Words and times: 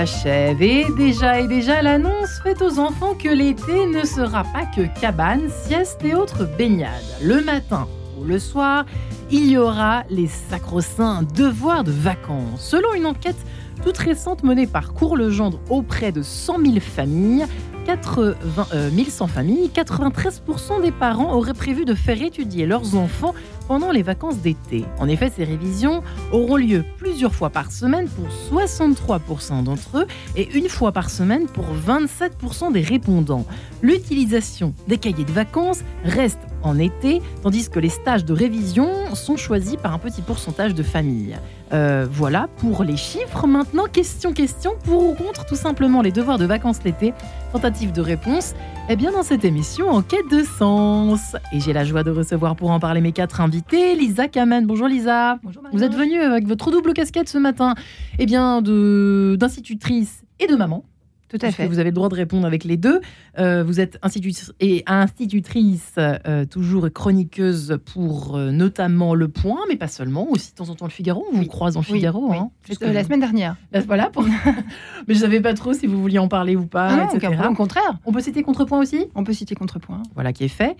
et 0.00 0.86
déjà 0.96 1.40
et 1.40 1.48
déjà 1.48 1.82
l'annonce 1.82 2.40
faite 2.44 2.62
aux 2.62 2.78
enfants 2.78 3.14
que 3.14 3.28
l'été 3.28 3.84
ne 3.88 4.04
sera 4.04 4.44
pas 4.44 4.64
que 4.64 4.82
cabane, 5.00 5.48
sieste 5.64 6.04
et 6.04 6.14
autres 6.14 6.44
baignades. 6.56 6.92
Le 7.20 7.40
matin 7.42 7.88
ou 8.16 8.22
le 8.22 8.38
soir, 8.38 8.84
il 9.32 9.50
y 9.50 9.58
aura 9.58 10.04
les 10.08 10.28
sacro-saints 10.28 11.24
devoirs 11.34 11.82
de 11.82 11.90
vacances. 11.90 12.60
Selon 12.60 12.94
une 12.94 13.06
enquête 13.06 13.44
toute 13.82 13.98
récente 13.98 14.44
menée 14.44 14.68
par 14.68 14.94
Cours-le-Gendre 14.94 15.58
auprès 15.68 16.12
de 16.12 16.22
100 16.22 16.60
000 16.64 16.78
familles, 16.78 17.46
80, 17.86 18.90
1100 18.92 19.26
familles, 19.26 19.70
93% 19.74 20.80
des 20.80 20.92
parents 20.92 21.34
auraient 21.34 21.54
prévu 21.54 21.84
de 21.84 21.94
faire 21.94 22.22
étudier 22.22 22.66
leurs 22.66 22.94
enfants 22.94 23.34
pendant 23.68 23.92
les 23.92 24.02
vacances 24.02 24.38
d'été. 24.38 24.84
En 24.98 25.08
effet, 25.08 25.30
ces 25.34 25.44
révisions 25.44 26.02
auront 26.32 26.56
lieu 26.56 26.84
plusieurs 26.96 27.34
fois 27.34 27.50
par 27.50 27.70
semaine 27.70 28.08
pour 28.08 28.26
63% 28.58 29.62
d'entre 29.62 29.98
eux 29.98 30.06
et 30.34 30.48
une 30.56 30.68
fois 30.68 30.90
par 30.90 31.10
semaine 31.10 31.46
pour 31.46 31.66
27% 31.86 32.72
des 32.72 32.80
répondants. 32.80 33.46
L'utilisation 33.82 34.74
des 34.88 34.98
cahiers 34.98 35.24
de 35.24 35.32
vacances 35.32 35.82
reste 36.02 36.40
en 36.62 36.78
été, 36.78 37.22
tandis 37.42 37.68
que 37.68 37.78
les 37.78 37.88
stages 37.88 38.24
de 38.24 38.32
révision 38.32 39.14
sont 39.14 39.36
choisis 39.36 39.76
par 39.76 39.92
un 39.92 39.98
petit 39.98 40.22
pourcentage 40.22 40.74
de 40.74 40.82
familles. 40.82 41.36
Euh, 41.72 42.06
voilà 42.10 42.48
pour 42.58 42.82
les 42.82 42.96
chiffres. 42.96 43.46
Maintenant, 43.46 43.84
question, 43.84 44.32
question, 44.32 44.72
pour 44.84 45.10
ou 45.10 45.14
contre 45.14 45.44
tout 45.44 45.54
simplement 45.54 46.00
les 46.00 46.12
devoirs 46.12 46.38
de 46.38 46.46
vacances 46.46 46.82
l'été 46.84 47.12
Tentative 47.52 47.92
de 47.92 48.00
réponse 48.00 48.54
Eh 48.88 48.96
bien, 48.96 49.12
dans 49.12 49.22
cette 49.22 49.44
émission, 49.44 49.88
en 49.88 50.02
quête 50.02 50.30
de 50.30 50.42
sens. 50.42 51.36
Et 51.52 51.60
j'ai 51.60 51.72
la 51.72 51.84
joie 51.84 52.02
de 52.02 52.10
recevoir 52.10 52.56
pour 52.56 52.70
en 52.70 52.80
parler 52.80 53.00
mes 53.00 53.12
quatre 53.12 53.40
invités. 53.40 53.57
Lisa 53.72 54.28
Kamen. 54.28 54.66
Bonjour 54.66 54.88
Lisa. 54.88 55.38
Bonjour 55.42 55.62
Vous 55.72 55.82
êtes 55.82 55.94
venue 55.94 56.20
avec 56.20 56.46
votre 56.46 56.70
double 56.70 56.92
casquette 56.92 57.28
ce 57.28 57.38
matin. 57.38 57.74
Eh 58.18 58.26
bien, 58.26 58.62
d'institutrice 58.62 60.24
et 60.38 60.46
de 60.46 60.56
maman. 60.56 60.84
Tout 61.28 61.38
à 61.42 61.50
fait. 61.50 61.66
Vous 61.66 61.78
avez 61.78 61.90
le 61.90 61.94
droit 61.94 62.08
de 62.08 62.14
répondre 62.14 62.46
avec 62.46 62.64
les 62.64 62.78
deux. 62.78 63.00
Euh, 63.38 63.62
vous 63.62 63.80
êtes 63.80 63.98
institutrice 64.02 64.52
et 64.60 64.82
institutrice, 64.86 65.94
euh, 65.98 66.46
toujours 66.46 66.88
chroniqueuse 66.90 67.78
pour 67.84 68.36
euh, 68.36 68.50
notamment 68.50 69.14
Le 69.14 69.28
Point, 69.28 69.60
mais 69.68 69.76
pas 69.76 69.88
seulement, 69.88 70.26
aussi 70.30 70.52
de 70.52 70.56
temps 70.56 70.70
en 70.70 70.74
temps 70.74 70.86
Le 70.86 70.90
Figaro. 70.90 71.26
On 71.30 71.36
vous 71.36 71.44
croise 71.44 71.76
Le 71.76 71.82
Figaro. 71.82 72.32
Hein, 72.32 72.50
la 72.80 73.04
semaine 73.04 73.20
dernière. 73.20 73.56
voilà. 73.86 74.08
Pour... 74.08 74.24
mais 75.06 75.14
je 75.14 75.18
savais 75.18 75.40
pas 75.40 75.52
trop 75.52 75.74
si 75.74 75.86
vous 75.86 76.00
vouliez 76.00 76.18
en 76.18 76.28
parler 76.28 76.56
ou 76.56 76.64
pas, 76.66 76.88
ah 76.88 77.14
etc. 77.14 77.34
au 77.50 77.54
contraire. 77.54 77.98
On 78.06 78.12
peut 78.12 78.20
citer 78.20 78.42
Contrepoint 78.42 78.78
aussi? 78.78 79.06
On 79.14 79.22
peut 79.22 79.34
citer 79.34 79.54
Contrepoint. 79.54 80.02
Voilà 80.14 80.32
qui 80.32 80.44
est 80.44 80.48
fait. 80.48 80.76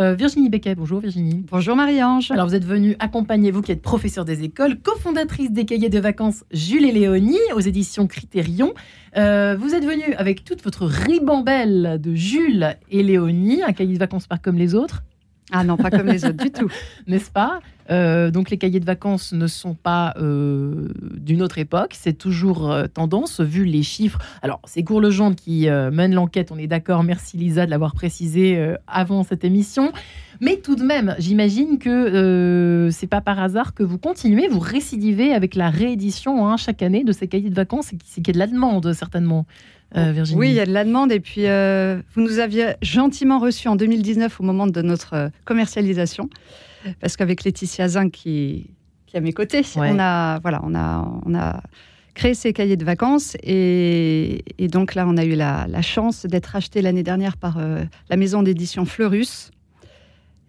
Euh, 0.00 0.14
Virginie 0.14 0.48
Becquet, 0.48 0.74
bonjour 0.74 1.00
Virginie. 1.00 1.44
Bonjour 1.50 1.76
Marie-Ange. 1.76 2.30
Alors 2.30 2.46
vous 2.46 2.54
êtes 2.54 2.64
venue 2.64 2.96
accompagner, 3.00 3.50
vous 3.50 3.60
qui 3.60 3.70
êtes 3.70 3.82
professeur 3.82 4.24
des 4.24 4.42
écoles, 4.44 4.78
cofondatrice 4.80 5.52
des 5.52 5.66
cahiers 5.66 5.90
de 5.90 5.98
vacances 5.98 6.42
Jules 6.52 6.86
et 6.86 6.92
Léonie 6.92 7.36
aux 7.54 7.60
éditions 7.60 8.06
Critérion. 8.06 8.72
Euh, 9.18 9.56
vous 9.60 9.74
êtes 9.74 9.84
venue 9.84 10.14
avec 10.14 10.42
toute 10.42 10.64
votre 10.64 10.86
ribambelle 10.86 11.98
de 12.00 12.14
Jules 12.14 12.76
et 12.90 13.02
Léonie, 13.02 13.62
un 13.62 13.74
cahier 13.74 13.92
de 13.92 13.98
vacances 13.98 14.26
pas 14.26 14.38
comme 14.38 14.56
les 14.56 14.74
autres. 14.74 15.02
Ah 15.52 15.64
non, 15.64 15.76
pas 15.76 15.90
comme 15.90 16.06
les 16.06 16.24
autres 16.24 16.42
du 16.42 16.50
tout. 16.50 16.68
N'est-ce 17.06 17.30
pas? 17.30 17.60
Euh, 17.90 18.30
Donc 18.30 18.50
les 18.50 18.58
cahiers 18.58 18.80
de 18.80 18.84
vacances 18.84 19.32
ne 19.32 19.46
sont 19.46 19.74
pas 19.74 20.14
euh, 20.16 20.88
d'une 21.16 21.42
autre 21.42 21.58
époque, 21.58 21.94
c'est 21.98 22.12
toujours 22.12 22.70
euh, 22.70 22.86
tendance, 22.86 23.40
vu 23.40 23.64
les 23.64 23.82
chiffres. 23.82 24.18
Alors 24.42 24.60
c'est 24.64 24.82
Cours 24.84 25.00
Legendre 25.00 25.36
qui 25.36 25.68
mène 25.92 26.14
l'enquête, 26.14 26.52
on 26.52 26.58
est 26.58 26.66
d'accord, 26.66 27.02
merci 27.02 27.36
Lisa 27.36 27.66
de 27.66 27.70
l'avoir 27.70 27.94
précisé 27.94 28.74
avant 28.86 29.24
cette 29.24 29.44
émission. 29.44 29.92
Mais 30.40 30.56
tout 30.56 30.74
de 30.74 30.82
même, 30.82 31.14
j'imagine 31.18 31.78
que 31.78 32.88
c'est 32.92 33.06
pas 33.06 33.20
par 33.20 33.40
hasard 33.40 33.74
que 33.74 33.82
vous 33.82 33.98
continuez, 33.98 34.48
vous 34.48 34.60
récidivez 34.60 35.32
avec 35.32 35.54
la 35.54 35.68
réédition 35.68 36.46
hein, 36.48 36.56
chaque 36.56 36.82
année 36.82 37.04
de 37.04 37.12
ces 37.12 37.28
cahiers 37.28 37.50
de 37.50 37.54
vacances, 37.54 37.90
c'est 38.04 38.22
qu'il 38.22 38.28
y 38.28 38.30
a 38.30 38.34
de 38.34 38.38
la 38.38 38.46
demande 38.46 38.92
certainement. 38.92 39.46
Euh, 39.96 40.24
oui, 40.34 40.50
il 40.50 40.54
y 40.54 40.60
a 40.60 40.66
de 40.66 40.72
la 40.72 40.84
demande. 40.84 41.12
Et 41.12 41.20
puis, 41.20 41.46
euh, 41.46 42.00
vous 42.14 42.20
nous 42.20 42.38
aviez 42.38 42.74
gentiment 42.82 43.38
reçus 43.38 43.68
en 43.68 43.76
2019 43.76 44.40
au 44.40 44.44
moment 44.44 44.66
de 44.66 44.82
notre 44.82 45.14
euh, 45.14 45.28
commercialisation. 45.44 46.28
Parce 47.00 47.16
qu'avec 47.16 47.44
Laetitia 47.44 47.88
Zin, 47.88 48.08
qui, 48.08 48.70
qui 49.06 49.16
est 49.16 49.18
à 49.18 49.22
mes 49.22 49.32
côtés, 49.32 49.62
on, 49.76 49.98
a, 49.98 50.38
voilà, 50.38 50.60
on, 50.64 50.74
a, 50.74 51.20
on 51.26 51.34
a 51.34 51.62
créé 52.14 52.34
ces 52.34 52.52
cahiers 52.52 52.76
de 52.76 52.84
vacances. 52.84 53.36
Et, 53.42 54.42
donc 54.70 54.94
là, 54.94 55.06
on 55.06 55.16
a 55.18 55.24
eu 55.24 55.34
la, 55.34 55.82
chance 55.82 56.24
d'être 56.24 56.56
acheté 56.56 56.80
l'année 56.80 57.02
dernière 57.02 57.36
par 57.36 57.58
la 58.08 58.16
maison 58.16 58.42
d'édition 58.42 58.86
Fleurus. 58.86 59.50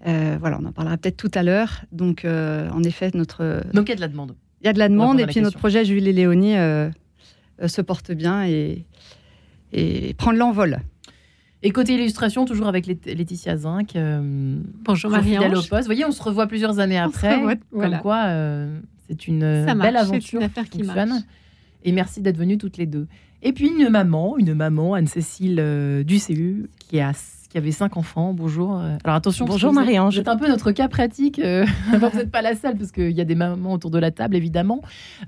voilà, 0.05 0.57
on 0.61 0.65
en 0.65 0.71
parlera 0.71 0.95
peut-être 0.95 1.17
tout 1.17 1.31
à 1.33 1.43
l'heure. 1.43 1.81
Donc, 1.91 2.25
en 2.25 2.83
effet, 2.83 3.11
notre. 3.13 3.61
Donc, 3.73 3.89
il 3.89 3.89
y 3.89 3.93
a 3.93 3.97
de 3.97 4.01
la 4.01 4.07
demande. 4.07 4.35
Il 4.61 4.67
y 4.67 4.69
a 4.69 4.73
de 4.73 4.79
la 4.79 4.87
demande. 4.87 5.19
Et 5.19 5.25
puis, 5.25 5.41
notre 5.41 5.57
projet 5.57 5.83
Jules 5.83 6.07
et 6.07 6.13
Léonie 6.13 6.55
se 7.67 7.81
porte 7.81 8.13
bien. 8.13 8.45
Et, 8.45 8.85
et 9.73 10.13
prendre 10.15 10.37
l'envol. 10.37 10.81
Et 11.63 11.71
côté 11.71 11.93
illustration, 11.93 12.45
toujours 12.45 12.67
avec 12.67 12.87
Laetitia 12.87 13.55
Zinc. 13.55 13.95
Euh, 13.95 14.59
Bonjour 14.83 15.11
marie 15.11 15.37
Vous 15.37 15.85
voyez, 15.85 16.05
on 16.05 16.11
se 16.11 16.23
revoit 16.23 16.47
plusieurs 16.47 16.79
années 16.79 16.97
après. 16.97 17.39
Comme 17.71 17.99
quoi, 17.99 18.23
euh, 18.25 18.79
c'est 19.07 19.27
une 19.27 19.65
belle 19.79 19.97
aventure. 19.97 20.41
affaire 20.41 20.69
qui 20.69 20.83
marche. 20.83 21.21
Et 21.83 21.91
merci 21.91 22.21
d'être 22.21 22.37
venues 22.37 22.57
toutes 22.57 22.77
les 22.77 22.85
deux. 22.85 23.07
Et 23.43 23.53
puis 23.53 23.67
une 23.67 23.89
maman, 23.89 24.37
une 24.37 24.53
maman, 24.53 24.93
Anne-Cécile 24.93 25.57
euh, 25.59 26.03
Ducu, 26.03 26.69
qui 26.79 26.99
a 26.99 27.13
qui 27.51 27.57
avait 27.57 27.73
cinq 27.73 27.97
enfants. 27.97 28.33
Bonjour. 28.33 28.77
Euh, 28.77 28.95
alors 29.03 29.17
attention, 29.17 29.45
bonjour 29.45 29.73
Marie-Ange. 29.73 30.15
C'est 30.15 30.29
un 30.29 30.37
peu 30.37 30.47
notre 30.47 30.71
cas 30.71 30.87
pratique. 30.87 31.37
Euh, 31.37 31.65
vous 31.91 32.17
n'êtes 32.17 32.31
pas 32.31 32.41
la 32.41 32.55
seule 32.55 32.77
parce 32.77 32.93
qu'il 32.93 33.11
y 33.11 33.19
a 33.19 33.25
des 33.25 33.35
mamans 33.35 33.73
autour 33.73 33.91
de 33.91 33.99
la 33.99 34.09
table, 34.09 34.37
évidemment. 34.37 34.81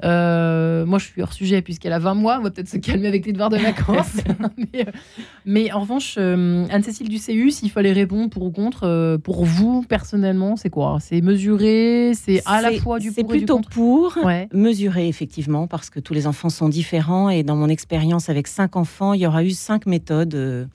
Euh, 0.05 0.85
moi, 0.85 0.99
je 0.99 1.05
suis 1.07 1.21
hors 1.21 1.33
sujet 1.33 1.61
puisqu'elle 1.61 1.91
a 1.91 1.99
20 1.99 2.13
mois. 2.13 2.37
On 2.39 2.43
va 2.43 2.49
peut-être 2.51 2.69
se 2.69 2.77
calmer 2.77 3.09
avec 3.09 3.25
les 3.25 3.33
devoirs 3.33 3.49
de 3.49 3.57
vacances. 3.57 4.21
mais, 5.45 5.71
en 5.73 5.81
revanche, 5.81 6.17
Anne-Cécile 6.17 7.09
du 7.09 7.19
CU, 7.19 7.51
s'il 7.51 7.69
fallait 7.69 7.91
répondre 7.91 8.29
pour 8.29 8.43
ou 8.43 8.51
contre, 8.51 9.17
pour 9.17 9.43
vous 9.43 9.83
personnellement, 9.83 10.55
c'est 10.55 10.69
quoi? 10.69 10.99
C'est 11.01 11.19
mesurer 11.19 12.13
C'est 12.13 12.41
à 12.45 12.61
la 12.61 12.71
fois 12.71 12.99
du 12.99 13.09
pour 13.09 13.15
C'est 13.15 13.27
plutôt 13.27 13.59
pour 13.59 14.17
mesurer, 14.53 15.09
effectivement, 15.09 15.67
parce 15.67 15.89
que 15.89 15.99
tous 15.99 16.13
les 16.13 16.25
enfants 16.25 16.49
sont 16.49 16.69
différents. 16.69 17.29
Et 17.29 17.43
dans 17.43 17.57
mon 17.57 17.67
expérience 17.67 18.29
avec 18.29 18.47
cinq 18.47 18.77
enfants, 18.77 19.11
il 19.11 19.19
y 19.19 19.27
aura 19.27 19.43
eu 19.43 19.51
cinq 19.51 19.87
méthodes 19.87 20.69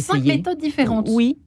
Cinq 0.00 0.24
méthodes 0.24 0.58
différentes. 0.58 1.08
Oui. 1.10 1.38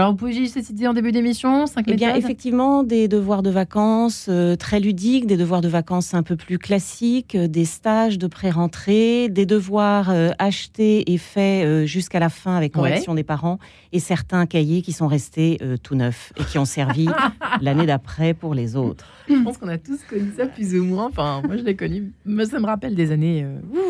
Alors, 0.00 0.12
vous 0.12 0.16
pouvez 0.16 0.32
juste 0.32 0.62
citer 0.62 0.88
en 0.88 0.94
début 0.94 1.12
d'émission 1.12 1.66
eh 1.86 1.92
bien, 1.92 2.14
effectivement, 2.14 2.84
des 2.84 3.06
devoirs 3.06 3.42
de 3.42 3.50
vacances 3.50 4.28
euh, 4.30 4.56
très 4.56 4.80
ludiques, 4.80 5.26
des 5.26 5.36
devoirs 5.36 5.60
de 5.60 5.68
vacances 5.68 6.14
un 6.14 6.22
peu 6.22 6.36
plus 6.36 6.56
classiques, 6.56 7.34
euh, 7.34 7.48
des 7.48 7.66
stages 7.66 8.16
de 8.16 8.26
pré-rentrée, 8.26 9.28
des 9.28 9.44
devoirs 9.44 10.08
euh, 10.08 10.30
achetés 10.38 11.12
et 11.12 11.18
faits 11.18 11.84
jusqu'à 11.84 12.18
la 12.18 12.30
fin 12.30 12.56
avec 12.56 12.72
correction 12.72 13.14
des 13.14 13.24
parents, 13.24 13.58
et 13.92 14.00
certains 14.00 14.46
cahiers 14.46 14.80
qui 14.80 14.92
sont 14.92 15.06
restés 15.06 15.58
tout 15.82 15.96
neufs 15.96 16.32
et 16.38 16.44
qui 16.44 16.56
ont 16.56 16.64
servi 16.64 17.06
l'année 17.60 17.84
d'après 17.84 18.32
pour 18.32 18.54
les 18.54 18.76
autres. 18.76 19.04
Je 19.28 19.34
pense 19.34 19.58
qu'on 19.58 19.68
a 19.68 19.76
tous 19.76 20.02
connu 20.08 20.32
ça 20.34 20.46
plus 20.46 20.76
ou 20.76 20.84
moins. 20.86 21.08
Enfin, 21.08 21.42
moi, 21.44 21.58
je 21.58 21.62
l'ai 21.62 21.76
connu. 21.76 22.14
Moi, 22.24 22.46
ça 22.46 22.58
me 22.58 22.64
rappelle 22.64 22.94
des 22.94 23.12
années, 23.12 23.46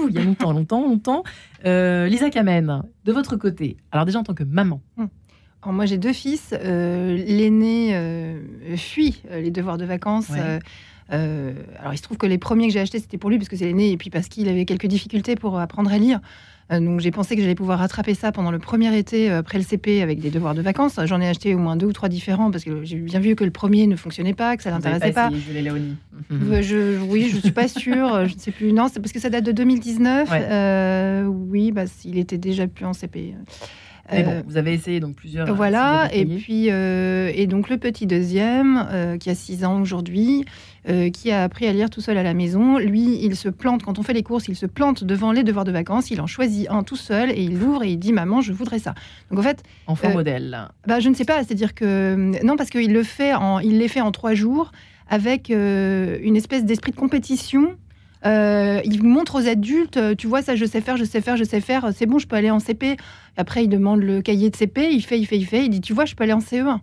il 0.08 0.12
y 0.12 0.18
a 0.18 0.24
longtemps, 0.24 0.52
longtemps, 0.52 0.82
longtemps. 0.82 1.22
Lisa 1.64 2.30
Kamen, 2.30 2.82
de 3.04 3.12
votre 3.12 3.36
côté, 3.36 3.76
alors 3.92 4.06
déjà 4.06 4.18
en 4.18 4.24
tant 4.24 4.34
que 4.34 4.42
maman, 4.42 4.80
moi, 5.66 5.86
j'ai 5.86 5.98
deux 5.98 6.12
fils. 6.12 6.52
Euh, 6.52 7.16
l'aîné 7.26 7.90
euh, 7.94 8.40
fuit 8.76 9.22
euh, 9.30 9.40
les 9.40 9.50
devoirs 9.50 9.78
de 9.78 9.84
vacances. 9.84 10.30
alors, 11.10 11.92
il 11.92 11.96
se 11.96 12.02
trouve 12.02 12.16
que 12.16 12.26
les 12.26 12.38
premiers 12.38 12.68
que 12.68 12.72
j'ai 12.72 12.80
achetés, 12.80 12.98
c'était 12.98 13.18
pour 13.18 13.30
lui, 13.30 13.38
parce 13.38 13.48
que 13.48 13.56
c'est 13.56 13.66
l'aîné, 13.66 13.90
et 13.90 13.96
puis 13.96 14.10
parce 14.10 14.28
qu'il 14.28 14.48
avait 14.48 14.64
quelques 14.64 14.86
difficultés 14.86 15.34
pour 15.34 15.58
apprendre 15.58 15.92
à 15.92 15.98
lire. 15.98 16.20
donc, 16.70 17.00
j'ai 17.00 17.10
pensé 17.10 17.34
que 17.34 17.42
j'allais 17.42 17.56
pouvoir 17.56 17.80
rattraper 17.80 18.14
ça 18.14 18.30
pendant 18.30 18.52
le 18.52 18.60
premier 18.60 18.96
été 18.96 19.28
après 19.28 19.58
le 19.58 19.64
CP 19.64 20.02
avec 20.02 20.20
des 20.20 20.30
devoirs 20.30 20.54
de 20.54 20.62
vacances. 20.62 21.00
J'en 21.04 21.20
ai 21.20 21.28
acheté 21.28 21.54
au 21.54 21.58
moins 21.58 21.76
deux 21.76 21.86
ou 21.86 21.92
trois 21.92 22.08
différents, 22.08 22.50
parce 22.52 22.62
que 22.64 22.84
j'ai 22.84 22.96
bien 22.96 23.18
vu 23.18 23.34
que 23.34 23.44
le 23.44 23.50
premier 23.50 23.88
ne 23.88 23.96
fonctionnait 23.96 24.34
pas, 24.34 24.56
que 24.56 24.62
ça 24.62 24.70
l'intéressait 24.70 25.12
pas. 25.12 25.30
pas. 25.30 25.36
je, 26.62 27.00
oui, 27.02 27.28
je 27.28 27.38
suis 27.38 27.50
pas 27.50 27.68
sûre. 27.68 28.26
je 28.26 28.34
ne 28.34 28.38
sais 28.38 28.52
plus. 28.52 28.72
Non, 28.72 28.86
c'est 28.86 29.00
parce 29.00 29.12
que 29.12 29.20
ça 29.20 29.30
date 29.30 29.44
de 29.44 29.52
2019. 29.52 31.26
oui, 31.26 31.72
bah, 31.72 31.84
il 32.04 32.18
était 32.18 32.38
déjà 32.38 32.66
plus 32.68 32.86
en 32.86 32.92
CP. 32.92 33.34
Mais 34.12 34.22
bon, 34.22 34.30
euh, 34.30 34.42
vous 34.46 34.56
avez 34.56 34.72
essayé 34.72 35.00
donc 35.00 35.16
plusieurs. 35.16 35.54
Voilà, 35.54 36.08
et 36.12 36.24
puis 36.24 36.70
euh, 36.70 37.30
et 37.34 37.46
donc 37.46 37.68
le 37.68 37.78
petit 37.78 38.06
deuxième 38.06 38.86
euh, 38.90 39.18
qui 39.18 39.30
a 39.30 39.34
6 39.34 39.64
ans 39.64 39.80
aujourd'hui, 39.80 40.44
qui 41.12 41.30
a 41.30 41.44
appris 41.44 41.66
à 41.66 41.72
lire 41.72 41.90
tout 41.90 42.00
seul 42.00 42.16
à 42.18 42.22
la 42.22 42.34
maison. 42.34 42.78
Lui, 42.78 43.22
il 43.22 43.36
se 43.36 43.48
plante 43.48 43.82
quand 43.82 43.98
on 43.98 44.02
fait 44.02 44.14
les 44.14 44.22
courses, 44.22 44.48
il 44.48 44.56
se 44.56 44.66
plante 44.66 45.04
devant 45.04 45.30
les 45.30 45.42
devoirs 45.42 45.64
de 45.64 45.70
vacances. 45.70 46.10
Il 46.10 46.20
en 46.20 46.26
choisit 46.26 46.68
un 46.70 46.82
tout 46.82 46.96
seul 46.96 47.30
et 47.30 47.42
il 47.42 47.58
l'ouvre 47.58 47.84
et 47.84 47.90
il 47.90 47.98
dit 47.98 48.12
maman, 48.12 48.40
je 48.40 48.52
voudrais 48.52 48.78
ça. 48.78 48.94
Donc 49.30 49.38
en 49.38 49.42
fait, 49.42 49.62
enfant 49.86 50.10
modèle. 50.10 50.68
Bah 50.86 50.98
je 50.98 51.08
ne 51.08 51.14
sais 51.14 51.24
pas, 51.24 51.44
c'est-à-dire 51.44 51.74
que 51.74 52.44
non 52.44 52.56
parce 52.56 52.70
qu'il 52.70 52.92
le 52.92 53.02
fait 53.02 53.34
en, 53.34 53.60
il 53.60 53.78
les 53.78 53.88
fait 53.88 54.00
en 54.00 54.10
trois 54.10 54.34
jours 54.34 54.72
avec 55.08 55.50
une 55.50 56.36
espèce 56.36 56.64
d'esprit 56.64 56.92
de 56.92 56.96
compétition 56.96 57.76
euh, 58.26 58.80
il 58.84 59.02
montre 59.02 59.40
aux 59.40 59.48
adultes, 59.48 59.96
euh, 59.96 60.14
tu 60.14 60.26
vois, 60.26 60.42
ça, 60.42 60.54
je 60.54 60.64
sais 60.64 60.80
faire, 60.80 60.96
je 60.96 61.04
sais 61.04 61.20
faire, 61.20 61.36
je 61.36 61.44
sais 61.44 61.60
faire, 61.60 61.90
c'est 61.94 62.06
bon, 62.06 62.18
je 62.18 62.26
peux 62.26 62.36
aller 62.36 62.50
en 62.50 62.58
CP. 62.58 62.96
Après, 63.36 63.64
il 63.64 63.68
demande 63.68 64.00
le 64.00 64.20
cahier 64.20 64.50
de 64.50 64.56
CP, 64.56 64.90
il 64.92 65.02
fait, 65.02 65.18
il 65.18 65.26
fait, 65.26 65.38
il 65.38 65.46
fait, 65.46 65.64
il 65.64 65.70
dit, 65.70 65.80
tu 65.80 65.92
vois, 65.92 66.04
je 66.04 66.14
peux 66.14 66.24
aller 66.24 66.32
en 66.32 66.40
CE1. 66.40 66.78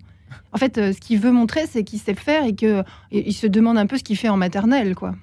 En 0.52 0.58
fait, 0.58 0.78
euh, 0.78 0.94
ce 0.94 1.00
qu'il 1.00 1.20
veut 1.20 1.32
montrer, 1.32 1.66
c'est 1.68 1.84
qu'il 1.84 2.00
sait 2.00 2.16
faire 2.16 2.44
et 2.46 2.54
qu'il 2.54 2.84
il 3.12 3.34
se 3.34 3.48
demande 3.48 3.78
un 3.78 3.86
peu 3.86 3.98
ce 3.98 4.04
qu'il 4.04 4.18
fait 4.18 4.30
en 4.30 4.38
maternelle, 4.38 4.96
quoi. 4.96 5.16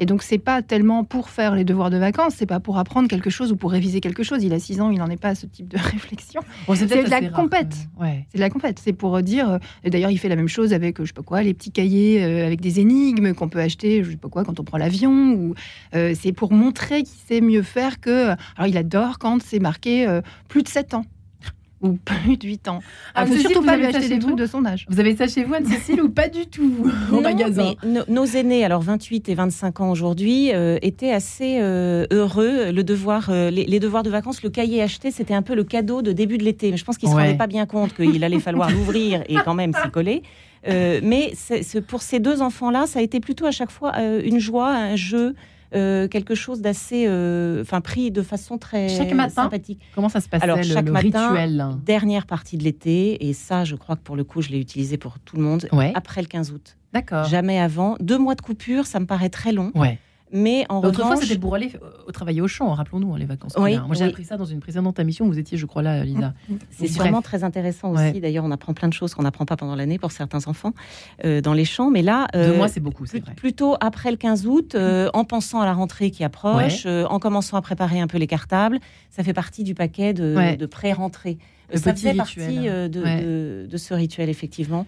Et 0.00 0.06
donc, 0.06 0.22
c'est 0.22 0.38
pas 0.38 0.62
tellement 0.62 1.04
pour 1.04 1.28
faire 1.28 1.54
les 1.54 1.62
devoirs 1.62 1.90
de 1.90 1.98
vacances, 1.98 2.34
c'est 2.38 2.46
pas 2.46 2.58
pour 2.58 2.78
apprendre 2.78 3.06
quelque 3.06 3.28
chose 3.28 3.52
ou 3.52 3.56
pour 3.56 3.70
réviser 3.70 4.00
quelque 4.00 4.22
chose. 4.22 4.42
Il 4.42 4.54
a 4.54 4.58
6 4.58 4.80
ans, 4.80 4.90
il 4.90 4.98
n'en 4.98 5.08
est 5.08 5.20
pas 5.20 5.28
à 5.28 5.34
ce 5.34 5.44
type 5.44 5.68
de 5.68 5.76
réflexion. 5.78 6.40
c'est 6.74 6.86
de 6.86 7.10
la 7.10 7.28
compète. 7.28 7.74
C'est 8.30 8.38
de 8.38 8.40
la 8.40 8.48
compète. 8.48 8.80
C'est 8.82 8.94
pour 8.94 9.20
dire. 9.20 9.50
Euh, 9.50 9.58
d'ailleurs, 9.84 10.10
il 10.10 10.18
fait 10.18 10.30
la 10.30 10.36
même 10.36 10.48
chose 10.48 10.72
avec, 10.72 10.98
je 11.00 11.04
sais 11.04 11.12
pas 11.12 11.22
quoi, 11.22 11.42
les 11.42 11.52
petits 11.52 11.70
cahiers 11.70 12.24
euh, 12.24 12.46
avec 12.46 12.62
des 12.62 12.80
énigmes 12.80 13.34
qu'on 13.34 13.50
peut 13.50 13.60
acheter, 13.60 14.02
je 14.02 14.12
sais 14.12 14.16
pas 14.16 14.30
quoi, 14.30 14.42
quand 14.42 14.58
on 14.58 14.64
prend 14.64 14.78
l'avion. 14.78 15.34
Ou 15.34 15.54
euh, 15.94 16.14
c'est 16.18 16.32
pour 16.32 16.50
montrer 16.50 17.02
qu'il 17.02 17.20
sait 17.28 17.42
mieux 17.42 17.62
faire 17.62 18.00
que. 18.00 18.30
Alors, 18.56 18.68
il 18.68 18.78
adore 18.78 19.18
quand 19.18 19.42
c'est 19.42 19.60
marqué 19.60 20.20
plus 20.48 20.62
de 20.62 20.68
7 20.68 20.94
ans 20.94 21.04
ou 21.82 21.92
plus 22.04 22.36
de 22.36 22.46
8 22.46 22.68
ans. 22.68 22.80
Ah, 23.14 23.26
faut 23.26 23.34
surtout 23.36 23.62
pas 23.62 23.76
lui 23.76 23.86
acheter 23.86 24.08
des 24.08 24.18
trucs 24.18 24.36
de 24.36 24.46
son 24.46 24.64
âge. 24.64 24.86
Vous 24.88 25.00
avez 25.00 25.16
ça 25.16 25.26
chez 25.26 25.44
vous, 25.44 25.54
Anne-Cécile, 25.54 26.02
ou 26.02 26.08
pas 26.08 26.28
du 26.28 26.46
tout 26.46 26.86
au 27.12 27.20
magasin 27.20 27.74
Nos 28.08 28.24
aînés, 28.24 28.64
alors 28.64 28.82
28 28.82 29.28
et 29.28 29.34
25 29.34 29.80
ans 29.80 29.90
aujourd'hui, 29.90 30.52
euh, 30.52 30.78
étaient 30.82 31.12
assez 31.12 31.58
euh, 31.60 32.06
heureux. 32.10 32.70
Le 32.72 32.84
devoir, 32.84 33.28
euh, 33.30 33.50
les, 33.50 33.80
devoirs 33.80 34.02
de 34.02 34.10
vacances, 34.10 34.42
le 34.42 34.50
cahier 34.50 34.82
acheté, 34.82 35.10
c'était 35.10 35.34
un 35.34 35.42
peu 35.42 35.54
le 35.54 35.64
cadeau 35.64 36.02
de 36.02 36.12
début 36.12 36.38
de 36.38 36.44
l'été. 36.44 36.70
Mais 36.70 36.76
je 36.76 36.84
pense 36.84 36.98
qu'ils 36.98 37.08
ne 37.08 37.14
se 37.14 37.18
rendaient 37.18 37.36
pas 37.36 37.46
bien 37.46 37.66
compte 37.66 37.94
qu'il 37.94 38.22
allait 38.24 38.40
falloir 38.40 38.70
l'ouvrir 38.72 39.22
et 39.28 39.36
quand 39.44 39.54
même 39.54 39.72
s'y 39.72 39.90
coller. 39.90 40.22
mais 40.66 41.32
pour 41.88 42.02
ces 42.02 42.20
deux 42.20 42.42
enfants-là, 42.42 42.86
ça 42.86 42.98
a 42.98 43.02
été 43.02 43.20
plutôt 43.20 43.46
à 43.46 43.50
chaque 43.50 43.70
fois 43.70 43.98
une 44.00 44.38
joie, 44.38 44.70
un 44.70 44.96
jeu. 44.96 45.34
Euh, 45.74 46.08
quelque 46.08 46.34
chose 46.34 46.60
d'assez, 46.60 47.04
euh, 47.06 47.62
enfin 47.62 47.80
pris 47.80 48.10
de 48.10 48.22
façon 48.22 48.58
très 48.58 48.88
chaque 48.88 49.12
matin, 49.12 49.44
sympathique. 49.44 49.80
Comment 49.94 50.08
ça 50.08 50.20
se 50.20 50.28
passe 50.28 50.42
Alors 50.42 50.62
chaque 50.62 50.86
le 50.86 50.92
matin, 50.92 51.28
rituel 51.28 51.66
dernière 51.84 52.26
partie 52.26 52.56
de 52.56 52.64
l'été, 52.64 53.28
et 53.28 53.32
ça, 53.32 53.64
je 53.64 53.76
crois 53.76 53.96
que 53.96 54.02
pour 54.02 54.16
le 54.16 54.24
coup, 54.24 54.42
je 54.42 54.48
l'ai 54.48 54.58
utilisé 54.58 54.96
pour 54.96 55.18
tout 55.20 55.36
le 55.36 55.42
monde. 55.42 55.68
Après 55.94 56.22
le 56.22 56.26
15 56.26 56.52
août. 56.52 56.76
D'accord. 56.92 57.24
Jamais 57.24 57.60
avant. 57.60 57.96
Deux 58.00 58.18
mois 58.18 58.34
de 58.34 58.40
coupure, 58.40 58.86
ça 58.86 58.98
me 58.98 59.06
paraît 59.06 59.28
très 59.28 59.52
long. 59.52 59.70
Ouais. 59.74 59.98
Mais 60.32 60.64
en 60.68 60.80
Autrefois, 60.82 61.16
c'était 61.16 61.38
pour 61.38 61.54
aller 61.54 61.72
au 62.06 62.12
travailler 62.12 62.40
au 62.40 62.48
champ, 62.48 62.72
rappelons-nous, 62.72 63.14
hein, 63.14 63.18
les 63.18 63.24
vacances. 63.24 63.56
Moi, 63.56 63.80
j'ai 63.92 64.04
appris 64.04 64.24
ça 64.24 64.36
dans 64.36 64.44
une 64.44 64.60
précédente 64.60 64.98
émission. 64.98 65.26
Vous 65.26 65.38
étiez, 65.38 65.58
je 65.58 65.66
crois, 65.66 65.82
là, 65.82 66.04
Lisa. 66.04 66.34
C'est 66.70 66.90
vraiment 66.92 67.22
très 67.22 67.44
intéressant 67.44 67.92
aussi. 67.92 68.20
D'ailleurs, 68.20 68.44
on 68.44 68.50
apprend 68.50 68.74
plein 68.74 68.88
de 68.88 68.92
choses 68.92 69.14
qu'on 69.14 69.22
n'apprend 69.22 69.46
pas 69.46 69.56
pendant 69.56 69.74
l'année 69.74 69.98
pour 69.98 70.12
certains 70.12 70.46
enfants 70.46 70.72
euh, 71.24 71.40
dans 71.40 71.52
les 71.52 71.64
champs. 71.64 71.90
Mais 71.90 72.02
là, 72.02 72.26
euh, 72.34 72.56
moi, 72.56 72.68
c'est 72.68 72.80
beaucoup. 72.80 73.04
Plus, 73.04 73.20
plutôt 73.20 73.76
après 73.80 74.10
le 74.10 74.16
15 74.16 74.46
août, 74.46 74.74
euh, 74.74 75.10
en 75.14 75.24
pensant 75.24 75.60
à 75.60 75.66
la 75.66 75.72
rentrée 75.72 76.10
qui 76.10 76.24
approche, 76.24 76.86
en 76.86 77.18
commençant 77.18 77.56
à 77.56 77.62
préparer 77.62 78.00
un 78.00 78.06
peu 78.06 78.18
les 78.18 78.26
cartables, 78.26 78.78
ça 79.10 79.22
fait 79.22 79.32
partie 79.32 79.64
du 79.64 79.74
paquet 79.74 80.14
de, 80.14 80.66
pré-rentrée. 80.66 81.38
Ça 81.74 81.94
fait 81.94 82.14
partie 82.14 82.66
de, 82.66 83.66
de, 83.66 83.76
ce 83.76 83.94
rituel, 83.94 84.28
effectivement. 84.28 84.86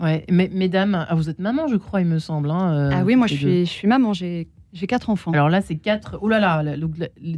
Ouais, 0.00 0.24
mais, 0.30 0.48
mesdames, 0.52 1.06
ah, 1.08 1.14
vous 1.16 1.28
êtes 1.28 1.40
maman, 1.40 1.66
je 1.66 1.74
crois, 1.74 2.00
il 2.00 2.06
me 2.06 2.20
semble. 2.20 2.50
Hein, 2.50 2.90
ah 2.92 3.02
oui, 3.04 3.16
moi 3.16 3.26
je 3.26 3.34
suis, 3.34 3.66
je 3.66 3.70
suis 3.70 3.88
maman. 3.88 4.12
J'ai 4.12 4.46
j'ai 4.74 4.86
quatre 4.86 5.08
enfants. 5.08 5.32
Alors 5.32 5.48
là, 5.48 5.62
c'est 5.62 5.76
quatre. 5.76 6.18
Oh 6.20 6.28
là 6.28 6.38
là, 6.40 6.62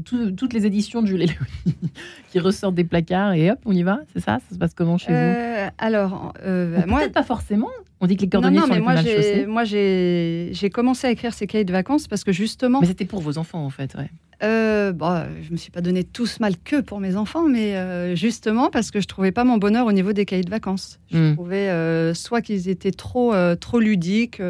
toutes 0.05 0.53
les 0.53 0.67
éditions 0.67 1.01
du 1.01 1.17
Léonie 1.17 1.35
qui 2.31 2.41
ressortent 2.41 2.75
des 2.75 2.85
placards 2.85 3.35
et 3.35 3.53
hop, 3.53 3.59
on 3.65 3.73
y 3.73 3.85
va. 3.85 4.01
C'est 4.13 4.21
ça 4.21 4.41
Ça 4.49 4.55
se 4.55 4.59
passe 4.59 4.75
comment 4.75 4.99
chez 4.99 5.13
vous? 5.13 5.19
Euh, 5.19 5.69
Alors, 5.79 6.33
euh, 6.45 6.83
moi, 6.87 7.01
peut-être 7.01 7.15
pas 7.15 7.23
forcément. 7.23 7.69
On 8.01 8.07
dit 8.07 8.17
que 8.17 8.23
les 8.23 8.29
cordonniers 8.29 8.57
non, 8.57 8.63
non, 8.63 8.75
sont 8.75 8.81
mais 8.81 9.03
les 9.03 9.47
moi, 9.47 9.63
Moi, 9.63 9.65
j'ai 9.65 10.71
commencé 10.73 11.07
à 11.07 11.11
écrire 11.11 11.33
ces 11.33 11.47
cahiers 11.47 11.65
de 11.65 11.73
vacances 11.73 12.09
parce 12.09 12.25
que 12.25 12.33
justement. 12.33 12.81
Mais 12.81 12.87
c'était 12.87 13.05
pour 13.05 13.21
vos 13.21 13.39
enfants, 13.39 13.65
en 13.65 13.71
fait, 13.71 13.95
ouais. 13.95 14.11
Euh, 14.43 14.93
bon, 14.93 15.23
je 15.43 15.53
me 15.53 15.57
suis 15.59 15.71
pas 15.71 15.83
donné 15.83 16.03
tout 16.03 16.25
ce 16.25 16.41
mal 16.41 16.55
que 16.57 16.81
pour 16.81 16.99
mes 16.99 17.15
enfants, 17.15 17.47
mais 17.47 17.77
euh, 17.77 18.17
justement 18.17 18.71
parce 18.71 18.91
que 18.91 18.99
je 18.99 19.07
trouvais 19.07 19.33
pas 19.33 19.45
mon 19.45 19.59
bonheur 19.59 19.87
au 19.87 19.93
niveau 19.93 20.15
des 20.15 20.25
cahiers 20.25 20.43
de 20.43 20.51
vacances. 20.51 20.99
Je 21.13 21.19
hmm. 21.19 21.35
trouvais 21.35 22.15
soit 22.15 22.41
qu'ils 22.41 22.71
étaient 22.71 22.91
trop, 22.91 23.35
trop 23.57 23.79
ludiques 23.79 24.41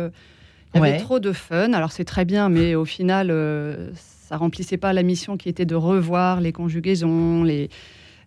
il 0.74 0.80
y 0.80 0.84
avait 0.84 0.98
trop 0.98 1.20
de 1.20 1.32
fun. 1.32 1.72
Alors 1.72 1.92
c'est 1.92 2.04
très 2.04 2.24
bien, 2.24 2.48
mais 2.48 2.74
au 2.74 2.84
final, 2.84 3.28
euh, 3.30 3.90
ça 3.94 4.36
remplissait 4.36 4.76
pas 4.76 4.92
la 4.92 5.02
mission 5.02 5.36
qui 5.36 5.48
était 5.48 5.64
de 5.64 5.74
revoir 5.74 6.40
les 6.40 6.52
conjugaisons, 6.52 7.42
les, 7.42 7.68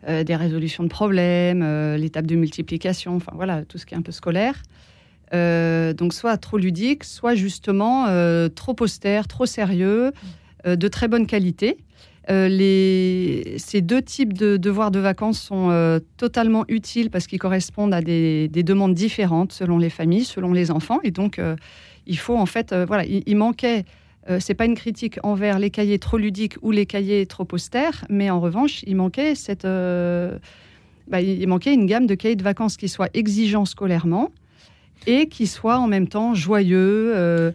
euh, 0.08 0.24
des 0.24 0.36
résolutions 0.36 0.84
de 0.84 0.90
problèmes, 0.90 1.62
euh, 1.64 1.98
l'étape 1.98 2.26
de 2.26 2.36
multiplication, 2.36 3.16
enfin 3.16 3.32
voilà, 3.36 3.64
tout 3.64 3.78
ce 3.78 3.86
qui 3.86 3.94
est 3.94 3.98
un 3.98 4.02
peu 4.02 4.12
scolaire. 4.12 4.62
donc 5.32 6.14
soit 6.14 6.38
trop 6.38 6.58
ludique, 6.58 7.04
soit 7.04 7.36
justement 7.36 8.06
trop 8.54 8.76
austère, 8.82 9.28
trop 9.28 9.46
sérieux, 9.46 10.12
de 10.66 10.88
très 10.88 11.08
bonne 11.08 11.26
qualité. 11.26 11.78
les, 12.30 13.56
ces 13.58 13.82
deux 13.82 14.04
types 14.04 14.34
de 14.34 14.58
devoirs 14.58 14.92
de 14.92 15.00
vacances 15.00 15.40
sont 15.42 16.00
totalement 16.18 16.66
utiles 16.68 17.10
parce 17.10 17.26
qu'ils 17.26 17.40
correspondent 17.40 17.96
à 17.96 18.02
des, 18.02 18.48
des, 18.48 18.62
demandes 18.64 18.94
différentes 18.94 19.54
selon 19.54 19.80
les 19.80 19.90
familles, 19.90 20.26
selon 20.26 20.54
les 20.54 20.70
enfants. 20.70 21.00
Et 21.04 21.10
donc, 21.10 21.40
il 22.08 22.18
faut 22.18 22.38
en 22.38 22.46
fait, 22.46 22.72
euh, 22.72 22.86
voilà, 22.86 23.06
il, 23.06 23.36
manquait. 23.36 23.86
Euh, 24.30 24.38
c'est 24.40 24.54
pas 24.54 24.66
une 24.66 24.76
critique 24.76 25.20
envers 25.24 25.60
les 25.60 25.70
cahiers 25.70 26.00
trop 26.00 26.18
ludiques 26.18 26.56
ou 26.62 26.72
les 26.72 26.86
cahiers 26.86 27.26
trop 27.26 27.48
austères, 27.52 28.06
mais 28.10 28.30
en 28.30 28.40
revanche, 28.40 28.84
il 28.88 28.96
manquait 28.96 29.36
cette, 29.36 29.66
euh, 29.66 30.38
bah, 31.08 31.20
il 31.22 31.46
manquait 31.48 31.74
une 31.74 31.86
gamme 31.86 32.06
de 32.06 32.16
cahiers 32.16 32.38
de 32.38 32.44
vacances 32.44 32.78
qui 32.78 32.88
soient 32.88 33.10
exigeants 33.14 33.66
scolairement 33.66 34.32
et 35.06 35.28
qui 35.28 35.48
soient 35.48 35.80
en 35.80 35.88
même 35.88 36.08
temps 36.08 36.34
joyeux, 36.34 37.54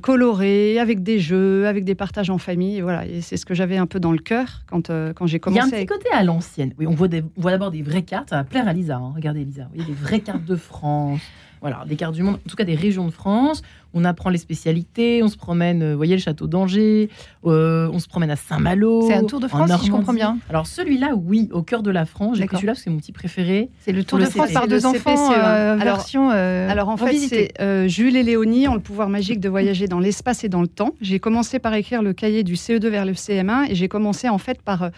colorés, 0.00 0.78
avec 0.78 1.02
des 1.02 1.18
jeux, 1.18 1.66
avec 1.66 1.84
des 1.84 1.94
partages 1.94 2.30
en 2.30 2.38
famille. 2.38 2.80
Voilà, 2.80 3.04
et 3.04 3.20
c'est 3.20 3.36
ce 3.36 3.44
que 3.44 3.52
j'avais 3.52 3.76
un 3.76 3.84
peu 3.84 4.00
dans 4.00 4.12
le 4.12 4.18
cœur 4.18 4.62
quand, 4.66 4.90
quand 5.14 5.26
j'ai 5.26 5.38
commencé. 5.38 5.68
Il 5.68 5.70
y 5.70 5.74
a 5.74 5.76
un 5.76 5.80
petit 5.80 5.86
côté 5.86 6.08
à 6.10 6.22
l'ancienne. 6.22 6.72
Oui, 6.78 6.86
on 6.86 6.94
voit, 6.94 7.08
d'abord 7.08 7.70
des 7.70 7.82
vraies 7.82 8.00
cartes. 8.00 8.30
Ça 8.30 8.36
va 8.36 8.44
plaire 8.44 8.66
à 8.66 8.72
Lisa. 8.72 8.96
Hein. 8.96 9.12
Regardez 9.14 9.44
Lisa, 9.44 9.64
vous 9.64 9.74
voyez 9.74 9.84
des 9.84 9.92
vraies 9.92 10.20
cartes 10.20 10.46
de 10.46 10.56
France. 10.56 11.20
Voilà, 11.68 11.84
des 11.84 11.96
cartes 11.96 12.14
du 12.14 12.22
monde, 12.22 12.36
en 12.36 12.48
tout 12.48 12.54
cas 12.54 12.62
des 12.62 12.76
régions 12.76 13.06
de 13.06 13.10
France. 13.10 13.60
On 13.92 14.04
apprend 14.04 14.30
les 14.30 14.38
spécialités, 14.38 15.24
on 15.24 15.28
se 15.28 15.36
promène, 15.36 15.90
vous 15.90 15.96
voyez, 15.96 16.14
le 16.14 16.20
château 16.20 16.46
d'Angers, 16.46 17.10
euh, 17.44 17.90
on 17.92 17.98
se 17.98 18.06
promène 18.06 18.30
à 18.30 18.36
Saint-Malo. 18.36 19.02
C'est 19.08 19.14
un 19.14 19.24
tour 19.24 19.40
de 19.40 19.48
France, 19.48 19.68
si 19.80 19.86
je 19.86 19.90
comprends 19.90 20.12
bien. 20.12 20.38
Alors 20.48 20.68
celui-là, 20.68 21.16
oui, 21.16 21.48
au 21.50 21.62
cœur 21.62 21.82
de 21.82 21.90
la 21.90 22.06
France. 22.06 22.36
J'ai 22.36 22.46
pris 22.46 22.58
celui-là 22.58 22.74
parce 22.74 22.78
que 22.78 22.84
c'est 22.84 22.90
mon 22.90 22.98
petit 22.98 23.10
préféré. 23.10 23.68
C'est 23.80 23.90
le 23.90 24.04
tour 24.04 24.20
de 24.20 24.26
France 24.26 24.52
par 24.52 24.68
deux 24.68 24.86
enfants, 24.86 25.32
euh, 25.32 25.72
alors, 25.72 25.96
version. 25.96 26.30
Euh, 26.30 26.70
alors 26.70 26.88
en 26.88 26.96
fait, 26.96 27.16
c'est 27.16 27.88
Jules 27.88 28.14
et 28.14 28.22
Léonie 28.22 28.68
ont 28.68 28.74
le 28.74 28.80
pouvoir 28.80 29.08
magique 29.08 29.40
de 29.40 29.48
voyager 29.48 29.88
dans 29.88 29.98
l'espace 29.98 30.44
et 30.44 30.48
dans 30.48 30.62
le 30.62 30.68
temps. 30.68 30.94
J'ai 31.00 31.18
commencé 31.18 31.58
par 31.58 31.74
écrire 31.74 32.00
le 32.00 32.12
cahier 32.12 32.44
du 32.44 32.54
CE2 32.54 32.86
vers 32.86 33.06
le 33.06 33.14
CM1 33.14 33.72
et 33.72 33.74
j'ai 33.74 33.88
commencé 33.88 34.28
en 34.28 34.38
fait 34.38 34.62
par, 34.62 34.90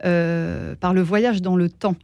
par 0.00 0.94
le 0.94 1.02
voyage 1.02 1.42
dans 1.42 1.56
le 1.56 1.68
temps. 1.68 1.96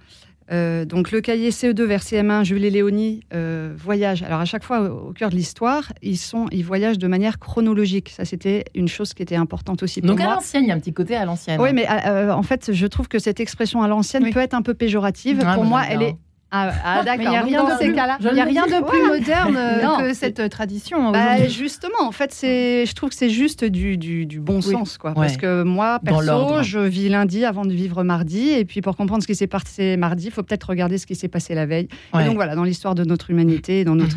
Euh, 0.52 0.84
donc 0.84 1.10
le 1.10 1.20
cahier 1.20 1.50
CE2 1.50 1.82
vers 1.82 2.02
CM1, 2.02 2.44
Jules 2.44 2.64
et 2.64 2.70
Léonie 2.70 3.20
euh, 3.32 3.72
voyagent. 3.76 4.22
Alors 4.22 4.40
à 4.40 4.44
chaque 4.44 4.64
fois 4.64 4.82
au, 4.82 5.12
cœur 5.12 5.30
de 5.30 5.36
l'histoire, 5.36 5.92
ils 6.02 6.18
sont, 6.18 6.46
ils 6.52 6.64
voyagent 6.64 6.98
de 6.98 7.08
manière 7.08 7.38
chronologique. 7.38 8.10
Ça 8.10 8.24
c'était 8.24 8.64
une 8.74 8.88
chose 8.88 9.14
qui 9.14 9.22
était 9.22 9.36
importante 9.36 9.82
aussi 9.82 10.00
pour 10.00 10.08
donc 10.08 10.18
moi. 10.18 10.26
Donc 10.26 10.32
à 10.32 10.36
l'ancienne, 10.36 10.64
il 10.64 10.68
y 10.68 10.72
a 10.72 10.74
un 10.74 10.80
petit 10.80 10.92
côté 10.92 11.16
à 11.16 11.24
l'ancienne. 11.24 11.60
Oui, 11.60 11.70
mais 11.72 11.86
euh, 11.88 12.32
en 12.32 12.42
fait, 12.42 12.72
je 12.72 12.86
trouve 12.86 13.08
que 13.08 13.18
cette 13.18 13.40
expression 13.40 13.82
à 13.82 13.88
l'ancienne 13.88 14.30
peut 14.30 14.40
être 14.40 14.54
un 14.54 14.62
peu 14.62 14.74
péjorative. 14.74 15.44
pour 15.54 15.64
moi, 15.64 15.82
elle 15.88 16.02
est 16.02 16.16
ah, 16.56 16.72
ah 16.84 17.02
d'accord. 17.04 17.24
Il 17.24 17.30
n'y 17.30 17.36
a 17.36 17.42
rien 17.42 17.64
de 17.64 17.70
ces 17.80 17.92
cas-là. 17.92 18.18
Il 18.20 18.38
a 18.38 18.44
rien 18.44 18.66
de 18.66 18.86
plus 18.86 19.02
moderne 19.02 19.58
que 19.98 20.14
cette 20.14 20.48
tradition. 20.50 21.10
Bah, 21.10 21.46
justement, 21.48 22.02
en 22.02 22.12
fait, 22.12 22.32
c'est, 22.32 22.86
je 22.86 22.94
trouve 22.94 23.10
que 23.10 23.16
c'est 23.16 23.30
juste 23.30 23.64
du, 23.64 23.96
du, 23.96 24.40
bon 24.40 24.60
sens, 24.60 24.98
quoi. 24.98 25.12
Parce 25.14 25.36
que 25.36 25.62
moi, 25.62 25.98
perso, 26.04 26.62
je 26.62 26.78
vis 26.78 27.08
lundi 27.08 27.44
avant 27.44 27.64
de 27.64 27.72
vivre 27.72 28.04
mardi, 28.04 28.50
et 28.50 28.64
puis 28.64 28.80
pour 28.80 28.96
comprendre 28.96 29.22
ce 29.22 29.26
qui 29.26 29.34
s'est 29.34 29.46
passé 29.46 29.96
mardi, 29.96 30.26
il 30.26 30.30
faut 30.30 30.42
peut-être 30.42 30.68
regarder 30.68 30.98
ce 30.98 31.06
qui 31.06 31.14
s'est 31.14 31.28
passé 31.28 31.54
la 31.54 31.66
veille. 31.66 31.88
Et 32.18 32.24
donc 32.24 32.36
voilà, 32.36 32.54
dans 32.54 32.64
l'histoire 32.64 32.94
de 32.94 33.04
notre 33.04 33.30
humanité, 33.30 33.84
dans 33.84 33.96
notre, 33.96 34.16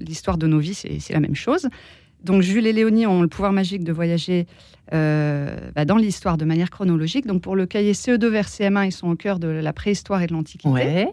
l'histoire 0.00 0.38
de 0.38 0.46
nos 0.46 0.58
vies, 0.58 0.74
c'est, 0.74 1.12
la 1.12 1.20
même 1.20 1.36
chose. 1.36 1.68
Donc 2.24 2.42
Jules 2.42 2.66
et 2.66 2.72
Léonie 2.72 3.06
ont 3.06 3.22
le 3.22 3.28
pouvoir 3.28 3.52
magique 3.52 3.84
de 3.84 3.92
voyager 3.92 4.46
euh, 4.92 5.56
bah, 5.74 5.84
dans 5.84 5.96
l'histoire 5.96 6.36
de 6.36 6.44
manière 6.44 6.70
chronologique. 6.70 7.26
Donc 7.26 7.42
pour 7.42 7.54
le 7.54 7.66
cahier 7.66 7.92
CE2 7.92 8.26
vers 8.26 8.48
CM1, 8.48 8.86
ils 8.86 8.92
sont 8.92 9.08
au 9.08 9.14
cœur 9.14 9.38
de 9.38 9.48
la 9.48 9.72
préhistoire 9.72 10.22
et 10.22 10.26
de 10.26 10.32
l'Antiquité. 10.32 11.08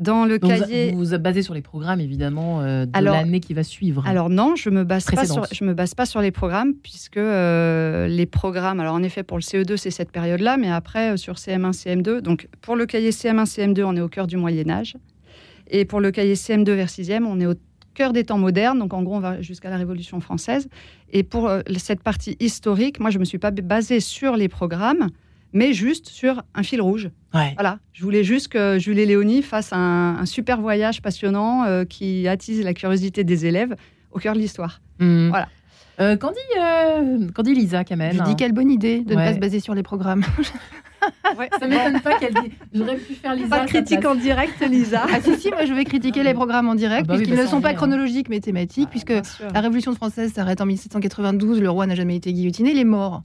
Dans 0.00 0.24
le 0.24 0.38
cahier. 0.38 0.92
Vous 0.92 1.04
vous 1.04 1.18
basez 1.18 1.42
sur 1.42 1.52
les 1.52 1.60
programmes, 1.60 2.00
évidemment, 2.00 2.62
euh, 2.62 2.86
de 2.86 3.04
l'année 3.04 3.40
qui 3.40 3.52
va 3.52 3.62
suivre. 3.62 4.02
Alors 4.06 4.30
non, 4.30 4.56
je 4.56 4.70
me 4.70 4.82
base 4.82 5.04
pas 5.04 5.26
sur, 5.26 5.44
je 5.52 5.62
me 5.62 5.74
base 5.74 5.94
pas 5.94 6.06
sur 6.06 6.22
les 6.22 6.30
programmes, 6.30 6.72
puisque 6.72 7.18
euh, 7.18 8.06
les 8.06 8.24
programmes. 8.24 8.80
Alors 8.80 8.94
en 8.94 9.02
effet, 9.02 9.22
pour 9.22 9.36
le 9.36 9.42
CE2, 9.42 9.76
c'est 9.76 9.90
cette 9.90 10.10
période-là, 10.10 10.56
mais 10.56 10.70
après, 10.70 11.12
euh, 11.12 11.16
sur 11.18 11.34
CM1, 11.34 11.72
CM2. 11.72 12.20
Donc 12.20 12.48
pour 12.62 12.76
le 12.76 12.86
cahier 12.86 13.10
CM1, 13.10 13.44
CM2, 13.44 13.84
on 13.84 13.94
est 13.94 14.00
au 14.00 14.08
cœur 14.08 14.26
du 14.26 14.38
Moyen-Âge. 14.38 14.96
Et 15.68 15.84
pour 15.84 16.00
le 16.00 16.10
cahier 16.10 16.34
CM2 16.34 16.72
vers 16.72 16.88
6e, 16.88 17.24
on 17.24 17.38
est 17.38 17.46
au 17.46 17.54
cœur 17.92 18.14
des 18.14 18.24
temps 18.24 18.38
modernes. 18.38 18.78
Donc 18.78 18.94
en 18.94 19.02
gros, 19.02 19.16
on 19.16 19.20
va 19.20 19.42
jusqu'à 19.42 19.68
la 19.68 19.76
Révolution 19.76 20.18
française. 20.20 20.68
Et 21.12 21.24
pour 21.24 21.50
cette 21.76 22.02
partie 22.02 22.38
historique, 22.40 23.00
moi, 23.00 23.10
je 23.10 23.18
me 23.18 23.26
suis 23.26 23.38
pas 23.38 23.50
basée 23.50 24.00
sur 24.00 24.36
les 24.36 24.48
programmes 24.48 25.10
mais 25.52 25.72
juste 25.72 26.08
sur 26.08 26.42
un 26.54 26.62
fil 26.62 26.80
rouge. 26.80 27.10
Voilà, 27.32 27.78
je 27.92 28.02
voulais 28.02 28.24
juste 28.24 28.48
que 28.48 28.78
Jules 28.78 28.98
et 28.98 29.06
Léonie 29.06 29.42
fassent 29.42 29.72
un, 29.72 30.24
super 30.26 30.60
voyage 30.60 31.00
passionnant 31.00 31.64
euh, 31.64 31.84
qui 31.84 32.26
attise 32.26 32.62
la 32.64 32.74
curiosité 32.74 33.24
des 33.24 33.46
élèves 33.46 33.76
au 34.10 34.18
cœur 34.18 34.34
de 34.34 34.40
l'histoire. 34.40 34.80
Hmm. 34.98 35.28
Voilà. 35.28 35.48
Euh, 36.00 36.16
qu'en 36.16 36.30
dit, 36.30 36.38
euh, 36.58 37.42
dit, 37.42 37.54
Lisa 37.54 37.84
Kamen 37.84 38.12
Je 38.16 38.22
dis 38.22 38.34
quelle 38.34 38.52
bonne 38.52 38.70
idée 38.70 39.00
de 39.00 39.14
ne 39.14 39.18
pas 39.18 39.34
se 39.34 39.38
baser 39.38 39.60
sur 39.60 39.74
les 39.74 39.82
programmes. 39.82 40.24
Ça 41.58 41.66
m'étonne 41.66 42.00
pas 42.00 42.18
qu'elle 42.18 42.34
dise. 42.34 42.52
J'aurais 42.74 42.96
pu 42.96 43.14
faire 43.14 43.34
Lisa. 43.34 43.48
Pas 43.48 43.64
de 43.64 43.68
critique 43.68 44.04
en 44.04 44.14
direct, 44.14 44.60
Lisa. 44.68 45.06
Ah 45.10 45.20
si, 45.20 45.36
si, 45.36 45.50
moi 45.50 45.64
je 45.64 45.72
vais 45.72 45.84
critiquer 45.84 46.22
les 46.22 46.34
programmes 46.34 46.68
en 46.68 46.74
direct, 46.74 47.04
Ah 47.04 47.08
bah 47.08 47.14
oui, 47.14 47.20
puisqu'ils 47.20 47.36
bah 47.36 47.44
ne 47.44 47.48
sont 47.48 47.56
on 47.56 47.60
pas 47.60 47.70
hein. 47.70 47.74
chronologiques 47.74 48.28
mais 48.28 48.40
thématiques, 48.40 48.88
Ah, 48.88 48.90
puisque 48.90 49.14
la 49.54 49.60
Révolution 49.60 49.94
française 49.94 50.32
s'arrête 50.32 50.60
en 50.60 50.66
1792, 50.66 51.60
le 51.60 51.70
roi 51.70 51.86
n'a 51.86 51.94
jamais 51.94 52.16
été 52.16 52.32
guillotiné, 52.32 52.72
il 52.72 52.78
est 52.78 52.84
mort. 52.84 53.22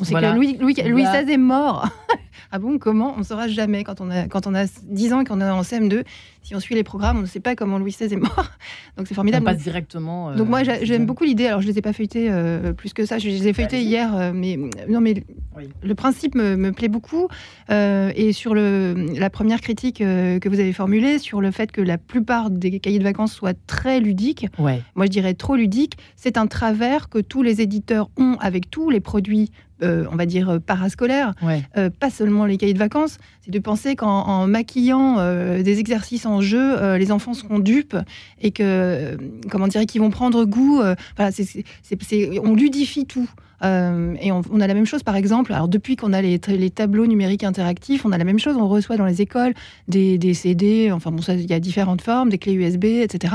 On 0.00 0.04
sait 0.04 0.10
Voilà. 0.12 0.30
que 0.32 0.36
Louis, 0.36 0.56
Louis, 0.60 0.74
Louis 0.86 1.02
Voilà. 1.02 1.22
XVI 1.24 1.32
est 1.32 1.36
mort. 1.38 1.88
ah 2.52 2.58
bon, 2.58 2.78
comment 2.78 3.14
On 3.16 3.18
ne 3.18 3.24
saura 3.24 3.48
jamais 3.48 3.84
quand 3.84 4.00
on 4.00 4.10
a, 4.10 4.26
quand 4.28 4.46
on 4.46 4.54
a 4.54 4.64
10 4.84 5.12
ans 5.12 5.20
et 5.20 5.24
qu'on 5.24 5.40
est 5.40 5.44
en 5.50 5.62
CM2. 5.62 6.04
Si 6.42 6.54
on 6.56 6.60
suit 6.60 6.74
les 6.74 6.84
programmes, 6.84 7.18
on 7.18 7.22
ne 7.22 7.26
sait 7.26 7.38
pas 7.40 7.54
comment 7.54 7.78
Louis 7.78 7.90
XVI 7.92 8.14
est 8.14 8.16
mort. 8.16 8.34
Donc 8.96 9.06
c'est 9.06 9.12
On 9.12 9.16
formidable. 9.16 9.44
passe 9.44 9.58
directement. 9.58 10.30
euh, 10.30 10.36
Donc 10.36 10.48
moi 10.48 10.62
j'aime 10.64 11.04
beaucoup 11.04 11.24
l'idée. 11.24 11.46
Alors 11.46 11.60
je 11.60 11.66
les 11.66 11.78
ai 11.78 11.82
pas 11.82 11.92
feuilletés 11.92 12.28
euh, 12.30 12.72
plus 12.72 12.94
que 12.94 13.04
ça. 13.04 13.18
Je 13.18 13.28
les 13.28 13.46
ai 13.46 13.52
feuilletés 13.52 13.76
Allez-y. 13.76 13.88
hier, 13.90 14.16
euh, 14.16 14.32
mais 14.34 14.58
non 14.88 15.00
mais 15.02 15.22
Oui. 15.56 15.68
le 15.82 15.94
principe 15.94 16.34
me, 16.34 16.56
me 16.56 16.72
plaît 16.72 16.88
beaucoup. 16.88 17.28
Et 17.70 18.32
sur 18.32 18.54
le 18.54 18.94
la 19.18 19.28
première 19.30 19.60
critique 19.60 19.98
que 19.98 20.48
vous 20.48 20.60
avez 20.60 20.72
formulée 20.72 21.18
sur 21.18 21.40
le 21.42 21.50
fait 21.50 21.70
que 21.72 21.80
la 21.82 21.98
plupart 21.98 22.50
des 22.50 22.80
cahiers 22.80 22.98
de 22.98 23.04
vacances 23.04 23.32
soient 23.34 23.54
très 23.66 24.00
ludiques, 24.00 24.46
Ouais. 24.58 24.82
moi 24.94 25.04
je 25.06 25.10
dirais 25.10 25.34
trop 25.34 25.56
ludiques, 25.56 25.98
c'est 26.16 26.36
un 26.38 26.46
travers 26.46 27.08
que 27.08 27.18
tous 27.18 27.42
les 27.42 27.60
éditeurs 27.60 28.08
ont 28.16 28.36
avec 28.40 28.70
tous 28.70 28.88
les 28.90 29.00
produits. 29.00 29.50
Euh, 29.82 30.04
on 30.12 30.16
va 30.16 30.26
dire 30.26 30.48
euh, 30.50 30.58
parascolaires, 30.58 31.34
Ouais. 31.42 31.62
euh, 31.76 31.90
pas 31.90 32.10
seulement 32.10 32.44
les 32.46 32.56
cahiers 32.56 32.74
de 32.74 32.78
vacances, 32.78 33.18
c'est 33.44 33.50
de 33.50 33.58
penser 33.58 33.96
qu'en 33.96 34.08
en 34.26 34.46
maquillant 34.46 35.16
euh, 35.18 35.62
des 35.62 35.78
exercices 35.78 36.26
en 36.26 36.40
jeu, 36.40 36.96
les 36.96 37.12
enfants 37.12 37.34
seront 37.34 37.58
dupes 37.58 37.96
et 38.40 38.50
que, 38.50 39.16
comment 39.50 39.68
dire, 39.68 39.84
qu'ils 39.86 40.00
vont 40.00 40.10
prendre 40.10 40.44
goût. 40.44 40.80
on 42.44 42.54
ludifie 42.54 43.06
tout. 43.06 43.28
Euh, 43.62 44.14
et 44.20 44.32
on, 44.32 44.42
on 44.50 44.60
a 44.60 44.66
la 44.66 44.74
même 44.74 44.86
chose, 44.86 45.02
par 45.02 45.16
exemple, 45.16 45.52
alors 45.52 45.68
depuis 45.68 45.96
qu'on 45.96 46.12
a 46.12 46.22
les, 46.22 46.38
tableaux 46.70 47.06
numériques 47.06 47.44
interactifs, 47.44 48.04
on 48.04 48.12
a 48.12 48.18
la 48.18 48.24
même 48.24 48.38
chose, 48.38 48.56
on 48.56 48.68
reçoit 48.68 48.96
dans 48.96 49.04
les 49.04 49.20
écoles 49.20 49.54
des, 49.88 50.18
des 50.18 50.34
CD, 50.34 50.90
enfin 50.92 51.10
bon, 51.10 51.22
ça, 51.22 51.34
il 51.34 51.48
y 51.48 51.52
a 51.52 51.60
différentes 51.60 52.00
formes, 52.00 52.28
des 52.30 52.38
clés 52.38 52.54
USB, 52.54 52.84
etc. 52.84 53.34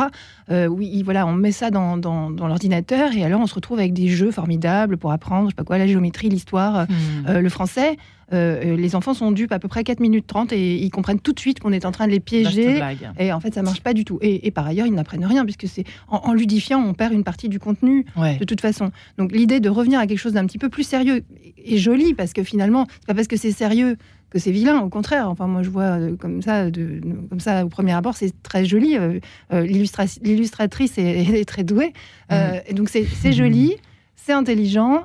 Euh, 0.52 0.68
oui, 0.68 1.02
voilà, 1.04 1.26
on 1.28 1.34
met 1.34 1.52
ça 1.52 1.70
dans, 1.72 1.98
dans, 1.98 2.30
dans 2.32 2.48
l'ordinateur 2.48 3.14
et 3.14 3.24
alors 3.24 3.42
on 3.42 3.48
se 3.48 3.56
retrouve 3.56 3.80
avec 3.80 3.94
des 3.94 4.08
jeux 4.08 4.32
formidables 4.32 4.98
pour 4.98 5.12
apprendre, 5.12 5.46
je 5.46 5.52
sais 5.52 5.56
pas 5.56 5.64
quoi, 5.64 5.78
la 5.78 5.88
géométrie, 5.88 6.30
l'histoire, 6.30 6.86
Hmm. 6.86 7.28
euh, 7.30 7.42
le 7.42 7.50
français, 7.50 7.98
euh, 8.34 8.76
les 8.76 8.96
enfants 8.96 9.14
sont 9.14 9.32
dupes 9.32 9.52
à 9.52 9.60
peu 9.60 9.68
près 9.68 9.84
4 9.84 10.00
minutes 10.00 10.26
30 10.28 10.52
et 10.54 10.76
ils 10.78 10.90
comprennent 10.90 11.20
tout 11.20 11.34
de 11.34 11.40
suite 11.40 11.60
qu'on 11.60 11.72
est 11.72 11.86
en 11.86 11.92
train 11.92 12.08
de 12.08 12.12
les 12.12 12.20
piéger. 12.20 12.76
blague. 12.76 13.12
Et 13.20 13.32
en 13.32 13.40
fait, 13.40 13.54
ça 13.54 13.62
marche 13.62 13.82
pas 13.82 13.94
du 13.94 14.04
tout. 14.06 14.18
Et, 14.22 14.48
et 14.48 14.52
par 14.52 14.66
ailleurs, 14.66 14.88
ils 14.88 14.94
n'apprennent 14.94 15.26
rien, 15.26 15.44
puisque 15.46 15.68
c'est 15.68 15.84
en, 16.08 16.18
en 16.18 16.34
ludifiant, 16.34 16.80
on 16.84 16.94
perd 16.94 17.14
une 17.14 17.24
partie 17.24 17.50
du 17.50 17.60
contenu 17.60 18.06
Ouais. 18.18 18.38
de 18.38 18.46
toute 18.46 18.62
façon. 18.62 18.92
Donc 19.18 19.32
l'idée 19.32 19.60
de 19.60 19.70
revenir 19.70 20.00
à 20.00 20.08
quelque 20.08 20.18
chose 20.20 20.34
d'un 20.34 20.46
petit 20.46 20.58
peu 20.58 20.70
plus 20.70 20.84
sérieux 20.84 21.24
est 21.64 21.78
jolie, 21.78 22.14
parce 22.14 22.34
que 22.34 22.44
finalement, 22.44 22.88
c'est 23.02 23.08
pas 23.08 23.14
parce 23.14 23.28
que 23.28 23.38
c'est 23.38 23.52
sérieux 23.52 23.98
que 24.32 24.40
c'est 24.40 24.52
vilain. 24.52 24.80
Au 24.82 24.90
contraire, 24.90 25.30
enfin 25.30 25.46
moi 25.48 25.62
je 25.64 25.70
vois 25.70 25.84
euh, 26.00 26.16
comme 26.16 26.42
ça, 26.42 26.70
de, 26.72 27.00
comme 27.30 27.40
ça 27.40 27.64
au 27.64 27.70
premier 27.70 27.92
abord, 27.94 28.16
c'est 28.18 28.34
très 28.44 28.66
joli. 28.66 28.98
Euh, 28.98 29.20
l'illustra- 29.52 30.06
L'illustratrice 30.24 30.98
est, 30.98 31.24
est 31.42 31.46
très 31.46 31.64
douée, 31.64 31.94
Euh, 32.32 32.60
et 32.68 32.74
donc 32.74 32.90
c'est 32.90 33.06
joli, 33.32 33.76
c'est 34.16 34.34
intelligent. 34.34 35.04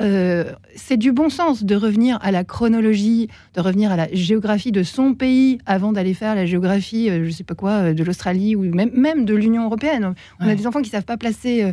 Euh, 0.00 0.44
c'est 0.76 0.96
du 0.96 1.12
bon 1.12 1.28
sens 1.28 1.62
de 1.64 1.74
revenir 1.74 2.18
à 2.22 2.30
la 2.30 2.44
chronologie, 2.44 3.28
de 3.54 3.60
revenir 3.60 3.92
à 3.92 3.96
la 3.96 4.08
géographie 4.12 4.72
de 4.72 4.82
son 4.82 5.14
pays 5.14 5.58
avant 5.66 5.92
d'aller 5.92 6.14
faire 6.14 6.34
la 6.34 6.46
géographie, 6.46 7.10
euh, 7.10 7.24
je 7.26 7.30
sais 7.30 7.44
pas 7.44 7.54
quoi, 7.54 7.70
euh, 7.70 7.92
de 7.94 8.02
l'Australie 8.04 8.56
ou 8.56 8.62
même, 8.74 8.90
même 8.94 9.24
de 9.24 9.34
l'Union 9.34 9.64
européenne. 9.64 10.14
On 10.40 10.48
a 10.48 10.54
des 10.54 10.66
enfants 10.66 10.82
qui 10.82 10.90
savent 10.90 11.04
pas 11.04 11.16
placer. 11.16 11.62
euh, 11.64 11.72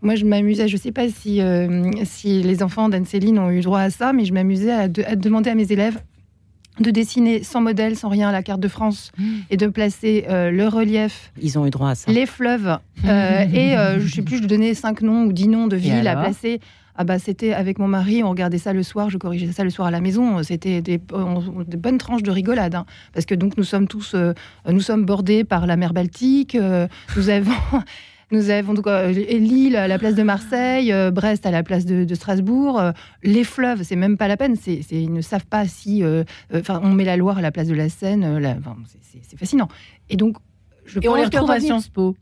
moi, 0.00 0.14
je 0.14 0.24
m'amusais, 0.24 0.68
je 0.68 0.76
sais 0.76 0.92
pas 0.92 1.08
si, 1.08 1.40
euh, 1.40 1.90
si 2.04 2.42
les 2.42 2.62
enfants 2.62 2.88
d'Anne-Céline 2.88 3.38
ont 3.38 3.50
eu 3.50 3.60
droit 3.60 3.80
à 3.80 3.90
ça, 3.90 4.12
mais 4.12 4.24
je 4.24 4.32
m'amusais 4.32 4.70
à, 4.70 4.88
de- 4.88 5.02
à 5.02 5.16
demander 5.16 5.50
à 5.50 5.54
mes 5.56 5.72
élèves 5.72 5.98
de 6.78 6.92
dessiner 6.92 7.42
sans 7.42 7.60
modèle, 7.60 7.96
sans 7.96 8.08
rien, 8.08 8.30
la 8.30 8.44
carte 8.44 8.60
de 8.60 8.68
France 8.68 9.10
Mmh. 9.18 9.24
et 9.50 9.56
de 9.56 9.66
placer 9.66 10.26
euh, 10.30 10.52
le 10.52 10.68
relief, 10.68 11.32
Ils 11.42 11.58
ont 11.58 11.66
eu 11.66 11.70
droit 11.70 11.90
à 11.90 11.94
ça. 11.96 12.12
les 12.12 12.24
fleuves 12.26 12.78
euh, 13.04 13.44
et 13.52 13.76
euh, 13.76 13.98
je 13.98 14.06
sais 14.14 14.22
plus, 14.22 14.38
je 14.40 14.44
donnais 14.46 14.74
cinq 14.74 15.02
noms 15.02 15.24
ou 15.24 15.32
dix 15.32 15.48
noms 15.48 15.66
de 15.66 15.74
villes 15.74 16.06
à 16.06 16.14
placer. 16.14 16.60
Ah 17.00 17.04
bah 17.04 17.20
c'était 17.20 17.52
avec 17.52 17.78
mon 17.78 17.86
mari, 17.86 18.24
on 18.24 18.30
regardait 18.30 18.58
ça 18.58 18.72
le 18.72 18.82
soir, 18.82 19.08
je 19.08 19.18
corrigeais 19.18 19.52
ça 19.52 19.62
le 19.62 19.70
soir 19.70 19.86
à 19.86 19.90
la 19.92 20.00
maison. 20.00 20.42
C'était 20.42 20.82
des, 20.82 21.00
on- 21.12 21.62
des 21.62 21.76
bonnes 21.76 21.96
tranches 21.98 22.24
de 22.24 22.30
rigolade, 22.32 22.74
hein. 22.74 22.86
parce 23.14 23.24
que 23.24 23.36
donc 23.36 23.56
nous 23.56 23.62
sommes 23.62 23.86
tous, 23.86 24.14
euh, 24.16 24.32
nous 24.68 24.80
sommes 24.80 25.04
bordés 25.06 25.44
par 25.44 25.66
la 25.66 25.76
mer 25.76 25.94
Baltique. 25.94 26.56
euh, 26.56 26.88
nous 27.16 27.28
avons, 27.38 27.52
nous 28.32 28.50
avons 28.50 28.74
donc 28.74 28.88
euh, 28.88 29.12
Lille 29.12 29.76
à 29.76 29.86
la 29.86 29.96
place 29.96 30.16
de 30.16 30.24
Marseille, 30.24 30.92
euh, 30.92 31.12
Brest 31.12 31.46
à 31.46 31.52
la 31.52 31.62
place 31.62 31.84
de, 31.86 32.02
de 32.04 32.14
Strasbourg. 32.16 32.80
euh, 32.80 32.90
les 33.22 33.44
fleuves, 33.44 33.84
c'est 33.84 33.94
même 33.94 34.16
pas 34.16 34.26
la 34.26 34.36
peine. 34.36 34.56
C'est, 34.56 34.82
c'est- 34.82 35.00
ils 35.00 35.12
ne 35.12 35.20
savent 35.22 35.46
pas 35.46 35.68
si, 35.68 36.02
enfin, 36.52 36.80
on 36.82 36.92
met 36.94 37.04
la 37.04 37.16
Loire 37.16 37.38
à 37.38 37.42
la 37.42 37.52
place 37.52 37.68
de 37.68 37.74
la 37.74 37.88
Seine. 37.88 38.38
la- 38.38 38.56
c'est, 39.22 39.38
fascinant. 39.38 39.68
Et 40.10 40.16
donc, 40.16 40.36
je 40.84 40.98
Et 41.00 41.08
on 41.08 41.14
les 41.14 41.24
retrouve 41.26 41.50
à 41.52 41.60
Sciences 41.60 41.88
Po. 41.88 42.16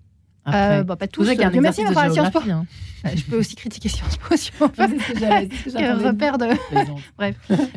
Euh, 0.54 0.82
bah, 0.84 0.96
pas 0.96 1.06
Vous 1.06 1.10
tous. 1.12 1.24
savez 1.24 1.34
qu'il 1.36 1.42
y 1.42 1.44
a 1.44 1.48
un 1.48 1.50
Dieu 1.50 1.60
merci, 1.60 1.80
exercice 1.80 1.96
de 1.96 2.20
enfin, 2.20 2.30
Sciences 2.30 2.44
Po. 2.44 2.50
hein. 2.50 2.64
Je 3.14 3.22
peux 3.24 3.38
aussi 3.38 3.54
critiquer 3.54 3.88
Sciences 3.88 4.16
Po 4.16 4.36
si 4.36 4.50
on 4.60 4.66
veut. 4.66 6.06
Repère 6.06 6.38
de. 6.38 6.46
Plaisante. 6.70 7.00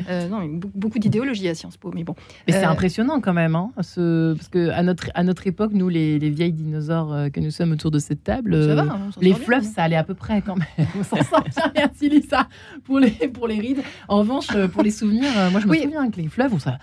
Euh, 0.08 0.28
non, 0.28 0.60
beaucoup 0.74 0.98
d'idéologie 0.98 1.48
à 1.48 1.54
Sciences 1.54 1.76
Po, 1.76 1.92
mais 1.94 2.04
bon. 2.04 2.14
Mais 2.46 2.52
c'est 2.52 2.64
Euh, 2.64 2.68
impressionnant 2.70 3.20
quand 3.20 3.32
même, 3.32 3.54
hein, 3.54 3.70
ce... 3.80 4.34
parce 4.34 4.48
que 4.48 4.70
à 4.70 4.82
notre, 4.82 5.10
à 5.14 5.22
notre 5.22 5.46
époque, 5.46 5.72
nous, 5.72 5.88
les, 5.88 6.18
les 6.18 6.30
vieilles 6.30 6.52
dinosaures 6.52 7.12
euh, 7.12 7.28
que 7.28 7.38
nous 7.40 7.50
sommes 7.50 7.72
autour 7.72 7.90
de 7.90 7.98
cette 7.98 8.24
table, 8.24 8.52
Ça 8.54 8.58
euh, 8.70 8.74
va, 8.74 8.82
hein, 8.82 9.10
les 9.20 9.32
bien, 9.34 9.38
fleuves, 9.44 9.62
ça 9.64 9.84
allait 9.84 9.96
à 9.96 10.04
peu 10.04 10.14
près 10.14 10.42
quand 10.42 10.56
même. 10.56 10.86
On 10.98 11.04
s'en 11.04 11.16
sort 11.22 11.44
bien, 11.44 11.72
merci 11.76 12.08
Lisa, 12.08 12.48
pour 12.84 12.98
les, 12.98 13.10
pour 13.10 13.46
les 13.46 13.60
rides. 13.60 13.82
En 14.08 14.18
revanche, 14.18 14.48
pour 14.72 14.82
les 14.82 14.90
souvenirs, 14.90 15.30
moi 15.52 15.60
je 15.60 15.66
me 15.66 15.70
Oui. 15.70 15.82
souviens 15.82 16.10
que 16.10 16.20
les 16.20 16.28
fleuves, 16.28 16.54
on, 16.54 16.58
sa- 16.58 16.78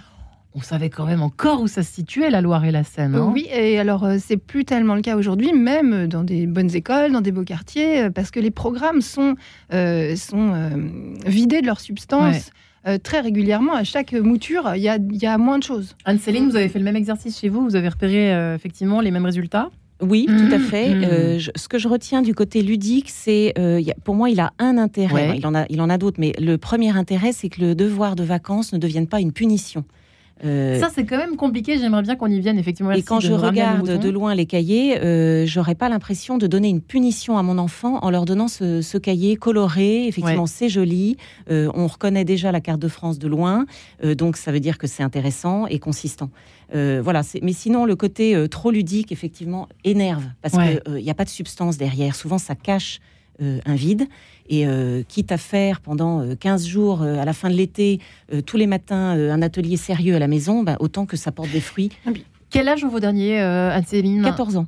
on 0.56 0.62
savait 0.62 0.90
quand 0.90 1.06
même 1.06 1.22
encore 1.22 1.62
où 1.62 1.68
ça 1.68 1.84
se 1.84 1.94
situait, 1.94 2.30
la 2.30 2.42
Loire 2.42 2.66
et 2.66 2.72
la 2.72 2.84
Seine. 2.84 3.14
hein. 3.16 3.32
Oui, 3.34 3.48
et 3.54 3.78
alors 3.80 4.04
euh, 4.06 4.18
c'est 4.20 4.38
plus 4.38 4.66
tellement 4.66 4.96
le 4.96 5.02
cas 5.02 5.16
aujourd'hui, 5.16 5.54
même 5.54 6.08
dans 6.08 6.24
des 6.24 6.48
bonnes 6.48 6.74
écoles, 6.76 7.12
dans 7.12 7.22
des 7.22 7.32
beaux 7.32 7.44
quartiers, 7.44 8.04
euh, 8.06 8.10
parce 8.10 8.32
que 8.32 8.40
les 8.40 8.50
programmes 8.52 9.02
sont, 9.02 9.36
euh, 9.74 10.16
sont 10.16 10.54
euh, 10.54 10.70
vidés 11.26 11.62
de 11.62 11.68
leur 11.68 11.80
substance. 11.80 12.52
euh, 12.88 12.98
très 12.98 13.20
régulièrement, 13.20 13.74
à 13.74 13.84
chaque 13.84 14.14
mouture, 14.14 14.72
il 14.76 14.82
y 14.82 14.88
a, 14.90 14.96
il 14.98 15.18
y 15.18 15.26
a 15.26 15.38
moins 15.38 15.60
de 15.60 15.64
choses. 15.64 15.96
Anne-Céline, 16.06 16.50
vous 16.50 16.56
avez 16.56 16.70
fait 16.70 16.80
le 16.80 16.86
même 16.86 16.96
exercice 16.96 17.38
chez 17.38 17.50
vous, 17.50 17.62
vous 17.64 17.76
avez 17.76 17.90
repéré 17.90 18.34
euh, 18.34 18.56
effectivement 18.56 19.02
les 19.02 19.12
mêmes 19.12 19.26
résultats? 19.26 19.70
Oui, 20.00 20.28
Mmh. 20.30 20.38
tout 20.38 20.56
à 20.56 20.60
fait. 20.60 20.96
Mmh. 20.96 21.04
Euh, 21.04 21.40
je- 21.40 21.52
ce 21.56 21.68
que 21.68 21.80
je 21.80 21.88
retiens 21.88 22.22
du 22.22 22.34
côté 22.36 22.62
ludique, 22.62 23.10
c'est, 23.10 23.54
euh, 23.58 23.82
pour 24.06 24.16
moi, 24.16 24.30
il 24.30 24.40
a 24.40 24.54
un 24.60 24.78
intérêt. 24.78 25.14
Ouais. 25.32 25.38
Il 25.38 25.46
en 25.48 25.54
a, 25.56 25.66
il 25.70 25.82
en 25.82 25.90
a 25.90 25.98
d'autres, 25.98 26.18
mais 26.20 26.34
le 26.40 26.58
premier 26.58 26.96
intérêt, 26.96 27.32
c'est 27.34 27.50
que 27.50 27.60
le 27.62 27.76
devoir 27.76 28.16
de 28.16 28.24
vacances 28.24 28.72
ne 28.74 28.78
devienne 28.78 29.08
pas 29.08 29.20
une 29.20 29.34
punition. 29.34 29.84
Euh, 30.46 30.80
Ça, 30.80 30.90
c'est 30.94 31.06
quand 31.06 31.18
même 31.18 31.36
compliqué, 31.36 31.78
j'aimerais 31.80 32.04
bien 32.04 32.16
qu'on 32.16 32.28
y 32.28 32.40
vienne 32.40 32.60
effectivement. 32.60 32.92
et 32.92 33.02
quand 33.02 33.20
je 33.20 33.34
regarde 33.34 34.00
de 34.00 34.10
loin 34.10 34.36
les 34.36 34.46
cahiers, 34.46 35.00
euh, 35.02 35.46
j'aurais 35.48 35.76
pas 35.76 35.90
l'impression 35.90 36.38
de 36.38 36.46
donner 36.48 36.70
une 36.70 36.82
punition 36.82 37.38
à 37.38 37.44
mon 37.44 37.58
enfant 37.58 37.98
en 38.04 38.10
leur 38.12 38.26
donnant 38.26 38.48
ce, 38.48 38.82
ce 38.82 38.98
cahier 38.98 39.36
coloré. 39.36 40.06
Effectivement, 40.08 40.46
c'est 40.46 40.70
joli. 40.70 41.18
Euh, 41.50 41.72
on 41.74 41.88
reconnaît 41.88 42.26
déjà 42.26 42.52
la 42.52 42.62
carte 42.62 42.80
de 42.80 42.88
France 42.88 43.18
de 43.20 43.28
loin, 43.28 43.66
euh, 44.04 44.14
donc 44.16 44.38
ça 44.38 44.52
veut 44.52 44.60
dire 44.60 44.78
que 44.78 44.86
c'est 44.88 45.04
intéressant 45.04 45.66
et 45.68 45.80
consistant. 45.80 46.30
Voilà. 46.74 47.22
Mais 47.42 47.54
sinon, 47.54 47.86
le 47.86 47.96
côté 47.96 48.46
trop 48.52 48.72
ludique, 48.72 49.12
effectivement, 49.12 49.68
énerve 49.84 50.24
parce 50.42 50.54
Ouais. 50.54 50.80
qu'il 50.86 50.96
n'y 51.04 51.10
a 51.10 51.14
pas 51.14 51.24
de 51.24 51.30
substance 51.30 51.78
derrière. 51.78 52.14
Souvent, 52.14 52.38
ça 52.38 52.56
cache 52.56 53.00
un 53.40 53.76
vide. 53.76 54.04
Et 54.50 54.66
euh, 54.68 55.04
quitte 55.08 55.32
à 55.32 55.38
faire 55.38 55.82
pendant 55.82 56.22
euh, 56.22 56.36
15 56.40 56.66
jours 56.66 57.02
euh, 57.02 57.20
à 57.20 57.26
la 57.26 57.34
fin 57.34 57.50
de 57.50 57.56
l'été, 57.56 58.00
euh, 58.34 58.42
tous 58.42 58.58
les 58.58 58.68
matins, 58.68 59.16
euh, 59.18 59.32
un 59.32 59.42
atelier 59.42 59.78
sérieux 59.78 60.16
à 60.16 60.20
la 60.20 60.28
maison, 60.28 60.64
bah, 60.64 60.78
autant 60.80 61.06
que 61.06 61.18
ça 61.18 61.32
porte 61.32 61.52
des 61.52 61.60
fruits. 61.62 61.90
Quel 62.50 62.68
âge 62.70 62.84
ont 62.84 62.90
vos 62.90 63.00
derniers, 63.02 63.42
euh, 63.42 63.72
Anne-Céline? 63.72 64.24
14 64.24 64.56
ans. 64.58 64.68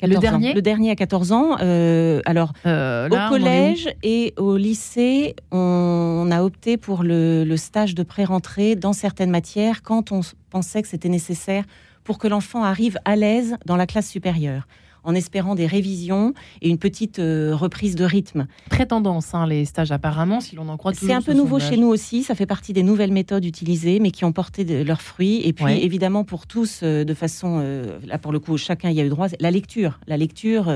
Le 0.00 0.10
14 0.14 0.18
ans. 0.18 0.20
dernier? 0.38 0.54
Le 0.54 0.62
dernier 0.62 0.90
à 0.92 0.94
14 0.94 1.32
ans. 1.32 1.56
Euh, 1.60 2.20
alors, 2.24 2.52
Euh, 2.64 3.08
là, 3.08 3.26
au 3.26 3.30
collège 3.30 3.88
et 4.04 4.32
au 4.36 4.56
lycée, 4.56 5.34
on 5.50 6.28
a 6.30 6.42
opté 6.42 6.76
pour 6.76 7.02
le, 7.02 7.42
le 7.44 7.56
stage 7.56 7.96
de 7.96 8.04
pré-rentrée 8.04 8.76
dans 8.76 8.92
certaines 8.92 9.30
matières 9.30 9.82
quand 9.82 10.12
on 10.12 10.20
pensait 10.50 10.82
que 10.82 10.88
c'était 10.88 11.08
nécessaire 11.08 11.64
pour 12.04 12.18
que 12.18 12.28
l'enfant 12.28 12.62
arrive 12.62 12.98
à 13.04 13.16
l'aise 13.16 13.56
dans 13.66 13.74
la 13.76 13.86
classe 13.86 14.08
supérieure, 14.08 14.68
en 15.08 15.14
espérant 15.14 15.54
des 15.54 15.66
révisions 15.66 16.34
et 16.60 16.68
une 16.68 16.76
petite 16.76 17.18
euh, 17.18 17.56
reprise 17.56 17.94
de 17.96 18.04
rythme. 18.04 18.46
Très 18.68 18.84
tendance, 18.84 19.34
hein, 19.34 19.46
les 19.46 19.64
stages 19.64 19.90
apparemment, 19.90 20.40
si 20.42 20.54
l'on 20.54 20.68
en 20.68 20.76
croit. 20.76 20.92
C'est 20.92 21.14
un 21.14 21.22
peu 21.22 21.32
nouveau 21.32 21.58
sondage. 21.58 21.70
chez 21.76 21.80
nous 21.80 21.88
aussi, 21.88 22.22
ça 22.22 22.34
fait 22.34 22.44
partie 22.44 22.74
des 22.74 22.82
nouvelles 22.82 23.10
méthodes 23.12 23.46
utilisées, 23.46 24.00
mais 24.00 24.10
qui 24.10 24.26
ont 24.26 24.32
porté 24.32 24.66
de- 24.66 24.82
leurs 24.82 25.00
fruits. 25.00 25.40
Et 25.44 25.54
puis, 25.54 25.64
Ouais. 25.64 25.82
évidemment, 25.82 26.24
pour 26.24 26.46
tous, 26.46 26.80
euh, 26.82 27.04
de 27.04 27.14
façon, 27.14 27.58
euh, 27.62 27.98
là 28.06 28.18
pour 28.18 28.32
le 28.32 28.38
coup, 28.38 28.58
chacun 28.58 28.90
y 28.90 29.00
a 29.00 29.04
eu 29.04 29.08
droit, 29.08 29.28
la 29.40 29.50
lecture. 29.50 29.98
La 30.06 30.18
lecture, 30.18 30.70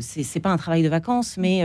c'est 0.00 0.40
pas 0.40 0.50
un 0.50 0.56
travail 0.56 0.82
de 0.82 0.88
vacances, 0.88 1.36
mais 1.38 1.62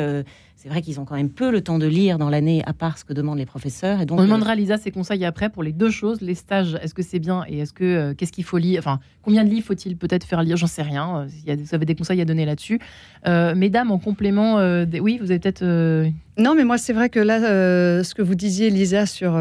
c'est 0.65 0.69
vrai 0.71 0.81
qu'ils 0.81 0.99
ont 0.99 1.05
quand 1.05 1.13
même 1.13 1.29
peu 1.29 1.51
le 1.51 1.61
temps 1.61 1.77
de 1.77 1.85
lire 1.85 2.17
dans 2.17 2.27
l'année, 2.31 2.63
à 2.65 2.73
part 2.73 2.97
ce 2.97 3.05
que 3.05 3.13
demandent 3.13 3.37
les 3.37 3.45
professeurs. 3.45 4.01
Et 4.01 4.07
donc, 4.07 4.17
On 4.17 4.23
euh, 4.23 4.25
demandera 4.25 4.53
à 4.53 4.55
Lisa 4.55 4.77
ses 4.79 4.89
conseils 4.89 5.23
après 5.23 5.49
pour 5.49 5.61
les 5.61 5.71
deux 5.71 5.91
choses, 5.91 6.21
les 6.21 6.33
stages, 6.33 6.75
est-ce 6.81 6.95
que 6.95 7.03
c'est 7.03 7.19
bien 7.19 7.43
et 7.47 7.59
est-ce 7.59 7.71
que 7.71 7.83
euh, 7.83 8.13
qu'est-ce 8.15 8.31
qu'il 8.31 8.45
faut 8.45 8.57
lire? 8.57 8.79
Enfin, 8.79 8.99
combien 9.21 9.43
de 9.43 9.49
livres 9.51 9.67
faut-il 9.67 9.95
peut-être 9.95 10.23
faire 10.23 10.41
lire? 10.41 10.57
J'en 10.57 10.65
sais 10.65 10.81
rien. 10.81 11.19
euh, 11.19 11.27
Il 11.43 11.49
y 11.49 11.51
a, 11.51 11.55
vous 11.55 11.75
avez 11.75 11.85
des 11.85 11.93
conseils 11.93 12.19
à 12.19 12.25
donner 12.25 12.47
là-dessus. 12.47 12.79
Euh, 13.27 13.53
mesdames, 13.53 13.91
en 13.91 13.99
complément, 13.99 14.57
euh, 14.57 14.85
des- 14.85 14.99
oui, 14.99 15.19
vous 15.21 15.29
avez 15.29 15.37
peut-être 15.39 15.61
euh, 15.61 16.09
Non, 16.39 16.55
mais 16.55 16.63
moi, 16.63 16.79
c'est 16.79 16.93
vrai 16.93 17.09
que 17.09 17.19
là, 17.19 17.43
euh, 17.43 18.01
ce 18.01 18.15
que 18.15 18.23
vous 18.23 18.33
disiez, 18.33 18.71
Lisa, 18.71 19.05
sur, 19.05 19.39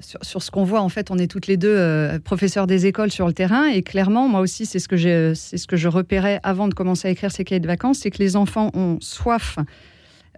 sur, 0.00 0.42
ce 0.42 0.50
qu'on 0.50 0.64
voit, 0.64 0.80
en 0.80 0.88
fait, 0.88 1.10
on 1.10 1.18
est 1.18 1.30
toutes 1.30 1.46
les 1.46 1.58
deux 1.58 2.18
professeurs 2.24 2.66
des 2.66 2.86
écoles 2.86 3.10
sur 3.10 3.26
le 3.26 3.34
terrain. 3.34 3.66
Et 3.66 3.82
clairement, 3.82 4.28
moi 4.30 4.40
aussi, 4.40 4.64
c'est 4.64 4.78
ce, 4.78 4.88
que 4.88 5.34
c'est 5.34 5.58
ce 5.58 5.66
que 5.66 5.76
je 5.76 5.88
repérais 5.88 6.40
avant 6.42 6.68
de 6.68 6.72
commencer 6.74 7.06
à 7.08 7.10
écrire 7.10 7.30
ces 7.30 7.44
cahiers 7.44 7.60
de 7.60 7.66
vacances 7.66 7.98
c'est 7.98 8.10
que 8.10 8.18
les 8.18 8.34
enfants 8.36 8.70
ont 8.72 8.96
soif. 9.02 9.58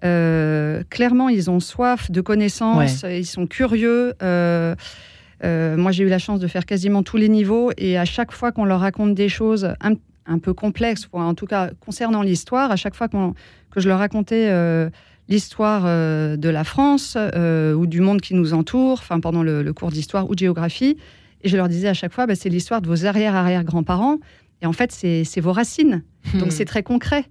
Clairement, 0.01 1.29
ils 1.29 1.51
ont 1.51 1.61
soif 1.61 2.11
de 2.11 2.21
connaissances, 2.21 3.03
ils 3.03 3.27
sont 3.27 3.47
curieux. 3.47 4.15
moi, 4.21 5.93
j'ai 5.93 6.05
eu 6.05 6.09
la 6.09 6.19
chance 6.19 6.41
de 6.41 6.47
faire 6.47 6.67
quasiment 6.67 7.03
tous 7.03 7.17
les 7.17 7.29
niveaux. 7.29 7.71
Et 7.77 7.99
à 7.99 8.05
chaque 8.05 8.33
fois 8.33 8.53
qu'on 8.53 8.65
leur 8.65 8.81
raconte 8.81 9.15
des 9.15 9.29
choses 9.29 9.75
un, 9.81 9.95
un 10.29 10.39
peu 10.39 10.55
complexe, 10.55 11.09
en 11.13 11.35
tout 11.35 11.47
cas 11.47 11.71
concernant 11.81 12.23
l'histoire. 12.23 12.71
À 12.71 12.77
chaque 12.77 12.95
fois 12.95 13.09
que 13.09 13.81
je 13.81 13.89
leur 13.89 13.99
racontais 13.99 14.49
euh, 14.51 14.91
l'histoire 15.29 15.83
euh, 15.87 16.37
de 16.37 16.49
la 16.49 16.65
France 16.65 17.17
euh, 17.17 17.75
ou 17.75 17.87
du 17.87 18.01
monde 18.01 18.21
qui 18.21 18.35
nous 18.35 18.55
entoure, 18.55 18.99
enfin 19.01 19.21
pendant 19.21 19.43
le, 19.43 19.73
cours 19.73 19.91
d'histoire 19.91 20.29
ou 20.31 20.35
de 20.35 20.39
géographie, 20.39 20.97
et 21.43 21.49
je 21.49 21.57
leur 21.57 21.69
disais 21.69 21.89
à 21.89 21.95
chaque 21.95 22.13
fois, 22.13 22.27
bah, 22.27 22.35
c'est 22.35 22.49
l'histoire 22.49 22.83
de 22.83 22.89
vos 22.89 23.07
arrière-arrière-grands-parents, 23.07 24.19
et 24.63 24.67
en 24.67 24.73
fait 24.73 24.93
c'est 24.93 25.41
vos 25.41 25.53
racines. 25.53 26.03
Donc 26.35 26.49
hmm. 26.49 26.51
c'est 26.51 26.67
très 26.67 26.83
concret, 26.83 27.25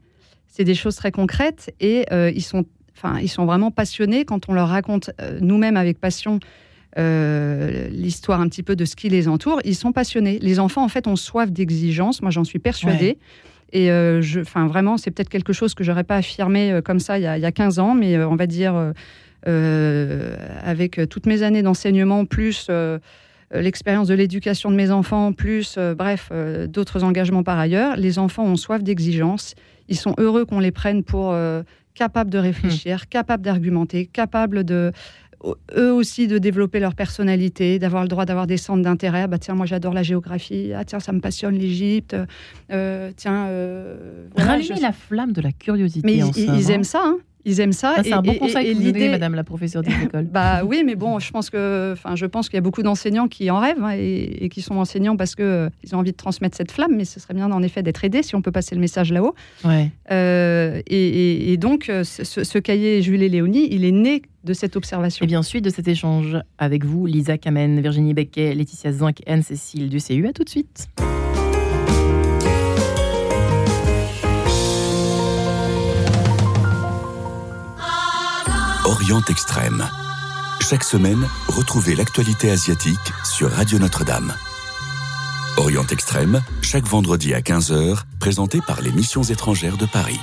c'est 0.57 0.63
des 0.63 0.75
choses 0.75 0.95
très 0.95 1.11
concrètes, 1.11 1.73
et 1.79 2.05
ils 2.11 2.41
sont, 2.41 2.65
enfin 2.97 3.19
ils 3.19 3.27
sont 3.27 3.45
vraiment 3.45 3.69
passionnés 3.69 4.25
quand 4.25 4.49
on 4.49 4.53
leur 4.53 4.69
raconte 4.69 5.11
nous-mêmes 5.39 5.77
avec 5.77 5.99
passion 5.99 6.39
euh, 6.97 7.89
l'histoire 7.89 8.41
un 8.41 8.47
petit 8.47 8.63
peu 8.63 8.75
de 8.75 8.83
ce 8.83 8.95
qui 8.95 9.09
les 9.09 9.27
entoure. 9.27 9.59
Ils 9.65 9.75
sont 9.75 9.91
passionnés. 9.91 10.39
Les 10.39 10.59
enfants, 10.59 10.83
en 10.83 10.87
fait, 10.87 11.05
ont 11.05 11.15
soif 11.15 11.51
d'exigence. 11.51 12.21
Moi, 12.23 12.31
j'en 12.31 12.43
suis 12.43 12.57
persuadée. 12.57 13.19
Et 13.71 13.91
euh, 13.91 14.21
je, 14.21 14.39
enfin, 14.39 14.65
vraiment, 14.65 14.97
c'est 14.97 15.11
peut-être 15.11 15.29
quelque 15.29 15.53
chose 15.53 15.75
que 15.75 15.83
j'aurais 15.83 16.05
pas 16.05 16.15
affirmé 16.15 16.71
euh, 16.71 16.81
comme 16.81 16.99
ça 16.99 17.19
il 17.19 17.23
y, 17.23 17.27
a, 17.27 17.37
il 17.37 17.41
y 17.41 17.45
a 17.45 17.51
15 17.51 17.79
ans, 17.79 17.93
mais 17.93 18.17
on 18.23 18.35
va 18.35 18.47
dire 18.47 18.93
avec 19.45 20.99
toutes 21.09 21.25
mes 21.25 21.43
années 21.43 21.61
d'enseignement, 21.61 22.25
plus 22.25 22.69
l'expérience 23.51 24.07
de 24.07 24.13
l'éducation 24.13 24.71
de 24.71 24.75
mes 24.75 24.91
enfants, 24.91 25.31
plus, 25.31 25.77
bref, 25.77 26.31
d'autres 26.67 27.03
engagements 27.03 27.43
par 27.43 27.57
ailleurs, 27.57 27.95
les 27.95 28.19
enfants 28.19 28.43
ont 28.43 28.57
soif 28.57 28.83
d'exigence. 28.83 29.53
Ils 29.89 29.97
sont 29.97 30.13
heureux 30.17 30.45
qu'on 30.45 30.59
les 30.59 30.71
prenne 30.71 31.03
pour 31.03 31.35
capables 31.93 32.29
de 32.29 32.37
réfléchir, 32.37 33.03
hmm. 33.03 33.09
capables 33.09 33.43
d'argumenter, 33.43 34.05
capables 34.05 34.63
de 34.63 34.91
eux 35.75 35.93
aussi 35.93 36.27
de 36.27 36.37
développer 36.37 36.79
leur 36.79 36.95
personnalité, 36.95 37.79
d'avoir 37.79 38.03
le 38.03 38.09
droit 38.09 38.25
d'avoir 38.25 38.47
des 38.47 38.57
centres 38.57 38.81
d'intérêt. 38.81 39.23
Ah 39.23 39.27
bah 39.27 39.37
tiens, 39.37 39.53
moi 39.53 39.65
j'adore 39.65 39.93
la 39.93 40.03
géographie. 40.03 40.71
Ah 40.75 40.83
tiens, 40.83 40.99
ça 40.99 41.11
me 41.11 41.19
passionne 41.19 41.55
l'Égypte. 41.55 42.15
Euh, 42.71 43.11
tiens, 43.15 43.47
euh, 43.47 44.27
rallumer 44.35 44.79
la 44.79 44.91
flamme 44.91 45.33
de 45.33 45.41
la 45.41 45.51
curiosité. 45.51 46.05
Mais 46.05 46.17
ils, 46.35 46.71
aiment 46.71 46.83
ça. 46.83 47.01
Hein. 47.05 47.17
Ils 47.47 47.61
aiment 47.61 47.71
ça. 47.71 47.95
c'est 48.03 48.11
un 48.11 48.21
bon 48.21 48.35
conseil 48.35 48.75
que 48.75 48.77
vous 48.77 49.11
Madame 49.11 49.33
la 49.33 49.45
professeure 49.45 49.81
des 49.81 49.93
écoles. 50.03 50.25
bah 50.31 50.65
oui, 50.65 50.83
mais 50.85 50.95
bon, 50.95 51.17
je 51.19 51.31
pense 51.31 51.49
que, 51.49 51.93
enfin, 51.93 52.15
je 52.17 52.25
pense 52.25 52.49
qu'il 52.49 52.57
y 52.57 52.59
a 52.59 52.61
beaucoup 52.61 52.83
d'enseignants 52.83 53.29
qui 53.29 53.49
en 53.49 53.59
rêvent 53.59 53.81
hein, 53.81 53.95
et, 53.97 54.49
qui 54.49 54.61
sont 54.61 54.75
enseignants 54.75 55.15
parce 55.15 55.33
que 55.33 55.43
euh, 55.43 55.69
ils 55.81 55.95
ont 55.95 55.99
envie 55.99 56.11
de 56.11 56.17
transmettre 56.17 56.57
cette 56.57 56.71
flamme. 56.71 56.95
Mais 56.95 57.05
ce 57.05 57.21
serait 57.21 57.33
bien 57.33 57.49
en 57.49 57.63
effet 57.63 57.83
d'être 57.83 58.03
aidé 58.03 58.21
si 58.21 58.35
on 58.35 58.41
peut 58.41 58.51
passer 58.51 58.75
le 58.75 58.81
message 58.81 59.13
là-haut. 59.13 59.33
Ouais. 59.63 59.89
Euh, 60.11 60.81
et, 60.87 61.55
donc, 61.57 61.89
euh, 61.89 62.03
ce, 62.03 62.59
cahier 62.59 63.01
Jules 63.01 63.23
et 63.23 63.29
Léonie, 63.29 63.69
il 63.71 63.85
est 63.85 63.91
né 63.91 64.23
de 64.43 64.53
cette 64.53 64.75
observation. 64.75 65.23
Et 65.23 65.27
bien 65.27 65.41
suite 65.41 65.63
de 65.63 65.69
cet 65.69 65.87
échange 65.87 66.37
avec 66.57 66.83
vous, 66.83 67.05
Lisa 67.05 67.37
Kamen, 67.37 67.79
Virginie 67.79 68.13
Becquet, 68.13 68.53
Laetitia 68.55 68.91
Zinc, 68.91 69.21
Anne-Cécile 69.25 69.87
du 69.87 69.99
CU. 70.01 70.27
À 70.27 70.33
tout 70.33 70.43
de 70.43 70.49
suite. 70.49 70.89
Orient 78.87 79.21
Extrême. 79.27 79.85
Chaque 80.61 80.85
semaine, 80.85 81.27
retrouvez 81.49 81.93
l'actualité 81.93 82.49
asiatique 82.49 82.97
sur 83.25 83.51
Radio 83.51 83.79
Notre-Dame. 83.79 84.33
Orient 85.57 85.85
Extrême, 85.87 86.41
chaque 86.61 86.85
vendredi 86.85 87.33
à 87.33 87.41
15h, 87.41 88.03
présenté 88.21 88.61
par 88.65 88.79
les 88.79 88.93
missions 88.93 89.23
étrangères 89.23 89.75
de 89.75 89.85
Paris. 89.85 90.21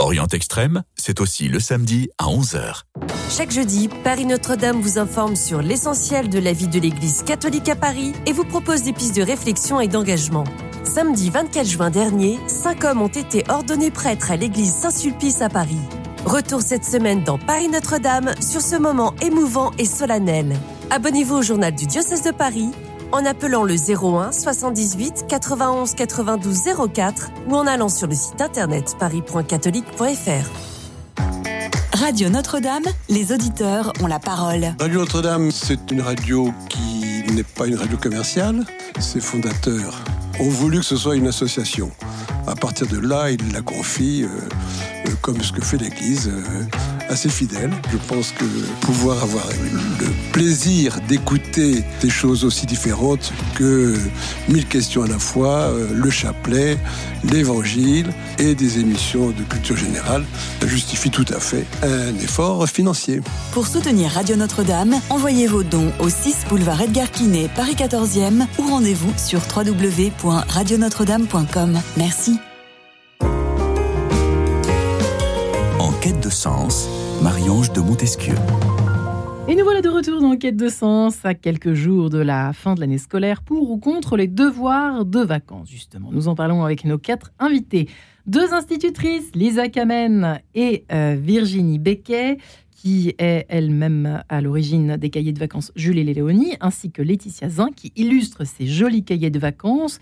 Orient 0.00 0.28
Extrême, 0.30 0.82
c'est 0.94 1.22
aussi 1.22 1.48
le 1.48 1.58
samedi 1.58 2.10
à 2.18 2.26
11h. 2.26 2.82
Chaque 3.30 3.52
jeudi, 3.52 3.88
Paris 4.04 4.26
Notre-Dame 4.26 4.82
vous 4.82 4.98
informe 4.98 5.34
sur 5.34 5.62
l'essentiel 5.62 6.28
de 6.28 6.38
la 6.38 6.52
vie 6.52 6.68
de 6.68 6.78
l'Église 6.78 7.22
catholique 7.22 7.70
à 7.70 7.76
Paris 7.76 8.12
et 8.26 8.34
vous 8.34 8.44
propose 8.44 8.82
des 8.82 8.92
pistes 8.92 9.16
de 9.16 9.22
réflexion 9.22 9.80
et 9.80 9.88
d'engagement. 9.88 10.44
Samedi 10.84 11.30
24 11.30 11.66
juin 11.66 11.90
dernier, 11.90 12.38
cinq 12.48 12.84
hommes 12.84 13.02
ont 13.02 13.08
été 13.08 13.44
ordonnés 13.48 13.90
prêtres 13.90 14.30
à 14.30 14.36
l'église 14.36 14.72
Saint-Sulpice 14.72 15.40
à 15.40 15.48
Paris. 15.48 15.78
Retour 16.24 16.60
cette 16.60 16.84
semaine 16.84 17.22
dans 17.24 17.38
Paris 17.38 17.68
Notre-Dame 17.68 18.32
sur 18.40 18.60
ce 18.60 18.76
moment 18.76 19.14
émouvant 19.22 19.70
et 19.78 19.84
solennel. 19.84 20.56
Abonnez-vous 20.90 21.36
au 21.36 21.42
journal 21.42 21.74
du 21.74 21.86
diocèse 21.86 22.22
de 22.22 22.30
Paris 22.30 22.70
en 23.12 23.24
appelant 23.24 23.62
le 23.62 23.74
01 23.74 24.32
78 24.32 25.26
91 25.28 25.94
92 25.94 26.60
04 26.92 27.30
ou 27.48 27.56
en 27.56 27.66
allant 27.66 27.88
sur 27.88 28.06
le 28.06 28.14
site 28.14 28.40
internet 28.40 28.96
paris.catholique.fr. 28.98 30.50
Radio 31.92 32.28
Notre-Dame, 32.28 32.84
les 33.08 33.32
auditeurs 33.32 33.92
ont 34.02 34.06
la 34.08 34.18
parole. 34.18 34.74
Radio 34.80 35.00
Notre-Dame, 35.00 35.50
c'est 35.52 35.90
une 35.90 36.00
radio 36.00 36.52
qui 36.68 37.22
n'est 37.32 37.44
pas 37.44 37.66
une 37.66 37.76
radio 37.76 37.96
commerciale. 37.96 38.64
Ses 38.98 39.20
fondateurs 39.20 40.02
ont 40.40 40.48
voulu 40.48 40.78
que 40.78 40.84
ce 40.84 40.96
soit 40.96 41.16
une 41.16 41.26
association. 41.26 41.90
À 42.46 42.54
partir 42.54 42.86
de 42.86 42.98
là, 42.98 43.30
ils 43.30 43.52
la 43.52 43.62
confient, 43.62 44.24
euh, 44.24 44.28
euh, 45.06 45.10
comme 45.20 45.40
ce 45.40 45.52
que 45.52 45.62
fait 45.62 45.78
l'Église, 45.78 46.28
euh, 46.28 46.64
assez 47.12 47.28
fidèle. 47.28 47.70
Je 47.92 47.98
pense 48.08 48.32
que 48.32 48.44
pouvoir 48.80 49.22
avoir 49.22 49.46
le 50.00 50.06
plaisir 50.32 50.98
d'écouter 51.08 51.84
des 52.00 52.10
choses 52.10 52.44
aussi 52.44 52.66
différentes 52.66 53.32
que 53.54 53.96
mille 54.48 54.66
questions 54.66 55.02
à 55.02 55.06
la 55.06 55.18
fois, 55.18 55.70
le 55.92 56.10
chapelet, 56.10 56.78
l'évangile 57.30 58.12
et 58.38 58.54
des 58.54 58.78
émissions 58.78 59.28
de 59.30 59.42
culture 59.44 59.76
générale, 59.76 60.24
ça 60.60 60.66
justifie 60.66 61.10
tout 61.10 61.26
à 61.34 61.38
fait 61.38 61.66
un 61.82 62.14
effort 62.16 62.66
financier. 62.68 63.20
Pour 63.52 63.66
soutenir 63.66 64.12
Radio 64.12 64.36
Notre-Dame, 64.36 64.94
envoyez 65.10 65.46
vos 65.46 65.62
dons 65.62 65.92
au 66.00 66.08
6 66.08 66.46
boulevard 66.48 66.80
Edgar 66.80 67.10
Quinet, 67.10 67.50
Paris 67.54 67.76
14e 67.76 68.46
ou 68.58 68.62
rendez-vous 68.68 69.12
sur 69.16 69.42
www.radionotre-dame.com. 69.54 71.78
Merci. 71.96 72.38
En 75.78 75.92
quête 76.00 76.20
de 76.20 76.30
sens, 76.30 76.88
Marie-Ange 77.22 77.72
de 77.72 77.80
Montesquieu. 77.80 78.34
Et 79.46 79.54
nous 79.54 79.62
voilà 79.62 79.80
de 79.80 79.88
retour 79.88 80.20
dans 80.20 80.36
Quête 80.36 80.56
de 80.56 80.68
sens 80.68 81.24
à 81.24 81.34
quelques 81.34 81.72
jours 81.72 82.10
de 82.10 82.18
la 82.18 82.52
fin 82.52 82.74
de 82.74 82.80
l'année 82.80 82.98
scolaire 82.98 83.42
pour 83.42 83.70
ou 83.70 83.78
contre 83.78 84.16
les 84.16 84.26
devoirs 84.26 85.04
de 85.04 85.20
vacances, 85.20 85.70
justement. 85.70 86.10
Nous 86.10 86.26
en 86.26 86.34
parlons 86.34 86.64
avec 86.64 86.84
nos 86.84 86.98
quatre 86.98 87.30
invités. 87.38 87.88
Deux 88.26 88.52
institutrices, 88.52 89.30
Lisa 89.36 89.68
Kamen 89.68 90.40
et 90.56 90.84
euh, 90.90 91.16
Virginie 91.16 91.78
Becquet, 91.78 92.38
qui 92.72 93.14
est 93.18 93.46
elle-même 93.48 94.24
à 94.28 94.40
l'origine 94.40 94.96
des 94.96 95.10
cahiers 95.10 95.32
de 95.32 95.38
vacances 95.38 95.70
Jules 95.76 95.98
et 95.98 96.04
Léonie, 96.04 96.56
ainsi 96.60 96.90
que 96.90 97.02
Laetitia 97.02 97.48
Zin, 97.48 97.68
qui 97.70 97.92
illustre 97.94 98.44
ces 98.44 98.66
jolis 98.66 99.04
cahiers 99.04 99.30
de 99.30 99.38
vacances 99.38 100.00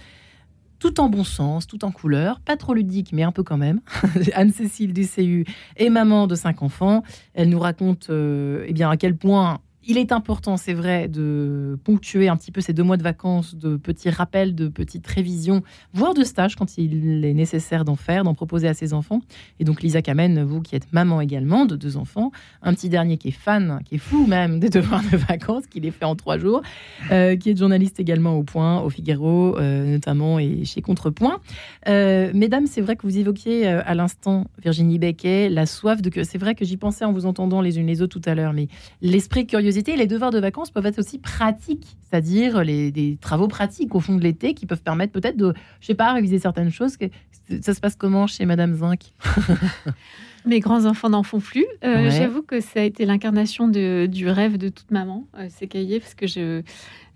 tout 0.81 0.99
en 0.99 1.09
bon 1.09 1.23
sens, 1.23 1.67
tout 1.67 1.85
en 1.85 1.93
couleur, 1.93 2.41
pas 2.41 2.57
trop 2.57 2.75
ludique, 2.75 3.13
mais 3.13 3.23
un 3.23 3.31
peu 3.31 3.45
quand 3.45 3.59
même. 3.59 3.81
Anne-Cécile 4.35 4.93
du 4.93 5.07
CU 5.07 5.45
est 5.77 5.91
maman 5.91 6.27
de 6.27 6.35
cinq 6.35 6.63
enfants. 6.63 7.05
Elle 7.35 7.51
nous 7.51 7.61
raconte 7.61 8.09
euh, 8.11 8.65
eh 8.67 8.73
bien, 8.73 8.91
à 8.91 8.97
quel 8.97 9.17
point 9.17 9.61
il 9.87 9.97
est 9.97 10.13
important, 10.13 10.57
c'est 10.57 10.75
vrai, 10.75 11.09
de 11.09 11.79
ponctuer 11.85 12.29
un 12.29 12.37
petit 12.37 12.53
peu 12.53 12.61
ces 12.61 12.73
deux 12.73 12.83
mois 12.83 12.97
de 12.99 13.03
vacances, 13.03 13.55
de 13.55 13.77
petits 13.77 14.11
rappels, 14.11 14.55
de 14.55 14.69
petites 14.69 15.07
révisions, 15.07 15.63
voire 15.95 16.13
de 16.13 16.23
stages 16.23 16.55
quand 16.55 16.77
il 16.77 17.25
est 17.25 17.35
nécessaire 17.35 17.85
d'en 17.85 17.97
faire, 17.97 18.25
d'en 18.25 18.35
proposer 18.35 18.69
à 18.69 18.75
ses 18.75 18.93
enfants. 18.93 19.21
Et 19.59 19.65
donc 19.65 19.83
Lisa 19.83 20.03
Kamen, 20.03 20.43
vous 20.43 20.61
qui 20.61 20.77
êtes 20.77 20.93
maman 20.93 21.21
également 21.21 21.65
de 21.65 21.77
deux 21.77 21.97
enfants, 21.97 22.31
un 22.63 22.75
petit 22.75 22.91
dernier 22.91 23.17
qui 23.17 23.29
est 23.29 23.33
fan, 23.33 23.81
qui 23.85 23.95
est 23.95 23.99
fou 23.99 24.27
même 24.27 24.61
des 24.61 24.69
devoirs 24.69 25.03
de 25.11 25.17
vacances, 25.17 25.67
qui 25.67 25.81
les 25.81 25.91
fait 25.91 26.05
en 26.05 26.15
trois 26.15 26.37
jours, 26.37 26.61
euh, 27.11 27.37
qui 27.37 27.51
est 27.51 27.57
journaliste 27.59 28.01
également 28.01 28.37
au 28.37 28.43
Point, 28.43 28.83
au 28.83 28.91
Figaro 28.91 29.57
euh, 29.59 29.93
notamment 29.93 30.39
et 30.39 30.65
chez 30.65 30.83
Contrepoint. 30.83 31.41
Euh, 31.89 32.31
mesdames, 32.35 32.67
c'est 32.67 32.83
vrai 32.83 32.97
que 32.97 33.03
vous 33.03 33.17
évoquiez 33.17 33.67
à 33.67 33.95
l'instant 33.95 34.47
Virginie 34.63 34.99
Becquet 34.99 35.49
la 35.49 35.65
soif 35.65 36.03
de 36.03 36.11
que 36.11 36.23
c'est 36.23 36.39
vrai 36.39 36.55
que 36.55 36.65
j'y 36.65 36.77
pensais 36.77 37.05
en 37.05 37.13
vous 37.13 37.25
entendant 37.25 37.61
les 37.63 37.79
unes 37.79 37.87
les 37.87 38.03
autres 38.03 38.21
tout 38.21 38.29
à 38.29 38.35
l'heure, 38.35 38.53
mais 38.53 38.69
l'esprit 39.01 39.47
curieux 39.47 39.70
curiosité. 39.71 39.97
Les 39.97 40.07
devoirs 40.07 40.31
de 40.31 40.41
vacances 40.41 40.71
peuvent 40.71 40.87
être 40.87 40.99
aussi 40.99 41.19
pratiques, 41.19 41.97
c'est-à-dire 42.09 42.65
les, 42.65 42.91
des 42.91 43.19
travaux 43.21 43.49
pratiques 43.49 43.95
au 43.95 44.01
fond 44.01 44.17
de 44.17 44.23
l'été 44.23 44.55
qui 44.55 44.67
peuvent 44.67 44.83
permettre 44.83 45.13
peut-être 45.13 45.37
de, 45.37 45.55
je 45.81 45.87
sais 45.87 45.95
pas, 45.95 46.13
réviser 46.13 46.39
certaines 46.39 46.71
choses. 46.71 46.97
Ça 47.63 47.75
se 47.75 47.81
passe 47.81 47.97
comment 47.97 48.27
chez 48.27 48.47
Madame 48.47 48.75
Zinc? 48.75 49.13
Mes 50.47 50.61
grands-enfants 50.61 51.11
n'en 51.11 51.23
font 51.23 51.41
plus. 51.41 51.67
Euh, 51.85 52.11
j'avoue 52.11 52.43
que 52.43 52.61
ça 52.61 52.81
a 52.81 52.83
été 52.83 53.05
l'incarnation 53.05 53.69
du 53.69 54.29
rêve 54.29 54.57
de 54.57 54.69
toute 54.69 54.91
maman, 54.91 55.27
euh, 55.39 55.49
ces 55.51 55.67
cahiers, 55.67 56.01
parce 56.01 56.15
que 56.15 56.27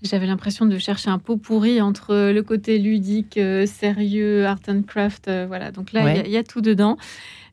j'avais 0.02 0.26
l'impression 0.26 0.66
de 0.66 0.76
chercher 0.76 1.08
un 1.08 1.18
pot 1.18 1.38
pourri 1.38 1.80
entre 1.80 2.30
le 2.30 2.42
côté 2.42 2.78
ludique, 2.78 3.38
euh, 3.38 3.64
sérieux, 3.64 4.46
art 4.46 4.60
and 4.68 4.82
craft. 4.82 5.30
voilà, 5.46 5.70
donc 5.70 5.92
là, 5.92 6.22
il 6.22 6.30
y, 6.30 6.36
a 6.36 6.44
tout 6.44 6.60
dedans. 6.60 6.98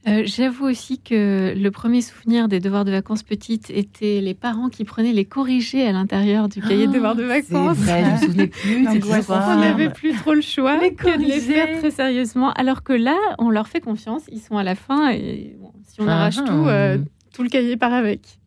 J'avoue 0.06 0.66
aussi 0.66 1.00
que 1.00 1.54
le 1.56 1.70
premier 1.70 2.02
souvenir 2.02 2.48
des 2.48 2.60
devoirs 2.60 2.86
de 2.86 2.92
vacances 2.92 3.22
petites 3.22 3.70
était 3.70 4.20
les 4.20 4.34
parents 4.34 4.70
qui 4.70 4.84
prenaient 4.84 5.14
les 5.14 5.26
corrigés 5.26 5.88
à 5.88 5.92
l'intérieur 5.92 6.50
du 6.50 6.60
cahier 6.60 6.88
de 6.88 6.94
devoirs 6.94 7.16
de 7.16 7.24
vacances. 7.24 7.78
C'est 7.78 7.84
vrai, 7.84 8.04
je 8.04 8.12
me 8.12 8.18
souvenais 8.18 8.48
plus. 8.48 8.88
on 9.30 9.60
n'avait 9.60 9.90
plus 9.90 10.14
trop 10.14 10.34
le 10.34 10.42
choix 10.42 10.80
que 10.90 11.18
de 11.18 11.24
les 11.24 11.40
faire 11.40 11.78
très 11.78 11.92
sérieusement. 11.92 12.52
Alors 12.54 12.82
que 12.84 12.94
là, 12.94 13.16
on 13.38 13.52
leur 13.52 13.68
fait 13.68 13.80
confiance. 13.80 14.24
Ils 14.32 14.42
sont 14.42 14.58
à 14.58 14.64
la 14.64 14.76
fin 14.76 15.12
et 15.12 15.56
si 15.88 16.02
on 16.02 16.08
arrache 16.08 16.38
ah, 16.40 16.48
tout, 16.48 16.68
euh, 16.68 16.98
tout 17.34 17.44
le 17.44 17.50
cahier 17.50 17.78
part 17.78 17.94
avec. 17.94 18.40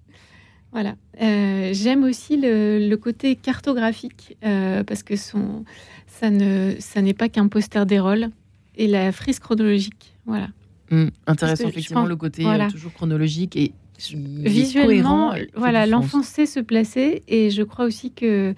Voilà. 0.72 0.96
Euh, 1.22 1.70
j'aime 1.72 2.02
aussi 2.02 2.36
le, 2.36 2.94
côté 2.96 3.36
cartographique 3.36 4.36
euh, 4.44 4.82
parce 4.82 5.04
que 5.04 5.14
son, 5.14 5.64
ça 6.06 6.30
ne, 6.30 6.74
ça 6.80 7.00
n'est 7.00 7.14
pas 7.14 7.28
qu'un 7.28 7.46
poster 7.46 7.86
des 7.86 8.00
rôles 8.00 8.30
et 8.74 8.88
la 8.88 9.12
frise 9.12 9.38
chronologique. 9.38 10.16
Voilà. 10.26 10.48
Hum, 10.90 11.10
intéressant 11.26 11.68
effectivement 11.68 12.04
le 12.04 12.16
côté 12.16 12.44
toujours 12.70 12.92
chronologique 12.92 13.56
et 13.56 13.72
visuellement. 14.10 15.34
Voilà, 15.54 15.86
l'enfant 15.86 16.22
sait 16.22 16.46
se 16.46 16.60
placer 16.60 17.22
et 17.28 17.50
je 17.50 17.62
crois 17.62 17.84
aussi 17.84 18.12
que 18.12 18.54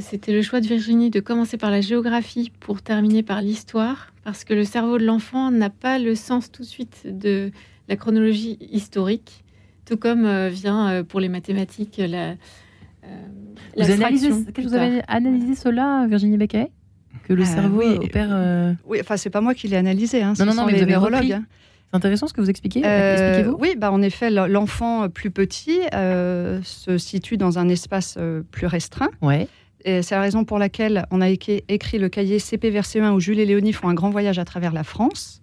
c'était 0.00 0.32
le 0.32 0.42
choix 0.42 0.60
de 0.60 0.66
Virginie 0.66 1.10
de 1.10 1.20
commencer 1.20 1.56
par 1.56 1.70
la 1.70 1.80
géographie 1.80 2.50
pour 2.60 2.82
terminer 2.82 3.22
par 3.22 3.40
l'histoire 3.40 4.12
parce 4.24 4.42
que 4.42 4.54
le 4.54 4.64
cerveau 4.64 4.98
de 4.98 5.04
l'enfant 5.04 5.52
n'a 5.52 5.70
pas 5.70 6.00
le 6.00 6.16
sens 6.16 6.50
tout 6.50 6.62
de 6.62 6.66
suite 6.66 7.06
de 7.06 7.52
la 7.88 7.94
chronologie 7.94 8.58
historique, 8.60 9.44
tout 9.84 9.96
comme 9.96 10.24
euh, 10.24 10.48
vient 10.48 10.88
euh, 10.88 11.02
pour 11.04 11.20
les 11.20 11.28
mathématiques 11.28 11.98
la, 11.98 12.34
euh, 13.04 13.26
vous, 13.76 13.90
analysez, 13.90 14.30
vous 14.30 14.74
avez 14.74 15.02
analysé 15.06 15.54
cela, 15.54 16.06
Virginie 16.08 16.36
Becquet? 16.36 16.72
Que 17.24 17.32
le 17.32 17.44
cerveau 17.44 17.82
opère. 17.82 18.74
Oui, 18.86 18.98
enfin, 19.00 19.16
c'est 19.16 19.30
pas 19.30 19.40
moi 19.40 19.54
qui 19.54 19.68
l'ai 19.68 19.76
analysé, 19.76 20.22
hein, 20.22 20.34
non, 20.38 20.46
non, 20.46 20.54
non, 20.54 20.66
mais 20.66 20.72
les 20.72 20.86
neurologues. 20.86 21.32
Hein. 21.32 21.44
C'est 21.90 21.96
intéressant 21.96 22.26
ce 22.26 22.32
que 22.32 22.40
vous 22.40 22.50
expliquez. 22.50 22.82
oui, 23.58 23.74
bah, 23.76 23.92
en 23.92 24.02
effet, 24.02 24.30
l'enfant 24.30 25.08
plus 25.08 25.30
petit 25.30 25.80
se 25.92 26.98
situe 26.98 27.36
dans 27.36 27.58
un 27.58 27.68
espace 27.68 28.18
plus 28.50 28.66
restreint. 28.66 29.10
Ouais. 29.22 29.48
Et 29.84 30.02
c'est 30.02 30.16
la 30.16 30.20
raison 30.20 30.44
pour 30.44 30.58
laquelle 30.58 31.06
on 31.12 31.20
a 31.20 31.28
écrit 31.28 31.62
le 31.68 32.08
cahier 32.08 32.40
CP 32.40 32.70
vers 32.70 32.84
CE1 32.84 33.12
où 33.12 33.20
Jules 33.20 33.38
et 33.38 33.46
Léonie 33.46 33.72
font 33.72 33.88
un 33.88 33.94
grand 33.94 34.10
voyage 34.10 34.38
à 34.40 34.44
travers 34.44 34.72
la 34.72 34.82
France. 34.82 35.42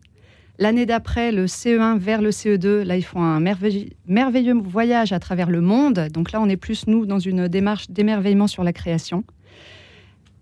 L'année 0.59 0.85
d'après, 0.85 1.31
le 1.31 1.45
CE1 1.45 1.97
vers 1.97 2.21
le 2.21 2.29
CE2, 2.29 2.83
là, 2.83 2.95
ils 2.97 3.03
font 3.03 3.23
un 3.23 3.39
merveilleux, 3.39 4.53
voyage 4.53 5.11
à 5.13 5.19
travers 5.19 5.49
le 5.49 5.61
monde. 5.61 6.09
Donc 6.13 6.31
là, 6.31 6.41
on 6.41 6.49
est 6.49 6.57
plus, 6.57 6.87
nous, 6.87 7.05
dans 7.05 7.19
une 7.19 7.47
démarche 7.47 7.89
d'émerveillement 7.89 8.47
sur 8.47 8.63
la 8.63 8.73
création. 8.73 9.23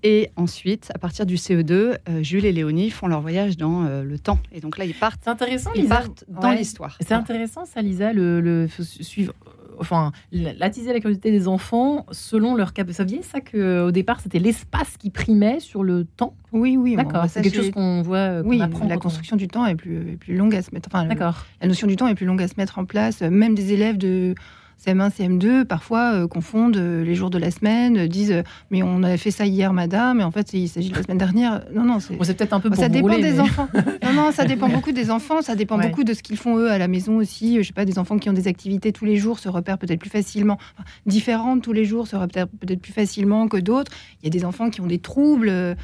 Et 0.03 0.29
ensuite, 0.35 0.91
à 0.95 0.97
partir 0.97 1.25
du 1.25 1.35
CE2, 1.35 1.71
euh, 1.73 1.95
Jules 2.23 2.45
et 2.45 2.51
Léonie 2.51 2.89
font 2.89 3.07
leur 3.07 3.21
voyage 3.21 3.57
dans 3.57 3.85
euh, 3.85 4.03
le 4.03 4.17
temps. 4.17 4.39
Et 4.51 4.59
donc 4.59 4.77
là, 4.77 4.85
ils 4.85 4.93
partent, 4.93 5.27
intéressant, 5.27 5.71
ils 5.75 5.87
partent 5.87 6.25
dans 6.27 6.51
l'histoire. 6.51 6.97
C'est 7.01 7.13
intéressant, 7.13 7.65
ça, 7.65 7.81
Lisa, 7.81 8.13
le, 8.13 8.41
le 8.41 8.67
suivre 8.67 9.33
enfin, 9.81 10.11
l'attiser 10.31 10.93
la 10.93 10.99
curiosité 10.99 11.31
des 11.31 11.47
enfants 11.47 12.05
selon 12.11 12.55
leur 12.55 12.73
cap. 12.73 12.89
Ça 12.91 13.03
vient 13.03 13.21
ça 13.21 13.41
qu'au 13.41 13.91
départ, 13.91 14.21
c'était 14.21 14.39
l'espace 14.39 14.95
qui 14.97 15.09
primait 15.09 15.59
sur 15.59 15.83
le 15.83 16.05
temps? 16.05 16.35
Oui, 16.53 16.77
oui. 16.77 16.95
D'accord, 16.95 17.25
c'est 17.27 17.41
quelque 17.41 17.55
chose 17.55 17.71
qu'on 17.71 18.01
voit. 18.01 18.17
Euh, 18.17 18.43
oui, 18.45 18.61
la 18.87 18.97
construction 18.97 19.35
du 19.35 19.47
temps 19.47 19.65
est 19.65 19.75
plus, 19.75 20.17
plus 20.17 20.35
longue 20.35 20.55
à 20.55 20.61
se 20.61 20.73
mettre. 20.73 20.89
Enfin, 20.93 21.05
D'accord. 21.05 21.45
La 21.61 21.67
notion 21.67 21.87
du 21.87 21.95
temps 21.95 22.07
est 22.07 22.15
plus 22.15 22.25
longue 22.25 22.41
à 22.41 22.47
se 22.47 22.55
mettre 22.57 22.79
en 22.79 22.85
place. 22.85 23.21
Même 23.21 23.55
des 23.55 23.73
élèves 23.73 23.97
de 23.97 24.35
CM1, 24.83 25.11
CM2, 25.11 25.65
parfois 25.65 26.13
euh, 26.13 26.27
confondent 26.27 26.77
euh, 26.77 27.03
les 27.03 27.13
jours 27.13 27.29
de 27.29 27.37
la 27.37 27.51
semaine, 27.51 27.97
euh, 27.97 28.07
disent 28.07 28.43
mais 28.71 28.81
on 28.81 29.03
avait 29.03 29.17
fait 29.17 29.29
ça 29.29 29.45
hier, 29.45 29.73
madame, 29.73 30.21
et 30.21 30.23
en 30.23 30.31
fait 30.31 30.53
il 30.53 30.67
s'agit 30.67 30.89
de 30.89 30.95
la 30.95 31.03
semaine 31.03 31.19
dernière. 31.19 31.63
Non, 31.71 31.83
non, 31.83 31.99
c'est 31.99 32.15
peut-être 32.15 32.53
un 32.53 32.59
peu 32.59 32.69
pour 32.69 32.79
Ça 32.79 32.89
dépend 32.89 33.19
des 33.19 33.39
enfants. 33.39 33.67
non, 34.03 34.13
non, 34.13 34.31
ça 34.31 34.45
dépend 34.45 34.69
beaucoup 34.69 34.91
des 34.91 35.11
enfants, 35.11 35.43
ça 35.43 35.55
dépend 35.55 35.77
beaucoup 35.77 36.03
de 36.03 36.13
ce 36.13 36.23
qu'ils 36.23 36.37
font 36.37 36.57
eux 36.57 36.71
à 36.71 36.79
la 36.79 36.87
maison 36.87 37.17
aussi. 37.17 37.61
Je 37.61 37.67
sais 37.67 37.73
pas, 37.73 37.85
des 37.85 37.99
enfants 37.99 38.17
qui 38.17 38.29
ont 38.29 38.33
des 38.33 38.47
activités 38.47 38.91
tous 38.91 39.05
les 39.05 39.17
jours 39.17 39.37
se 39.37 39.49
repèrent 39.49 39.77
peut-être 39.77 39.99
plus 39.99 40.09
facilement, 40.09 40.57
différentes 41.05 41.61
tous 41.61 41.73
les 41.73 41.85
jours 41.85 42.07
se 42.07 42.15
repèrent 42.15 42.47
peut-être 42.47 42.81
plus 42.81 42.93
facilement 42.93 43.47
que 43.47 43.57
d'autres. 43.57 43.91
Il 44.21 44.25
y 44.25 44.27
a 44.27 44.31
des 44.31 44.45
enfants 44.45 44.71
qui 44.71 44.81
ont 44.81 44.87
des 44.87 44.99
troubles, 44.99 45.75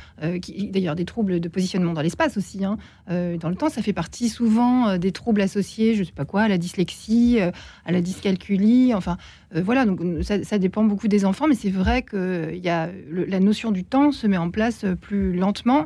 d'ailleurs 0.72 0.96
des 0.96 1.06
troubles 1.06 1.40
de 1.40 1.50
positionnement 1.50 1.94
dans 1.94 2.02
l'espace 2.02 2.36
aussi. 2.38 2.66
Hein. 2.66 2.78
dans 3.08 3.50
le 3.50 3.56
temps, 3.56 3.70
ça 3.70 3.84
fait 3.84 3.94
partie 3.94 4.30
souvent 4.30 4.98
des 4.98 5.12
troubles 5.12 5.42
associés, 5.42 5.94
je 5.94 6.04
sais 6.04 6.12
pas 6.12 6.26
quoi, 6.26 6.42
à 6.42 6.48
la 6.48 6.58
dyslexie, 6.58 7.40
à 7.86 7.92
la 7.92 8.02
dyscalculie 8.02 8.87
Enfin, 8.94 9.18
euh, 9.56 9.62
voilà, 9.64 9.86
donc 9.86 10.00
ça, 10.22 10.58
dépend 10.58 10.84
beaucoup 10.84 11.08
des 11.08 11.26
enfants, 11.26 11.48
mais 11.48 11.56
c'est 11.56 11.70
vrai 11.70 12.02
que 12.02 12.54
y 12.56 12.70
a 12.70 12.90
la 13.12 13.40
notion 13.40 13.72
du 13.72 13.84
temps 13.84 14.12
se 14.12 14.28
met 14.28 14.38
en 14.38 14.50
place 14.50 14.86
plus 15.02 15.34
lentement. 15.34 15.86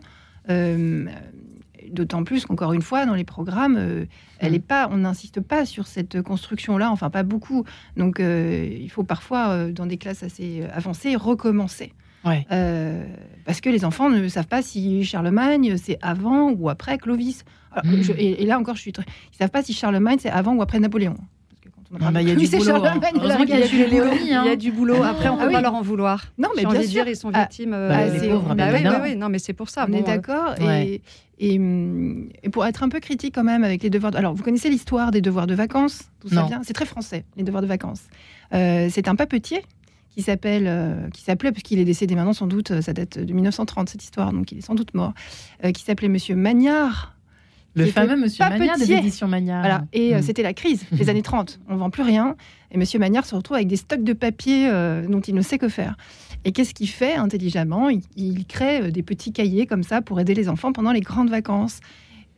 Euh, 0.49 1.05
d'autant 1.89 2.23
plus 2.23 2.45
qu'encore 2.45 2.73
une 2.73 2.81
fois, 2.81 3.05
dans 3.05 3.15
les 3.15 3.23
programmes, 3.23 4.05
elle 4.39 4.51
mm. 4.51 4.55
est 4.55 4.65
pas, 4.65 4.87
on 4.91 4.97
n'insiste 4.97 5.41
pas 5.41 5.65
sur 5.65 5.87
cette 5.87 6.21
construction-là, 6.21 6.89
enfin 6.89 7.09
pas 7.09 7.23
beaucoup. 7.23 7.65
Donc 7.97 8.19
euh, 8.19 8.67
il 8.71 8.89
faut 8.89 9.03
parfois, 9.03 9.69
dans 9.71 9.85
des 9.85 9.97
classes 9.97 10.23
assez 10.23 10.63
avancées, 10.73 11.15
recommencer. 11.15 11.93
parce 13.45 13.61
que 13.61 13.69
les 13.69 13.83
enfants 13.83 14.09
ne 14.09 14.27
savent 14.27 14.47
pas 14.47 14.61
si 14.61 15.03
Charlemagne 15.03 15.75
c'est 15.77 15.97
avant 16.01 16.51
ou 16.51 16.69
après 16.69 16.97
Clovis. 16.97 17.43
Mm. 17.83 18.01
et, 18.17 18.45
là 18.45 18.59
encore, 18.59 18.75
je 18.75 18.81
suis 18.81 18.93
très... 18.93 19.05
ils 19.33 19.37
savent 19.37 19.49
pas 19.49 19.63
si 19.63 19.73
Charlemagne 19.73 20.17
c'est 20.21 20.29
avant 20.29 20.55
ou 20.55 20.61
après 20.61 20.79
Napoléon. 20.79 21.15
Il 21.99 22.27
y 22.27 22.31
a 22.31 22.35
du 22.35 22.41
boulot. 23.89 24.11
Il 24.21 24.27
y 24.27 24.33
a 24.33 24.55
du 24.55 24.71
boulot. 24.71 25.03
Après, 25.03 25.29
on 25.29 25.37
ne 25.37 25.45
peut 25.45 25.51
pas 25.51 25.61
leur 25.61 25.75
en 25.75 25.81
vouloir. 25.81 26.25
Non, 26.37 26.49
mais 26.55 26.65
bien 26.65 26.83
sûr. 26.83 27.07
ils 27.07 27.15
sont 27.15 27.29
victimes. 27.29 27.73
Euh, 27.73 29.15
non, 29.15 29.29
mais 29.29 29.39
c'est 29.39 29.53
pour 29.53 29.69
ça. 29.69 29.85
On 29.89 29.93
est 29.93 30.03
d'accord. 30.03 30.55
Et, 30.59 31.01
et, 31.39 31.59
pour 32.51 32.65
être 32.65 32.83
un 32.83 32.89
peu 32.89 32.99
critique 32.99 33.35
quand 33.35 33.43
même 33.43 33.63
avec 33.63 33.83
les 33.83 33.89
devoirs. 33.89 34.15
Alors, 34.15 34.33
vous 34.33 34.43
connaissez 34.43 34.69
l'histoire 34.69 35.11
des 35.11 35.21
devoirs 35.21 35.47
de 35.47 35.55
vacances? 35.55 36.03
Tout 36.19 36.29
ça 36.29 36.43
bien 36.43 36.61
C'est 36.63 36.73
très 36.73 36.85
français, 36.85 37.25
les 37.35 37.43
devoirs 37.43 37.63
de 37.63 37.67
vacances. 37.67 38.03
Euh, 38.53 38.87
c'est 38.91 39.07
un 39.07 39.15
papetier 39.15 39.63
qui 40.11 40.21
s'appelle, 40.21 40.65
euh, 40.67 41.09
qui 41.09 41.21
s'appelait, 41.21 41.51
parce 41.51 41.63
qu'il 41.63 41.79
est 41.79 41.85
décédé 41.85 42.15
maintenant 42.15 42.33
sans 42.33 42.47
doute, 42.47 42.81
ça 42.81 42.93
date 42.93 43.17
de 43.17 43.33
1930 43.33 43.89
cette 43.89 44.03
histoire, 44.03 44.33
donc 44.33 44.51
il 44.51 44.57
est 44.57 44.61
sans 44.61 44.75
doute 44.75 44.93
mort, 44.93 45.13
qui 45.73 45.83
s'appelait 45.83 46.09
Monsieur 46.09 46.35
Magnard 46.35 47.15
le 47.73 47.85
fameux 47.85 48.17
Monsieur 48.17 48.43
Magnard 48.47 48.77
des 48.77 48.91
éditions 48.91 49.27
Magnard. 49.27 49.61
Voilà. 49.61 49.85
Et 49.93 50.13
euh, 50.13 50.19
hmm. 50.19 50.23
c'était 50.23 50.43
la 50.43 50.53
crise, 50.53 50.83
les 50.91 51.09
années 51.09 51.21
30. 51.21 51.59
On 51.69 51.77
vend 51.77 51.89
plus 51.89 52.03
rien. 52.03 52.35
Et 52.71 52.77
Monsieur 52.77 52.99
Magnard 52.99 53.25
se 53.25 53.35
retrouve 53.35 53.55
avec 53.55 53.67
des 53.67 53.77
stocks 53.77 54.03
de 54.03 54.13
papier 54.13 54.67
euh, 54.69 55.07
dont 55.07 55.21
il 55.21 55.35
ne 55.35 55.41
sait 55.41 55.57
que 55.57 55.69
faire. 55.69 55.95
Et 56.43 56.51
qu'est-ce 56.51 56.73
qu'il 56.73 56.89
fait 56.89 57.15
intelligemment? 57.15 57.89
Il, 58.15 58.45
crée 58.45 58.81
euh, 58.81 58.91
des 58.91 59.03
petits 59.03 59.31
cahiers 59.31 59.67
comme 59.67 59.83
ça 59.83 60.01
pour 60.01 60.19
aider 60.19 60.33
les 60.33 60.49
enfants 60.49 60.73
pendant 60.73 60.91
les 60.91 61.01
grandes 61.01 61.29
vacances. 61.29 61.79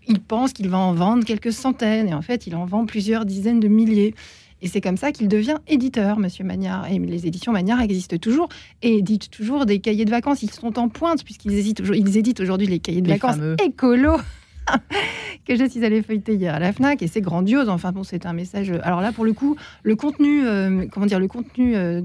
Il 0.07 0.19
pense 0.19 0.53
qu'il 0.53 0.69
va 0.69 0.77
en 0.77 0.93
vendre 0.93 1.23
quelques 1.23 1.53
centaines. 1.53 2.09
Et 2.09 2.13
en 2.13 2.21
fait, 2.21 2.45
il 2.45 2.55
en 2.55 2.65
vend 2.65 2.85
plusieurs 2.85 3.25
dizaines 3.25 3.59
de 3.59 3.67
milliers. 3.67 4.13
Et 4.61 4.67
c'est 4.67 4.81
comme 4.81 4.97
ça 4.97 5.11
qu'il 5.11 5.27
devient 5.27 5.57
éditeur, 5.67 6.19
Monsieur 6.19 6.43
Magnard. 6.43 6.89
Et 6.91 6.99
les 6.99 7.27
éditions 7.27 7.51
Magnard 7.51 7.81
existent 7.81 8.17
toujours 8.17 8.49
et 8.81 8.97
éditent 8.97 9.29
toujours 9.29 9.65
des 9.65 9.79
cahiers 9.79 10.05
de 10.05 10.11
vacances. 10.11 10.41
Ils 10.43 10.51
sont 10.51 10.79
en 10.79 10.89
pointe 10.89 11.23
puisqu'ils 11.23 11.53
éditent 11.53 12.39
aujourd'hui 12.39 12.67
les 12.67 12.79
cahiers 12.79 13.01
de 13.01 13.09
vacances 13.09 13.37
écolos. 13.63 14.19
que 15.47 15.55
je 15.55 15.65
suis 15.67 15.83
allée 15.83 16.01
feuilleter 16.01 16.35
hier 16.35 16.53
à 16.55 16.59
la 16.59 16.71
Fnac 16.71 17.01
et 17.01 17.07
c'est 17.07 17.21
grandiose. 17.21 17.69
Enfin 17.69 17.91
bon, 17.91 18.03
c'est 18.03 18.25
un 18.25 18.33
message. 18.33 18.71
Euh, 18.71 18.79
alors 18.83 19.01
là, 19.01 19.11
pour 19.11 19.25
le 19.25 19.33
coup, 19.33 19.55
le 19.83 19.95
contenu, 19.95 20.45
euh, 20.45 20.85
comment 20.91 21.05
dire, 21.05 21.19
le 21.19 21.27
contenu 21.27 21.75
euh, 21.75 22.01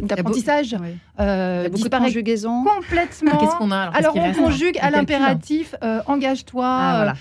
d'apprentissage, 0.00 0.76
euh, 1.20 1.68
de 1.68 1.88
conjugaison. 1.88 2.64
complètement. 2.64 3.38
Qu'est-ce 3.38 3.56
qu'on 3.56 3.70
a 3.70 3.78
Alors, 3.78 4.16
on 4.16 4.32
conjugue 4.32 4.78
à 4.80 4.90
l'impératif 4.90 5.74
engage-toi. 6.06 6.66
Ah, 6.66 7.14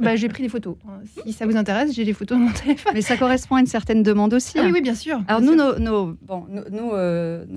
bah, 0.00 0.16
j'ai 0.16 0.28
pris 0.28 0.42
des 0.42 0.48
photos. 0.48 0.76
Si 1.24 1.32
ça 1.32 1.46
vous 1.46 1.56
intéresse, 1.56 1.94
j'ai 1.94 2.04
des 2.04 2.12
photos 2.12 2.38
de 2.38 2.44
mon 2.44 2.52
téléphone. 2.52 2.92
Mais 2.94 3.02
ça 3.02 3.16
correspond 3.16 3.56
à 3.56 3.60
une 3.60 3.66
certaine 3.66 4.02
demande 4.02 4.34
aussi. 4.34 4.58
Ah 4.58 4.62
oui, 4.62 4.68
hein. 4.68 4.72
oui, 4.74 4.80
bien 4.82 4.94
sûr. 4.94 5.20
Alors 5.28 5.40
nous, 5.40 5.54
Nos, 5.54 6.16
bon, 6.22 6.46
nous, 6.48 6.92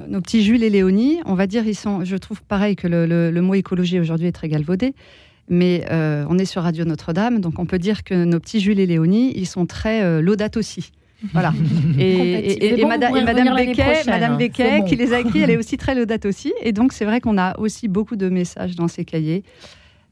nos 0.07 0.21
petits 0.21 0.43
Jules 0.43 0.63
et 0.63 0.69
Léonie, 0.69 1.19
on 1.25 1.35
va 1.35 1.47
dire, 1.47 1.67
ils 1.67 1.75
sont. 1.75 2.03
Je 2.03 2.15
trouve 2.15 2.41
pareil 2.43 2.75
que 2.75 2.87
le, 2.87 3.05
le 3.05 3.41
mot 3.41 3.53
écologie 3.53 3.99
aujourd'hui 3.99 4.27
est 4.27 4.31
très 4.31 4.47
galvaudé. 4.47 4.93
Mais 5.49 5.86
euh, 5.91 6.25
on 6.29 6.38
est 6.38 6.45
sur 6.45 6.63
Radio 6.63 6.83
Notre-Dame, 6.86 7.39
donc 7.39 7.60
on 7.60 7.65
peut 7.65 7.79
dire 7.79 8.03
que 8.03 8.25
nos 8.25 8.39
petits 8.39 8.60
Jules 8.60 8.79
et 8.79 8.86
Léonie, 8.86 9.31
ils 9.36 9.45
sont 9.45 9.65
très 9.65 10.03
euh, 10.03 10.21
laudates 10.21 10.57
aussi. 10.57 10.91
Voilà. 11.33 11.51
Et, 11.97 12.86
Madame, 12.86 13.55
Becquet, 13.55 14.03
Madame 14.05 14.33
hein. 14.33 14.38
Becquet 14.38 14.83
qui 14.88 14.95
les 14.95 15.13
a 15.13 15.19
écrits, 15.19 15.39
elle 15.39 15.49
est 15.49 15.57
aussi 15.57 15.77
très 15.77 15.95
laudate 15.95 16.25
aussi. 16.25 16.53
Et 16.62 16.73
donc 16.73 16.93
c'est 16.93 17.05
vrai 17.05 17.21
qu'on 17.21 17.38
a 17.38 17.57
aussi 17.57 17.88
beaucoup 17.88 18.15
de 18.15 18.29
messages 18.29 18.75
dans 18.75 18.88
ces 18.88 19.03
cahiers. 19.03 19.43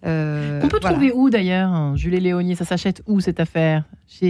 Euh, 0.06 0.62
On 0.63 0.67
peut 0.67 0.80
trouver 0.80 1.12
où 1.12 1.30
d'ailleurs, 1.30 1.69
hein, 1.69 1.93
Julie 1.95 2.19
Léonier 2.19 2.56
Ça 2.56 2.65
s'achète 2.65 3.02
où 3.08 3.19
cette 3.19 3.39
affaire? 3.39 3.84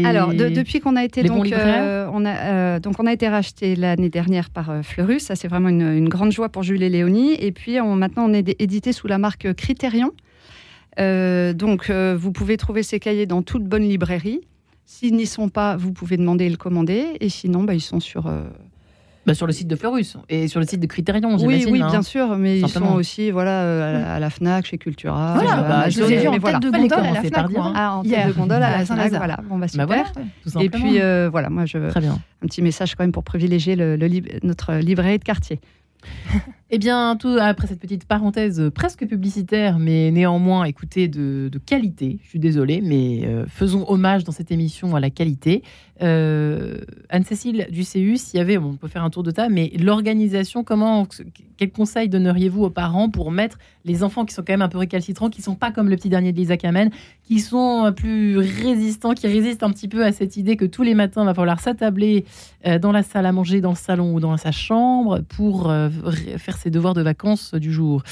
Alors, 0.06 0.34
depuis 0.34 0.80
qu'on 0.80 0.96
a 0.96 1.04
été 1.04 1.24
donc, 1.24 1.52
euh, 1.52 2.10
on 2.14 2.26
a 2.26 2.36
euh, 2.36 2.80
donc 2.80 3.00
on 3.00 3.06
a 3.06 3.12
été 3.12 3.28
racheté 3.28 3.76
l'année 3.76 4.10
dernière 4.10 4.50
par 4.50 4.84
Fleurus. 4.84 5.24
Ça 5.24 5.36
c'est 5.36 5.48
vraiment 5.48 5.70
une, 5.70 6.08
grande 6.08 6.32
joie 6.32 6.50
pour 6.50 6.64
Julie 6.64 6.90
Léonie. 6.90 7.34
Et 7.34 7.52
puis 7.52 7.80
on, 7.82 7.96
maintenant 7.96 8.26
on 8.30 8.34
est 8.34 8.56
édité 8.62 8.94
sous 8.94 9.08
la 9.08 9.18
marque 9.18 9.54
Critérion. 9.54 10.12
Donc 10.98 11.90
vous 11.92 12.32
pouvez 12.32 12.58
trouver 12.58 12.84
ces 12.84 13.00
cahiers 13.00 13.26
dans 13.26 13.42
toute 13.42 13.64
bonne 13.64 13.84
librairie. 13.84 14.42
S'ils 14.88 15.16
n'y 15.16 15.26
sont 15.26 15.50
pas, 15.50 15.76
vous 15.78 15.92
pouvez 15.92 16.16
demander 16.16 16.46
et 16.46 16.50
le 16.50 16.58
commander. 16.58 17.18
Et 17.20 17.30
sinon, 17.30 17.64
bah, 17.64 17.74
ils 17.74 17.82
sont 17.82 18.00
sur 18.00 18.30
bah, 19.26 19.34
sur 19.34 19.48
le 19.48 19.54
site 19.54 19.68
de 19.68 19.76
Fleurus 19.76 20.18
et 20.30 20.48
sur 20.48 20.60
le 20.60 20.68
site 20.68 20.80
de 20.80 20.86
Critérion, 20.86 21.36
Oui, 21.38 21.66
oui, 21.68 21.82
hein. 21.82 21.90
bien 21.90 22.04
sûr, 22.04 22.38
mais 22.38 22.60
ils 22.60 22.70
sont 22.70 22.94
aussi 22.94 23.32
voilà, 23.32 23.64
euh, 23.64 24.16
à, 24.16 24.20
la, 24.20 24.30
FNAC, 24.30 24.68
chez 24.68 24.78
Cultura. 24.78 25.34
Voilà, 25.34 25.58
euh, 25.58 25.68
bah, 25.68 25.90
je 25.90 26.00
vous 26.00 26.12
ai 26.12 26.18
vu 26.18 26.28
en 26.28 26.40
tête 26.40 26.60
de 26.60 26.70
gondole 26.70 27.00
à 27.00 27.12
la 27.12 27.24
FNAC. 27.24 27.58
Hein. 27.58 27.74
Ah, 27.76 27.96
en 27.96 28.04
tête 28.04 28.28
de 28.28 28.34
gondole 28.34 28.62
à 28.62 28.78
la 28.78 28.86
FNAC, 28.86 29.14
voilà. 29.14 29.40
Bon, 29.50 29.58
bah, 29.58 29.68
super. 29.68 29.88
Bah 29.88 30.62
et 30.62 30.70
puis, 30.70 31.02
euh, 31.02 31.30
voilà, 31.32 31.50
moi, 31.50 31.66
je... 31.66 31.90
Très 31.90 32.02
bien. 32.02 32.20
un 32.44 32.48
petit 32.48 32.62
message 32.62 32.94
quand 32.94 33.04
même 33.04 33.12
pour 33.12 33.24
privilégier 33.24 33.76
le, 33.76 33.98
notre 34.44 34.76
librairie 34.76 35.18
de 35.18 35.24
quartier. 35.24 35.60
Eh 36.72 36.80
bien, 36.80 37.16
tout, 37.16 37.38
après 37.40 37.68
cette 37.68 37.80
petite 37.80 38.06
parenthèse 38.06 38.72
presque 38.74 39.06
publicitaire, 39.06 39.78
mais 39.78 40.10
néanmoins, 40.10 40.64
écoutez, 40.64 41.08
de, 41.08 41.52
qualité, 41.64 42.18
je 42.24 42.30
suis 42.30 42.40
désolée, 42.40 42.82
mais 42.82 43.22
euh, 43.24 43.46
faisons 43.46 43.86
hommage 43.88 44.24
dans 44.24 44.32
cette 44.32 44.52
émission 44.52 44.96
à 44.96 45.00
la 45.00 45.12
qualité. 45.12 45.62
Euh, 46.02 46.80
Anne-Cécile 47.10 47.68
du 47.70 47.86
CU, 47.86 48.18
s'il 48.18 48.40
y 48.40 48.42
avait, 48.42 48.58
on 48.58 48.78
peut 48.78 48.88
faire 48.88 49.04
un 49.04 49.12
tour 49.12 49.22
de 49.22 49.30
table, 49.30 49.54
mais 49.54 49.72
l'organisation, 49.80 50.64
comment, 50.64 51.08
quel 51.56 51.72
conseil 51.72 52.10
donneriez-vous 52.10 52.64
aux 52.64 52.70
parents 52.72 53.12
pour 53.12 53.32
mettre 53.32 53.60
les 53.86 54.04
enfants 54.04 54.26
qui 54.26 54.34
sont 54.34 54.42
quand 54.42 54.54
même 54.54 54.64
un 54.64 54.68
peu 54.68 54.80
récalcitrants, 54.80 55.30
qui 55.30 55.44
sont 55.44 55.56
pas 55.56 55.72
comme 55.72 55.88
le 55.88 55.96
petit 55.96 56.10
dernier 56.10 56.32
de 56.32 56.38
Lisa 56.38 56.58
Kamen, 56.58 56.90
qui 57.24 57.40
sont 57.40 57.94
plus 57.96 58.38
résistants, 58.38 59.14
qui 59.14 59.28
résistent 59.28 59.64
un 59.64 59.72
petit 59.72 59.88
peu 59.88 60.04
à 60.04 60.12
cette 60.12 60.36
idée 60.36 60.58
que 60.58 60.66
tous 60.66 60.82
les 60.82 60.96
matins, 60.96 61.22
il 61.22 61.28
va 61.28 61.36
falloir 61.36 61.60
s'attabler 61.60 62.26
euh, 62.66 62.80
dans 62.80 62.92
la 62.92 63.04
salle 63.04 63.28
à 63.28 63.32
manger, 63.32 63.62
dans 63.62 63.70
le 63.70 63.76
salon 63.76 64.16
ou 64.16 64.20
dans 64.20 64.36
sa 64.36 64.52
chambre 64.52 65.22
pour 65.30 65.72
faire 66.38 66.55
ses 66.58 66.70
devoirs 66.70 66.94
de 66.94 67.02
vacances 67.02 67.54
du 67.54 67.72
jour. 67.72 68.04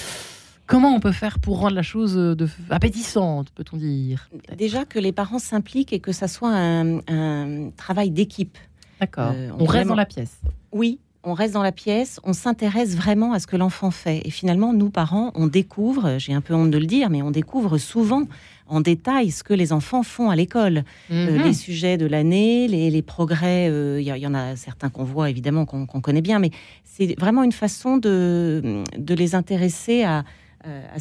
Comment 0.66 0.96
on 0.96 1.00
peut 1.00 1.12
faire 1.12 1.40
pour 1.40 1.60
rendre 1.60 1.76
la 1.76 1.82
chose 1.82 2.16
de, 2.16 2.48
appétissante, 2.70 3.50
peut-on 3.52 3.78
dire? 3.78 4.30
Déjà 4.58 4.86
que 4.86 4.98
les 4.98 5.12
parents 5.12 5.40
s'impliquent 5.40 5.92
et 5.92 6.00
que 6.00 6.12
ça 6.12 6.28
soit 6.28 6.54
un, 6.56 7.70
travail 7.76 8.12
d'équipe. 8.12 8.58
D'accord. 9.00 9.34
Euh, 9.36 9.50
on, 9.60 9.66
reste 9.66 9.90
dans 9.90 9.96
la 9.96 10.06
pièce. 10.06 10.40
Oui, 10.72 11.00
on 11.24 11.34
reste 11.34 11.54
dans 11.54 11.64
la 11.64 11.72
pièce, 11.72 12.20
on 12.24 12.34
s'intéresse 12.34 12.96
vraiment 12.96 13.34
à 13.34 13.40
ce 13.40 13.48
que 13.48 13.58
l'enfant 13.58 13.92
fait. 13.92 14.22
Et 14.26 14.30
finalement, 14.30 14.74
nous, 14.74 14.90
parents, 14.90 15.32
on 15.36 15.48
découvre, 15.48 16.18
j'ai 16.18 16.34
un 16.34 16.42
peu 16.42 16.54
honte 16.54 16.72
de 16.72 16.78
le 16.78 16.86
dire, 16.86 17.10
mais 17.10 17.22
on 17.22 17.32
découvre 17.32 17.78
souvent 17.78 18.24
en 18.68 18.82
détail 18.82 19.32
ce 19.32 19.44
que 19.44 19.54
les 19.54 19.72
enfants 19.74 20.04
font 20.04 20.30
à 20.30 20.36
l'école. 20.36 20.84
Euh, 21.12 21.38
mhm. 21.38 21.44
les 21.44 21.54
sujets 21.54 21.98
de 21.98 22.06
l'année, 22.06 22.68
les, 22.68 23.02
progrès, 23.02 23.66
il 23.66 23.72
euh, 23.72 24.02
y, 24.02 24.28
en 24.28 24.34
a 24.34 24.56
certains 24.56 24.90
qu'on 24.90 25.04
voit 25.04 25.30
évidemment, 25.30 25.66
qu'on 25.66 25.86
connaît 25.86 26.22
bien, 26.22 26.40
mais 26.40 26.52
c'est 26.96 27.20
vraiment 27.20 27.44
une 27.44 27.52
façon 27.52 27.98
de, 27.98 28.84
de 28.98 29.14
les 29.16 29.34
intéresser 29.34 30.04
à, 30.04 30.24
à 30.64 31.00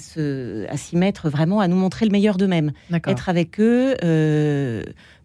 s'y 0.77 0.97
mettre 0.97 1.29
vraiment, 1.29 1.61
à 1.61 1.69
nous 1.69 1.77
montrer 1.77 2.07
le 2.07 2.13
meilleur 2.13 2.37
d'eux-mêmes. 2.37 2.73
Être 3.07 3.29
avec 3.29 3.61
eux, 3.61 3.95
euh, 4.03 4.83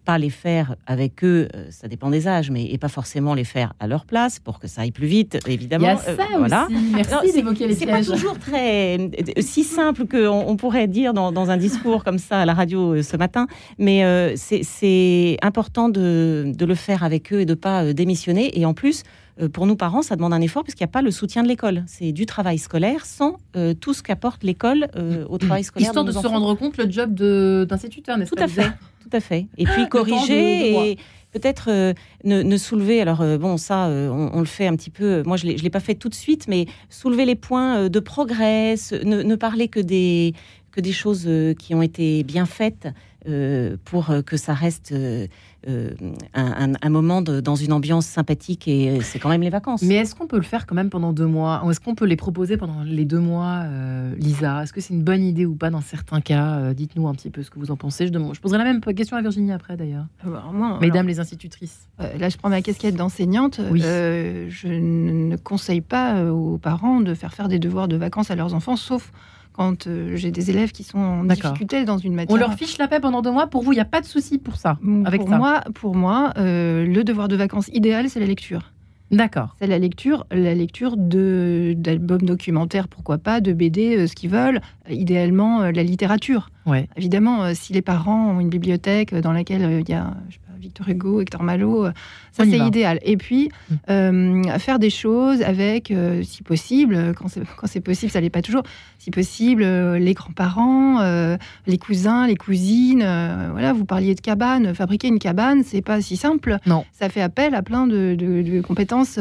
pas 0.08 0.16
les 0.16 0.30
faire 0.30 0.76
avec 0.86 1.22
eux, 1.22 1.48
euh, 1.54 1.66
ça 1.68 1.86
dépend 1.86 2.08
des 2.08 2.28
âges, 2.28 2.50
mais 2.50 2.64
et 2.64 2.78
pas 2.78 2.88
forcément 2.88 3.34
les 3.34 3.44
faire 3.44 3.74
à 3.78 3.86
leur 3.86 4.06
place 4.06 4.38
pour 4.38 4.58
que 4.58 4.66
ça 4.66 4.80
aille 4.80 4.90
plus 4.90 5.06
vite, 5.06 5.38
évidemment. 5.46 5.84
Il 5.84 5.88
y 5.88 6.12
a 6.12 6.16
ça 6.16 6.22
euh, 6.34 6.38
voilà. 6.38 6.66
Merci 6.94 7.32
d'évoquer 7.34 7.66
les 7.66 7.74
C'est 7.74 7.84
pas 7.84 8.02
toujours 8.02 8.38
très 8.38 8.98
euh, 8.98 9.08
si 9.40 9.64
simple 9.64 10.06
qu'on 10.06 10.44
on 10.46 10.56
pourrait 10.56 10.86
dire 10.86 11.12
dans, 11.12 11.30
dans, 11.30 11.50
un 11.50 11.58
discours 11.58 12.04
comme 12.04 12.16
ça 12.16 12.40
à 12.40 12.46
la 12.46 12.54
radio 12.54 13.02
ce 13.02 13.18
matin, 13.18 13.46
mais 13.78 14.34
c'est 14.36 15.36
important 15.42 15.90
de, 15.90 16.52
de, 16.56 16.64
le 16.64 16.74
faire 16.74 17.04
avec 17.04 17.30
eux 17.34 17.40
et 17.40 17.46
de 17.46 17.52
pas 17.54 17.92
démissionner. 17.92 18.58
Et 18.58 18.64
en 18.64 18.72
plus, 18.72 19.02
pour 19.52 19.66
nous 19.66 19.76
parents, 19.76 20.02
ça 20.02 20.16
demande 20.16 20.32
un 20.32 20.40
effort 20.40 20.64
parce 20.64 20.74
qu'il 20.74 20.84
n'y 20.84 20.90
a 20.90 20.92
pas 20.92 21.02
le 21.02 21.10
soutien 21.10 21.42
de 21.42 21.48
l'école. 21.48 21.84
C'est 21.86 22.12
du 22.12 22.26
travail 22.26 22.58
scolaire 22.58 23.06
sans 23.06 23.36
tout 23.80 23.94
ce 23.94 24.02
qu'apporte 24.02 24.42
l'école 24.44 24.88
au 25.28 25.38
travail 25.38 25.64
scolaire. 25.64 25.88
Histoire 25.88 26.04
de, 26.04 26.12
se 26.12 26.26
rendre 26.26 26.54
compte 26.54 26.76
le 26.76 26.90
job 26.90 27.14
d'instituteur, 27.14 28.18
n'est-ce 28.18 28.30
pas 28.30 28.36
Tout 28.36 28.42
à 28.44 28.48
fait 28.48 28.72
tout 29.08 29.16
à 29.16 29.20
fait. 29.20 29.46
Et 29.56 29.64
puis 29.64 29.88
corriger 29.88 30.90
et 30.90 30.98
peut-être 31.32 31.68
euh, 31.70 31.92
ne, 32.24 32.56
soulever. 32.56 33.00
Alors 33.00 33.20
euh, 33.20 33.38
bon, 33.38 33.56
ça, 33.56 33.86
euh, 33.86 34.08
on, 34.08 34.40
le 34.40 34.46
fait 34.46 34.66
un 34.66 34.76
petit 34.76 34.90
peu. 34.90 35.22
Moi, 35.24 35.36
je 35.36 35.46
ne 35.46 35.52
l'ai 35.52 35.70
pas 35.70 35.80
fait 35.80 35.94
tout 35.94 36.08
de 36.08 36.14
suite, 36.14 36.46
mais 36.48 36.66
soulever 36.90 37.24
les 37.24 37.34
points 37.34 37.88
de 37.88 38.00
progrès, 38.00 38.74
ne, 39.04 39.34
parler 39.36 39.68
que 39.68 39.80
des 39.80 40.34
que 40.70 40.80
des 40.80 40.92
choses 40.92 41.28
qui 41.58 41.74
ont 41.74 41.82
été 41.82 42.22
bien 42.22 42.46
faites 42.46 42.88
pour 43.84 44.12
que 44.26 44.36
ça 44.36 44.54
reste 44.54 44.94
euh, 45.66 45.90
un, 46.34 46.88
moment 46.88 47.20
dans 47.20 47.56
une 47.56 47.72
ambiance 47.72 48.06
sympathique 48.06 48.68
et 48.68 49.00
c'est 49.02 49.18
quand 49.18 49.28
même 49.28 49.42
les 49.42 49.50
vacances. 49.50 49.82
Mais 49.82 49.96
est-ce 49.96 50.14
qu'on 50.14 50.28
peut 50.28 50.36
le 50.36 50.42
faire 50.42 50.66
quand 50.66 50.76
même 50.76 50.88
pendant 50.88 51.12
deux 51.12 51.26
mois? 51.26 51.64
Est-ce 51.68 51.80
qu'on 51.80 51.96
peut 51.96 52.04
les 52.04 52.16
proposer 52.16 52.56
pendant 52.56 52.84
les 52.84 53.04
deux 53.04 53.18
mois, 53.18 53.64
euh, 53.64 54.14
Lisa? 54.16 54.62
Est-ce 54.62 54.72
que 54.72 54.80
c'est 54.80 54.94
une 54.94 55.02
bonne 55.02 55.22
idée 55.22 55.46
ou 55.46 55.56
pas 55.56 55.70
dans 55.70 55.80
certains 55.80 56.20
cas? 56.20 56.58
Euh, 56.58 56.74
Dites-nous 56.74 57.08
un 57.08 57.14
petit 57.14 57.30
peu 57.30 57.42
ce 57.42 57.50
que 57.50 57.58
vous 57.58 57.72
en 57.72 57.76
pensez. 57.76 58.06
Je, 58.06 58.12
je 58.12 58.40
poserai 58.40 58.58
la 58.58 58.64
même 58.64 58.80
question 58.80 59.16
à 59.16 59.20
Virginie 59.20 59.50
après 59.52 59.76
d'ailleurs. 59.76 60.06
Mesdames 60.80 61.08
les 61.08 61.18
institutrices. 61.18 61.88
là, 61.98 62.28
je 62.28 62.36
prends 62.36 62.50
ma 62.50 62.62
casquette 62.62 62.94
d'enseignante. 62.94 63.60
je 63.74 64.68
ne 64.68 65.36
conseille 65.36 65.80
pas 65.80 66.24
aux 66.24 66.58
parents 66.58 67.00
de 67.00 67.14
faire 67.14 67.34
faire 67.34 67.48
des 67.48 67.58
devoirs 67.58 67.88
de 67.88 67.96
vacances 67.96 68.30
à 68.30 68.36
leurs 68.36 68.54
enfants, 68.54 68.76
sauf 68.76 69.10
quand 69.58 69.88
euh, 69.88 70.14
j'ai 70.14 70.30
des 70.30 70.50
élèves 70.50 70.70
qui 70.70 70.84
sont 70.84 70.98
en 70.98 71.24
difficulté 71.24 71.84
dans 71.84 71.98
une 71.98 72.14
matière. 72.14 72.34
On 72.34 72.38
leur 72.38 72.54
fiche 72.54 72.78
la 72.78 72.86
paix 72.86 73.00
pendant 73.00 73.22
deux 73.22 73.32
mois. 73.32 73.48
Pour 73.48 73.64
vous, 73.64 73.72
il 73.72 73.74
n'y 73.74 73.80
a 73.80 73.84
pas 73.84 74.00
de 74.00 74.06
souci 74.06 74.38
pour 74.38 74.54
ça. 74.54 74.78
Avec 75.04 75.22
pour 75.22 75.30
moi, 75.30 75.62
pour 75.74 75.96
moi, 75.96 76.32
euh, 76.38 76.86
le 76.86 77.02
devoir 77.02 77.26
de 77.26 77.34
vacances 77.34 77.68
idéal, 77.72 78.08
c'est 78.08 78.20
la 78.20 78.26
lecture. 78.26 78.72
D'accord. 79.10 79.56
C'est 79.58 79.66
la 79.66 79.78
lecture, 79.78 80.26
la 80.30 80.54
lecture 80.54 80.96
de 80.96 81.74
d'albums 81.76 82.22
documentaires, 82.22 82.86
pourquoi 82.86 83.18
pas, 83.18 83.40
de 83.40 83.52
BD, 83.52 83.96
euh, 83.96 84.06
ce 84.06 84.14
qu'ils 84.14 84.30
veulent. 84.30 84.60
idéalement, 84.88 85.62
la 85.62 85.82
littérature. 85.82 86.50
Ouais. 86.64 86.88
Évidemment, 86.96 87.52
si 87.54 87.72
les 87.72 87.82
parents 87.82 88.36
ont 88.36 88.40
une 88.40 88.50
bibliothèque 88.50 89.12
dans 89.12 89.32
laquelle 89.32 89.82
il 89.84 89.90
y 89.90 89.94
a 89.94 90.14
Victor 90.58 90.88
Hugo, 90.88 91.20
Hector 91.20 91.42
Malot, 91.42 91.86
euh, 91.86 91.92
ça 92.32 92.44
c'est 92.44 92.58
idéal. 92.58 92.98
Et 93.02 93.16
puis, 93.16 93.50
mm. 93.70 93.74
euh, 93.90 94.58
faire 94.58 94.78
des 94.78 94.90
choses 94.90 95.42
avec, 95.42 95.90
euh, 95.90 96.22
si 96.22 96.42
possible, 96.42 97.14
quand 97.14 97.28
c'est 97.66 97.80
possible, 97.80 98.10
ça 98.10 98.20
n'est 98.20 98.30
pas 98.30 98.42
toujours, 98.42 98.62
si 98.98 99.10
possible, 99.10 99.64
les 99.64 100.14
grands-parents, 100.14 101.00
les 101.66 101.78
cousins, 101.78 102.26
les 102.26 102.36
cousines. 102.36 103.04
voilà, 103.52 103.72
vous 103.72 103.84
parliez 103.84 104.14
de 104.14 104.20
cabane. 104.20 104.74
Fabriquer 104.74 105.08
une 105.08 105.18
cabane, 105.18 105.62
c'est 105.64 105.82
pas 105.82 106.00
si 106.00 106.16
simple. 106.16 106.58
Non. 106.66 106.84
Ça 106.92 107.08
fait 107.08 107.22
appel 107.22 107.54
à 107.54 107.62
plein 107.62 107.86
de, 107.86 108.60
compétences 108.62 109.18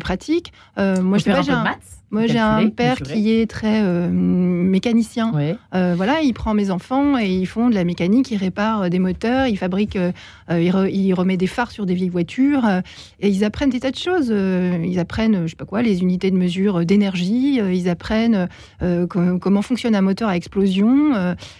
pratiques. 0.00 0.52
moi, 0.76 1.18
je 1.18 1.24
sais 1.24 1.32
pas, 1.32 1.42
j'ai 1.42 1.52
un... 1.52 1.64
Moi, 2.14 2.28
j'ai 2.28 2.38
un 2.38 2.68
père 2.68 2.98
qui 2.98 3.32
est 3.32 3.50
très 3.50 3.82
euh, 3.82 4.08
mécanicien. 4.08 5.32
Euh, 5.74 5.94
voilà, 5.96 6.20
il 6.20 6.32
prend 6.32 6.54
mes 6.54 6.70
enfants 6.70 7.18
et 7.18 7.26
ils 7.26 7.46
font 7.46 7.68
de 7.68 7.74
la 7.74 7.82
mécanique, 7.82 8.30
ils 8.30 8.36
réparent 8.36 8.82
euh, 8.82 8.88
des 8.88 9.00
moteurs, 9.00 9.48
ils 9.48 9.58
fabriquent, 9.58 9.98
il, 10.48 11.14
remet 11.14 11.36
des 11.36 11.48
phares 11.48 11.72
sur 11.72 11.86
des 11.86 11.94
vieilles 11.94 12.10
voitures 12.10 12.64
et 13.18 13.28
ils 13.28 13.44
apprennent 13.44 13.70
des 13.70 13.80
tas 13.80 13.90
de 13.90 13.96
choses. 13.96 14.28
ils 14.28 14.98
apprennent, 15.00 15.42
je 15.42 15.48
sais 15.48 15.56
pas 15.56 15.64
quoi, 15.64 15.82
les 15.82 16.02
unités 16.02 16.30
de 16.30 16.36
mesure 16.36 16.84
d'énergie. 16.84 17.56
ils 17.56 17.88
apprennent 17.88 18.48
comment 19.10 19.62
fonctionne 19.62 19.96
un 19.96 20.00
moteur 20.00 20.28
à 20.28 20.36
explosion. 20.36 21.12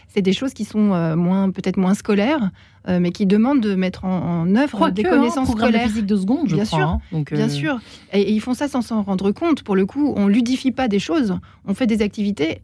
c'est 0.07 0.23
des 0.23 0.33
choses 0.33 0.55
qui 0.55 0.65
sont 0.65 1.17
moins, 1.17 1.51
peut-être 1.51 1.79
moins 1.79 1.95
scolaires. 1.95 2.51
Euh, 2.87 3.01
mais 3.01 3.13
qui 3.13 3.25
demandent 3.25 3.63
de 3.63 3.75
mettre 3.75 4.05
en, 4.05 4.55
œuvre 4.57 4.91
des 4.91 5.07
hein, 5.07 5.09
connaissances 5.09 5.51
scolaires. 5.51 5.85
De 5.85 5.89
physique 5.89 6.07
de 6.07 6.17
seconde, 6.17 6.51
je 6.51 6.55
bien 6.55 6.67
crois, 6.67 6.79
sûr, 6.79 6.89
hein. 6.89 7.01
Donc, 7.13 7.33
bien 7.33 7.47
euh, 7.47 7.49
sûr. 7.49 7.81
Et, 8.13 8.31
ils 8.31 8.41
font 8.41 8.53
ça 8.53 8.69
sans 8.69 8.83
s'en 8.83 9.03
rendre 9.03 9.31
compte. 9.31 9.63
Pour 9.63 9.75
le 9.75 9.87
coup, 9.87 10.13
on 10.17 10.29
ludifie 10.29 10.71
pas 10.71 10.87
des 10.87 10.99
choses. 10.99 11.39
On 11.67 11.73
fait 11.73 11.87
des 11.87 12.03
activités 12.03 12.61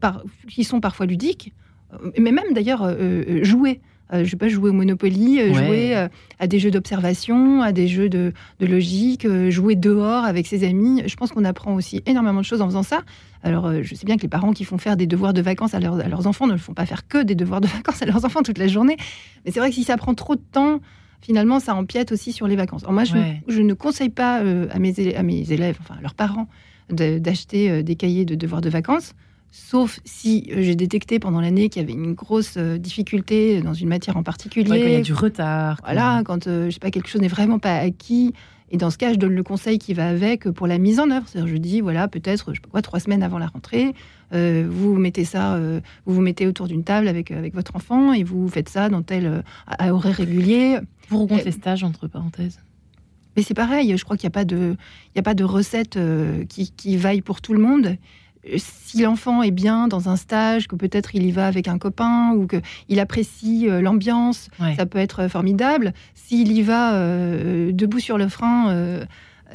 par, 0.00 0.22
qui 0.48 0.64
sont 0.64 0.80
parfois 0.80 1.06
ludiques, 1.06 1.54
euh, 1.94 2.10
mais 2.18 2.30
même 2.30 2.52
d'ailleurs 2.52 2.94
jouer. 3.42 3.80
Je 4.18 4.20
ne 4.20 4.26
sais 4.26 4.36
pas, 4.36 4.48
jouer 4.48 4.70
au 4.70 4.72
Monopoly, 4.72 5.52
jouer 5.52 5.94
à 6.38 6.46
des 6.46 6.58
jeux 6.58 6.70
d'observation, 6.70 7.62
à 7.62 7.72
des 7.72 7.88
jeux 7.88 8.08
de, 8.08 8.32
de 8.60 8.66
logique, 8.66 9.26
jouer 9.50 9.76
dehors 9.76 10.24
avec 10.24 10.46
ses 10.46 10.64
amis. 10.64 11.02
Je 11.06 11.16
pense 11.16 11.32
qu'on 11.32 11.44
apprend 11.44 11.74
aussi 11.74 12.02
énormément 12.06 12.40
de 12.40 12.44
choses 12.44 12.62
en 12.62 12.66
faisant 12.66 12.82
ça. 12.82 13.02
Alors, 13.44 13.66
euh, 13.66 13.82
je 13.82 13.94
sais 13.94 14.06
bien 14.06 14.16
que 14.16 14.22
les 14.22 14.28
parents 14.28 14.52
qui 14.52 14.64
font 14.64 14.78
faire 14.78 14.96
des 14.96 15.06
devoirs 15.06 15.34
de 15.34 15.42
vacances 15.42 15.74
à, 15.74 15.80
leurs 15.80 16.26
enfants 16.26 16.46
ne 16.46 16.52
le 16.52 16.58
font 16.58 16.72
pas 16.72 16.86
faire 16.86 17.06
que 17.06 17.22
des 17.22 17.34
devoirs 17.34 17.60
de 17.60 17.66
vacances 17.76 18.02
à 18.02 18.06
leurs 18.06 18.24
enfants 18.24 18.42
toute 18.42 18.58
la 18.58 18.66
journée. 18.66 18.96
Mais 19.44 19.52
c'est 19.52 19.60
vrai 19.60 19.68
que 19.68 19.74
si 19.74 19.84
ça 19.84 19.96
prend 19.98 20.14
trop 20.14 20.34
de 20.34 20.42
temps, 20.52 20.80
finalement, 21.20 21.60
ça 21.60 21.74
empiète 21.74 22.10
aussi 22.10 22.32
sur 22.32 22.48
les 22.48 22.56
vacances. 22.56 22.82
Alors 22.82 22.94
moi, 22.94 23.04
je, 23.04 23.60
ne 23.60 23.74
conseille 23.74 24.08
pas 24.08 24.40
euh, 24.40 24.66
à, 24.72 24.78
mes 24.78 24.98
élèves, 24.98 25.18
à 25.18 25.22
mes 25.22 25.52
élèves, 25.52 25.76
enfin 25.80 25.96
à 25.98 26.00
leurs 26.00 26.14
parents, 26.14 26.48
d'acheter 26.88 27.70
euh, 27.70 27.82
des 27.82 27.96
cahiers 27.96 28.24
de 28.24 28.34
devoirs 28.34 28.62
de 28.62 28.70
vacances. 28.70 29.12
Sauf 29.56 30.00
si 30.04 30.48
j'ai 30.48 30.74
détecté 30.74 31.20
pendant 31.20 31.40
l'année 31.40 31.68
qu'il 31.68 31.80
y 31.80 31.84
avait 31.84 31.92
une 31.92 32.14
grosse 32.14 32.58
difficulté 32.58 33.60
dans 33.60 33.72
une 33.72 33.88
matière 33.88 34.16
en 34.16 34.24
particulier. 34.24 34.82
il 34.84 34.92
y 34.92 34.96
a 34.96 35.00
du 35.00 35.12
retard. 35.12 35.80
Voilà, 35.84 36.22
quand 36.24 36.46
je 36.46 36.70
sais 36.70 36.80
pas 36.80 36.90
quelque 36.90 37.08
chose 37.08 37.20
n'est 37.20 37.28
vraiment 37.28 37.60
pas 37.60 37.76
acquis 37.76 38.34
Et 38.72 38.78
dans 38.78 38.90
ce 38.90 38.98
cas, 38.98 39.12
je 39.12 39.16
donne 39.16 39.34
le 39.36 39.44
conseil 39.44 39.78
qui 39.78 39.94
va 39.94 40.08
avec 40.08 40.50
pour 40.50 40.66
la 40.66 40.78
mise 40.78 40.98
en 40.98 41.08
œuvre. 41.08 41.28
C'est-à-dire, 41.28 41.54
je 41.54 41.58
dis, 41.58 41.80
voilà, 41.82 42.08
peut-être, 42.08 42.50
je 42.50 42.54
sais 42.56 42.60
pas 42.62 42.68
quoi, 42.68 42.82
trois 42.82 42.98
semaines 42.98 43.22
avant 43.22 43.38
la 43.38 43.46
rentrée, 43.46 43.94
vous 44.32 44.96
mettez 44.96 45.24
ça, 45.24 45.56
vous 46.04 46.14
vous 46.14 46.20
mettez 46.20 46.48
autour 46.48 46.66
d'une 46.66 46.82
table 46.82 47.06
avec, 47.06 47.30
avec 47.30 47.54
votre 47.54 47.76
enfant 47.76 48.12
et 48.12 48.24
vous 48.24 48.48
faites 48.48 48.68
ça 48.68 48.88
dans 48.88 49.02
tel 49.02 49.44
à 49.68 49.94
horaire 49.94 50.16
régulier. 50.16 50.78
Vous 51.10 51.28
compte 51.28 51.44
les 51.44 51.52
stages, 51.52 51.84
entre 51.84 52.08
parenthèses 52.08 52.58
mais 53.36 53.42
c'est 53.42 53.54
pareil, 53.54 53.96
je 53.96 54.04
crois 54.04 54.16
qu'il 54.16 54.28
n'y 54.28 54.32
a, 54.32 54.38
pas 54.38 54.44
de, 54.44 54.76
il 55.14 55.16
y 55.16 55.18
a 55.18 55.22
pas 55.22 55.34
de 55.34 55.44
recette 55.44 55.96
euh, 55.96 56.44
qui, 56.44 56.70
qui 56.70 56.96
vaille 56.96 57.20
pour 57.20 57.40
tout 57.40 57.52
le 57.52 57.60
monde. 57.60 57.96
Si 58.56 59.02
l'enfant 59.02 59.42
est 59.42 59.50
bien 59.50 59.88
dans 59.88 60.08
un 60.08 60.16
stage, 60.16 60.68
que 60.68 60.76
peut-être 60.76 61.14
il 61.14 61.24
y 61.24 61.32
va 61.32 61.46
avec 61.46 61.68
un 61.68 61.78
copain 61.78 62.32
ou 62.32 62.46
qu'il 62.46 63.00
apprécie 63.00 63.68
euh, 63.68 63.80
l'ambiance, 63.80 64.48
ça 64.76 64.86
peut 64.86 64.98
être 64.98 65.28
formidable. 65.28 65.92
S'il 66.14 66.52
y 66.52 66.62
va 66.62 66.94
euh, 66.94 67.72
debout 67.72 68.00
sur 68.00 68.18
le 68.18 68.28
frein 68.28 69.00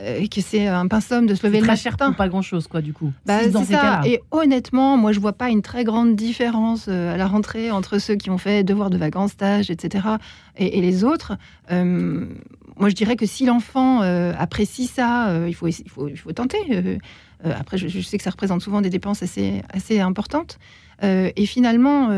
et 0.01 0.29
que 0.29 0.39
c'est 0.39 0.65
un 0.65 0.87
pinceau 0.87 1.19
de 1.21 1.35
se 1.35 1.45
lever 1.45 1.59
le 1.59 1.67
matin. 1.67 1.75
cher 1.75 1.97
pour 1.97 2.15
pas 2.15 2.29
grand 2.29 2.41
chose, 2.41 2.67
quoi, 2.67 2.81
du 2.81 2.93
coup. 2.93 3.11
Bah, 3.25 3.39
c'est 3.43 3.73
ça. 3.73 3.99
Et 4.05 4.21
honnêtement, 4.31 4.95
moi, 4.95 5.11
je 5.11 5.19
vois 5.19 5.33
pas 5.33 5.49
une 5.49 5.61
très 5.61 5.83
grande 5.83 6.15
différence 6.15 6.87
à 6.87 7.17
la 7.17 7.27
rentrée 7.27 7.69
entre 7.69 7.97
ceux 7.97 8.15
qui 8.15 8.29
ont 8.29 8.37
fait 8.37 8.63
devoir 8.63 8.89
de 8.89 8.97
vacances, 8.97 9.31
stage, 9.31 9.69
etc., 9.69 10.07
et, 10.57 10.77
et 10.77 10.81
les 10.81 11.03
autres 11.03 11.37
moi, 12.79 12.87
je 12.89 12.95
dirais 12.95 13.17
que 13.17 13.25
si 13.25 13.45
l'enfant 13.45 14.01
euh, 14.01 14.33
apprécie 14.37 14.87
ça, 14.87 15.29
euh, 15.29 15.45
il, 15.47 15.53
faut, 15.53 15.67
il, 15.67 15.89
faut, 15.89 16.07
il 16.07 16.17
faut 16.17 16.31
tenter. 16.31 16.57
Euh, 16.71 16.97
après, 17.43 17.77
je, 17.77 17.99
sais 18.01 18.17
que 18.17 18.23
ça 18.23 18.31
représente 18.31 18.61
souvent 18.61 18.81
des 18.81 18.89
dépenses 18.89 19.23
assez, 19.23 19.61
assez 19.69 19.99
importantes. 19.99 20.59
et 21.01 21.45
finalement, 21.45 22.09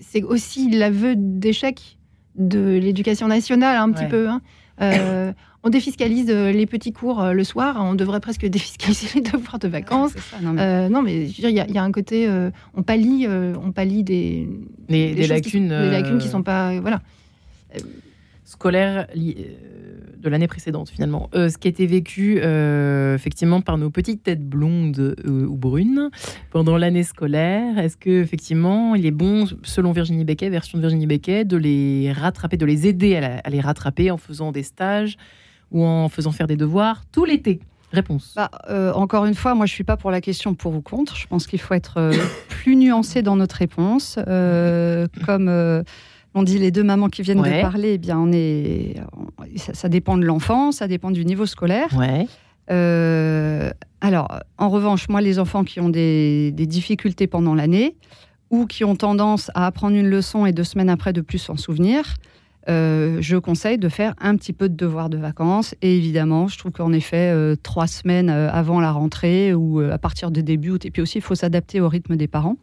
c'est 0.00 0.22
aussi 0.22 0.70
l'aveu 0.70 1.14
d'échec 1.16 1.98
de 2.36 2.78
l'éducation 2.78 3.26
nationale, 3.28 3.76
un 3.76 3.90
petit 3.90 4.06
peu. 4.06 4.28
Hein. 4.28 4.40
on 5.64 5.70
défiscalise 5.70 6.30
les 6.30 6.66
petits 6.66 6.92
cours 6.92 7.24
le 7.24 7.44
soir, 7.44 7.78
on 7.80 7.94
devrait 7.94 8.20
presque 8.20 8.46
défiscaliser 8.46 9.08
les 9.16 9.20
devoirs 9.22 9.58
de 9.58 9.68
vacances. 9.68 10.14
non, 10.40 11.02
mais, 11.02 11.26
il 11.26 11.50
y, 11.50 11.78
a 11.78 11.82
un 11.82 11.92
côté, 11.92 12.30
on 12.74 12.82
pallie, 12.82 13.26
on 13.28 13.72
pallie 13.72 14.04
des, 14.04 14.48
des, 14.88 15.26
lacunes, 15.26 15.68
des 15.68 15.90
lacunes 15.90 16.18
qui 16.18 16.28
sont 16.28 16.42
pas, 16.42 16.78
voilà 16.80 17.02
scolaire 18.48 19.06
euh, 19.14 19.42
de 20.16 20.28
l'année 20.30 20.48
précédente 20.48 20.88
finalement. 20.88 21.28
Euh, 21.34 21.50
ce 21.50 21.58
qui 21.58 21.68
été 21.68 21.86
vécu 21.86 22.40
euh, 22.42 23.14
effectivement 23.14 23.60
par 23.60 23.76
nos 23.76 23.90
petites 23.90 24.22
têtes 24.22 24.42
blondes 24.42 25.14
ou 25.26 25.54
brunes 25.54 26.10
pendant 26.50 26.78
l'année 26.78 27.02
scolaire. 27.02 27.78
Est-ce 27.78 27.98
que 27.98 28.22
effectivement 28.22 28.94
il 28.94 29.04
est 29.04 29.10
bon, 29.10 29.46
selon 29.62 29.92
Virginie 29.92 30.24
Becquet, 30.24 30.48
version 30.48 30.78
de 30.78 30.82
Virginie 30.82 31.06
Becquet, 31.06 31.44
de 31.44 31.58
les 31.58 32.10
rattraper, 32.10 32.56
de 32.56 32.64
les 32.64 32.86
aider 32.86 33.16
à, 33.16 33.48
les 33.50 33.60
rattraper 33.60 34.10
en 34.10 34.16
faisant 34.16 34.50
des 34.50 34.62
stages 34.62 35.18
ou 35.70 35.84
en 35.84 36.08
faisant 36.08 36.32
faire 36.32 36.46
des 36.46 36.56
devoirs 36.56 37.04
tout 37.12 37.26
l'été? 37.26 37.60
Réponse. 37.92 38.34
Bah, 38.34 38.50
encore 38.94 39.26
une 39.26 39.34
fois, 39.34 39.54
moi 39.54 39.66
je 39.66 39.72
suis 39.72 39.84
pas 39.84 39.96
pour 39.98 40.10
la 40.10 40.22
question 40.22 40.54
pour 40.54 40.74
ou 40.74 40.80
contre. 40.80 41.16
Je 41.16 41.26
pense 41.26 41.46
qu'il 41.46 41.60
faut 41.60 41.74
être 41.74 42.12
plus 42.48 42.76
nuancé 42.76 43.20
dans 43.20 43.36
notre 43.36 43.56
réponse. 43.56 44.18
comme 45.26 45.84
on 46.34 46.42
dit 46.42 46.58
les 46.58 46.70
deux 46.70 46.82
mamans 46.82 47.08
qui 47.08 47.22
viennent 47.22 47.42
de 47.42 47.60
parler, 47.60 47.94
eh 47.94 47.98
bien 47.98 48.18
on 48.18 48.32
est, 48.32 48.96
ça, 49.56 49.88
dépend 49.88 50.16
de 50.16 50.24
l'enfant, 50.24 50.72
ça 50.72 50.88
dépend 50.88 51.10
du 51.10 51.24
niveau 51.24 51.46
scolaire. 51.46 51.88
Euh, 52.70 53.70
alors, 54.00 54.28
en 54.58 54.68
revanche, 54.68 55.08
moi, 55.08 55.20
les 55.20 55.38
enfants 55.38 55.64
qui 55.64 55.80
ont 55.80 55.88
des, 55.88 56.52
difficultés 56.52 57.26
pendant 57.26 57.54
l'année 57.54 57.96
ou 58.50 58.66
qui 58.66 58.84
ont 58.84 58.96
tendance 58.96 59.50
à 59.54 59.66
apprendre 59.66 59.96
une 59.96 60.08
leçon 60.08 60.46
et 60.46 60.52
deux 60.52 60.64
semaines 60.64 60.90
après 60.90 61.12
de 61.12 61.20
plus 61.20 61.38
s'en 61.38 61.56
souvenir, 61.56 62.14
euh, 62.68 63.18
je 63.20 63.36
conseille 63.36 63.78
de 63.78 63.88
faire 63.88 64.14
un 64.20 64.36
petit 64.36 64.52
peu 64.52 64.68
de 64.68 64.74
devoir 64.74 65.08
de 65.08 65.16
vacances. 65.16 65.74
Et 65.82 65.96
évidemment, 65.96 66.48
je 66.48 66.58
trouve 66.58 66.72
qu'en 66.72 66.92
effet, 66.92 67.32
euh, 67.32 67.56
trois 67.62 67.86
semaines 67.86 68.28
avant 68.28 68.80
la 68.80 68.92
rentrée 68.92 69.54
ou 69.54 69.80
à 69.80 69.98
partir 69.98 70.30
de 70.30 70.40
début 70.40 70.70
août, 70.70 70.84
et 70.84 70.90
puis 70.90 71.02
aussi, 71.02 71.18
il 71.18 71.22
faut 71.22 71.34
s'adapter 71.34 71.80
au 71.80 71.88
rythme 71.88 72.16
des 72.16 72.28
parents. 72.28 72.56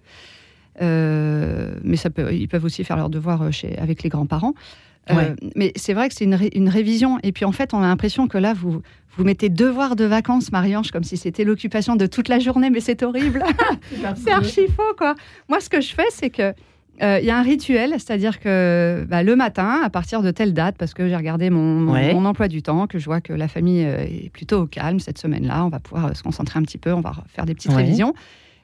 Euh, 0.81 1.75
mais 1.83 1.95
ça 1.95 2.09
peut, 2.09 2.33
ils 2.33 2.47
peuvent 2.47 2.65
aussi 2.65 2.83
faire 2.83 2.97
leurs 2.97 3.09
devoirs 3.09 3.43
euh, 3.43 3.51
chez, 3.51 3.77
avec 3.77 4.03
les 4.03 4.09
grands-parents. 4.09 4.53
Euh, 5.11 5.35
mais 5.55 5.71
c'est 5.75 5.93
vrai 5.93 6.09
que 6.09 6.15
c'est 6.15 6.25
une, 6.25 6.37
une, 6.53 6.67
révision. 6.67 7.19
Et 7.21 7.31
puis 7.31 7.45
en 7.45 7.51
fait, 7.51 7.75
on 7.75 7.79
a 7.79 7.87
l'impression 7.87 8.27
que 8.27 8.39
là, 8.39 8.53
vous, 8.53 8.81
vous 9.15 9.23
mettez 9.23 9.49
devoir 9.49 9.95
de 9.95 10.03
vacances, 10.03 10.51
Marie-Ange, 10.51 10.89
comme 10.89 11.03
si 11.03 11.15
c'était 11.15 11.43
l'occupation 11.43 11.95
de 11.95 12.07
toute 12.07 12.27
la 12.27 12.39
journée, 12.39 12.71
mais 12.71 12.79
c'est 12.79 13.03
horrible. 13.03 13.43
c'est 14.15 14.31
archi 14.31 14.67
faux, 14.67 14.95
quoi. 14.97 15.13
Moi, 15.47 15.59
ce 15.59 15.69
que 15.69 15.79
je 15.79 15.93
fais, 15.93 16.07
c'est 16.09 16.31
que 16.31 16.53
il 17.01 17.25
y 17.25 17.29
a 17.29 17.37
un 17.37 17.43
rituel, 17.43 17.91
c'est-à-dire 17.97 18.39
que 18.39 19.05
bah, 19.09 19.21
le 19.21 19.35
matin, 19.35 19.81
à 19.83 19.89
partir 19.89 20.21
de 20.21 20.31
telle 20.31 20.53
date, 20.53 20.75
parce 20.79 20.93
que 20.93 21.09
j'ai 21.09 21.15
regardé 21.17 21.49
mon, 21.49 21.81
mon, 21.81 22.25
emploi 22.25 22.47
du 22.47 22.63
temps, 22.63 22.87
que 22.87 22.99
je 22.99 23.05
vois 23.05 23.19
que 23.19 23.33
la 23.33 23.49
famille 23.49 23.81
est 23.81 24.31
plutôt 24.31 24.61
au 24.61 24.65
calme 24.65 25.01
cette 25.01 25.17
semaine-là, 25.17 25.65
on 25.65 25.69
va 25.69 25.81
pouvoir 25.81 26.15
se 26.15 26.23
concentrer 26.23 26.57
un 26.57 26.63
petit 26.63 26.77
peu, 26.77 26.93
on 26.93 27.01
va 27.01 27.13
faire 27.27 27.45
des 27.45 27.53
petites 27.53 27.73
révisions. 27.73 28.13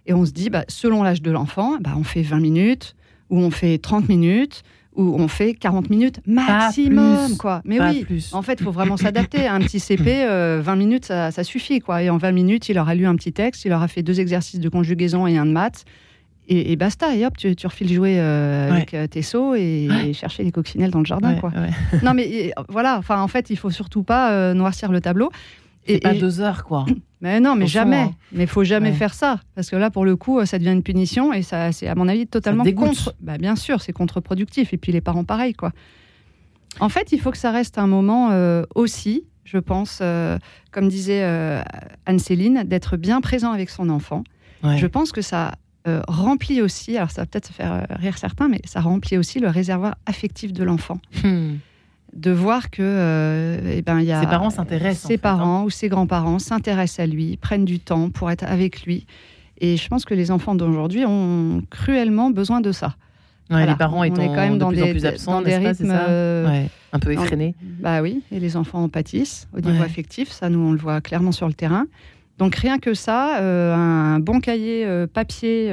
Et 0.06 0.14
on 0.14 0.26
se 0.26 0.32
dit, 0.32 0.50
bah, 0.50 0.66
selon 0.68 1.04
l'âge 1.04 1.22
de 1.22 1.32
l'enfant, 1.32 1.78
bah, 1.80 1.92
on 1.98 2.04
fait 2.04 2.22
20 2.22 2.40
minutes, 2.40 2.96
ou 3.30 3.40
on 3.40 3.52
fait 3.52 3.78
30 3.78 4.10
minutes, 4.10 4.64
ou 4.96 5.16
on 5.18 5.28
fait 5.28 5.54
40 5.54 5.90
minutes 5.90 6.20
maximum. 6.26 7.38
quoi. 7.38 7.62
Mais 7.64 7.80
oui, 7.80 8.04
plus. 8.04 8.34
en 8.34 8.42
fait, 8.42 8.60
il 8.60 8.64
faut 8.64 8.72
vraiment 8.72 8.98
s'adapter. 8.98 9.48
Un 9.48 9.60
petit 9.60 9.80
CP, 9.80 10.04
20 10.04 10.10
euh, 10.28 10.76
minutes, 10.76 11.06
ça, 11.06 11.44
suffit. 11.44 11.80
quoi. 11.80 12.04
Et 12.04 12.10
en 12.10 12.18
20 12.18 12.32
minutes, 12.32 12.70
il 12.70 12.78
aura 12.78 12.96
lu 12.96 13.06
un 13.06 13.16
petit 13.16 13.32
texte, 13.32 13.66
il 13.66 13.74
aura 13.74 13.88
fait 13.88 14.04
deux 14.04 14.20
exercices 14.20 14.60
de 14.60 14.70
conjugaison 14.70 15.28
et 15.28 15.38
un 15.38 15.46
de 15.46 15.52
maths. 15.52 15.86
Et, 16.54 16.76
basta, 16.76 17.16
et 17.16 17.26
hop, 17.26 17.38
tu, 17.38 17.56
tu 17.56 17.66
refiles 17.66 17.94
jouer 17.94 18.20
euh, 18.20 18.70
avec 18.70 18.94
euh, 18.94 19.08
tes 19.08 19.22
seaux 19.22 19.56
et, 19.56 20.12
chercher 20.14 20.44
les 20.44 20.52
coccinelles 20.52 20.92
dans 20.92 21.00
le 21.00 21.06
jardin. 21.06 21.36
quoi. 21.36 21.54
non, 22.04 22.14
mais 22.14 22.52
voilà, 22.68 22.98
enfin, 22.98 23.22
en 23.22 23.30
fait, 23.30 23.50
il 23.52 23.58
faut 23.58 23.70
surtout 23.70 24.04
pas 24.04 24.54
noircir 24.54 24.92
le 24.92 25.00
tableau. 25.00 25.32
Et 25.88 26.00
pas 26.00 26.14
deux 26.14 26.42
heures, 26.42 26.64
quoi. 26.64 26.86
Mais 27.22 27.40
non, 27.40 27.56
mais 27.56 27.68
jamais. 27.68 28.10
Mais 28.32 28.46
il 28.46 28.48
faut 28.48 28.64
jamais 28.64 28.94
faire 28.94 29.14
ça. 29.14 29.40
Parce 29.54 29.70
que 29.70 29.76
là, 29.76 29.92
pour 29.92 30.06
le 30.06 30.16
coup, 30.16 30.44
ça 30.48 30.58
devient 30.58 30.72
une 30.72 30.82
punition 30.82 31.32
et 31.32 31.44
ça, 31.44 31.72
c'est, 31.72 31.88
à 31.88 31.94
mon 31.94 32.08
avis, 32.08 32.26
totalement 32.26 32.64
contre. 32.74 33.14
Bah, 33.22 33.38
bien 33.38 33.56
sûr, 33.56 33.80
c'est 33.80 33.94
contre-productif. 33.94 34.74
Et 34.74 34.78
puis 34.78 34.92
les 34.92 35.02
parents, 35.02 35.24
pareil, 35.24 35.54
quoi. 35.54 35.72
En 36.80 36.90
fait, 36.90 37.12
il 37.12 37.22
faut 37.22 37.30
que 37.30 37.38
ça 37.38 37.52
reste 37.52 37.78
un 37.78 37.86
moment 37.86 38.32
euh, 38.32 38.64
aussi, 38.74 39.26
je 39.44 39.60
pense, 39.60 40.00
euh, 40.02 40.40
comme 40.72 40.90
disait 40.90 41.22
euh, 41.24 41.62
Anne-Céline, 42.08 42.64
d'être 42.66 42.98
bien 42.98 43.22
présent 43.22 43.52
avec 43.52 43.70
son 43.70 43.90
enfant. 43.90 44.24
Je 44.64 44.88
pense 44.88 45.12
que 45.12 45.22
ça 45.22 45.52
remplit 46.08 46.64
aussi, 46.64 46.98
alors 46.98 47.12
ça 47.12 47.22
va 47.22 47.26
peut-être 47.28 47.50
faire 47.50 47.86
rire 47.90 48.18
certains, 48.18 48.48
mais 48.48 48.62
ça 48.66 48.82
remplit 48.82 49.20
aussi 49.20 49.40
le 49.40 49.48
réservoir 49.48 49.96
affectif 50.08 50.54
de 50.54 50.64
l'enfant. 50.64 51.00
Hmm 51.24 51.58
de 52.14 52.32
voir 52.32 52.70
que 52.70 52.82
euh, 52.82 53.76
eh 53.78 53.82
ben, 53.82 54.02
y 54.02 54.12
a 54.12 54.20
ses 54.20 54.28
parents 54.28 54.50
s'intéressent. 54.50 55.08
Ses 55.08 55.18
parents 55.18 55.62
hein. 55.62 55.64
ou 55.64 55.70
ses 55.70 55.90
grands-parents 55.90 56.40
s'intéressent 56.40 57.00
à 57.00 57.08
lui, 57.08 57.38
prennent 57.38 57.66
du 57.66 57.80
temps 57.80 58.10
pour 58.10 58.32
être 58.32 58.44
avec 58.44 58.84
lui. 58.84 59.06
Et 59.60 59.78
je 59.78 59.88
pense 59.88 60.06
que 60.06 60.14
les 60.14 60.32
enfants 60.32 60.56
d'aujourd'hui 60.56 61.06
ont 61.06 61.62
cruellement 61.70 62.32
besoin 62.32 62.62
de 62.62 62.72
ça. 62.72 62.96
Les 63.50 63.76
parents 63.76 64.06
étant 64.06 64.28
quand 64.28 64.36
même 64.36 64.54
de 64.54 64.60
dans 64.60 64.70
plus 64.70 64.78
des, 64.78 64.84
en 64.84 64.92
plus 64.92 65.06
absents, 65.06 65.42
des 65.42 65.58
rythmes 65.58 65.88
ça 65.88 66.08
euh, 66.08 66.66
un 66.94 67.00
peu 67.00 67.12
effrénés. 67.12 67.54
Bah 67.62 68.02
oui, 68.02 68.24
et 68.32 68.40
les 68.40 68.56
enfants 68.56 68.82
en 68.82 68.88
pâtissent 68.88 69.50
au 69.54 69.60
niveau 69.60 69.84
affectif. 69.84 70.32
Ça, 70.32 70.48
nous, 70.50 70.60
on 70.60 70.72
le 70.72 70.78
voit 70.78 71.02
clairement 71.02 71.34
sur 71.34 71.48
le 71.48 71.54
terrain. 71.54 71.86
Donc 72.38 72.56
rien 72.56 72.80
que 72.80 72.94
ça, 72.94 73.40
euh, 73.42 73.76
un 73.76 74.20
bon 74.20 74.40
cahier 74.40 74.88
papier 75.14 75.70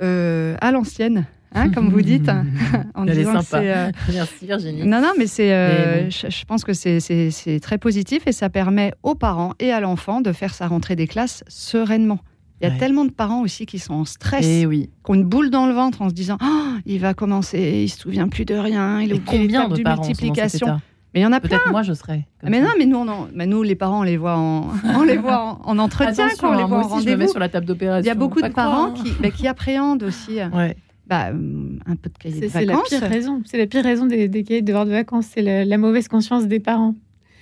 à 0.00 0.72
l'ancienne, 0.72 1.26
Hein, 1.54 1.70
comme 1.70 1.88
vous 1.88 2.02
dites. 2.02 2.28
en 2.94 3.06
Elle 3.06 3.18
est 3.18 3.24
sympa. 3.24 3.60
Euh, 3.60 3.90
Merci 4.12 4.46
Virginie. 4.46 4.84
Non, 4.84 5.00
non, 5.00 5.12
mais 5.18 5.26
c'est, 5.26 5.52
euh, 5.52 6.10
je, 6.10 6.44
pense 6.44 6.64
que 6.64 6.72
c'est 6.72 7.60
très 7.60 7.78
positif 7.78 8.26
et 8.26 8.32
ça 8.32 8.50
permet 8.50 8.92
aux 9.02 9.14
parents 9.14 9.54
et 9.58 9.72
à 9.72 9.80
l'enfant 9.80 10.20
de 10.20 10.32
faire 10.32 10.54
sa 10.54 10.66
rentrée 10.66 10.96
des 10.96 11.06
classes 11.06 11.44
sereinement. 11.48 12.18
Il 12.60 12.68
y 12.68 12.72
a 12.72 12.74
tellement 12.74 13.04
de 13.04 13.10
parents 13.10 13.42
aussi 13.42 13.66
qui 13.66 13.78
sont 13.78 13.92
en 13.92 14.04
stress, 14.06 14.46
et 14.46 14.62
eh 14.62 14.66
oui. 14.66 14.88
qui 15.04 15.10
ont 15.10 15.14
une 15.14 15.24
boule 15.24 15.50
dans 15.50 15.66
le 15.66 15.74
ventre 15.74 16.00
en 16.00 16.08
se 16.08 16.14
disant 16.14 16.38
oh, 16.42 16.78
il 16.86 17.00
va 17.00 17.12
commencer, 17.12 17.82
il 17.84 17.88
se 17.90 17.98
souvient 17.98 18.28
plus 18.28 18.46
de 18.46 18.54
rien, 18.54 19.02
il 19.02 19.12
est 19.12 19.22
combien 19.22 19.68
de 19.68 19.82
parents 19.82 20.06
multiplication. 20.06 20.80
Mais 21.12 21.20
il 21.20 21.22
y 21.22 21.26
en 21.26 21.32
a. 21.32 21.40
Peut-être 21.40 21.70
moi 21.70 21.82
je 21.82 21.92
serais. 21.92 22.26
Mais 22.42 22.62
non, 22.62 22.70
mais 22.78 22.86
nous, 22.86 22.96
on 22.96 23.28
mais 23.34 23.44
nous 23.44 23.62
les 23.62 23.74
parents, 23.74 24.00
on 24.00 24.04
les 24.04 24.16
voit 24.16 24.38
en, 24.38 24.70
on 24.84 25.02
les 25.02 25.18
voit 25.18 25.58
en, 25.64 25.78
entretien, 25.78 26.28
quand 26.40 26.50
on 26.50 26.56
les 26.56 26.62
hein, 26.62 26.66
voit 26.66 26.78
en 26.78 26.88
rendez-vous. 26.88 27.28
sur 27.28 27.38
la 27.38 27.50
table 27.50 27.66
d'opération. 27.66 28.04
Il 28.04 28.08
y 28.08 28.10
a 28.10 28.14
beaucoup 28.14 28.40
de 28.40 28.48
parents 28.48 28.92
qui, 28.92 29.12
bah, 29.20 29.30
qui, 29.30 29.46
appréhendent 29.46 30.04
aussi. 30.04 30.38
Ouais 30.54 30.76
bah, 31.06 31.28
un 31.28 31.96
peu 31.96 32.10
de 32.10 32.18
cahier 32.18 32.40
de 32.40 32.46
vacances. 32.46 32.88
C'est 32.88 33.00
la 33.00 33.00
pire 33.00 33.10
raison. 33.10 33.42
C'est 33.44 33.58
la 33.58 33.66
pire 33.66 33.84
raison 33.84 34.06
des, 34.06 34.28
cahiers 34.28 34.62
de 34.62 34.66
devoirs 34.66 34.86
de 34.86 34.90
vacances. 34.90 35.26
C'est 35.32 35.64
la, 35.64 35.78
mauvaise 35.78 36.08
conscience 36.08 36.46
des 36.46 36.60
parents. 36.60 36.94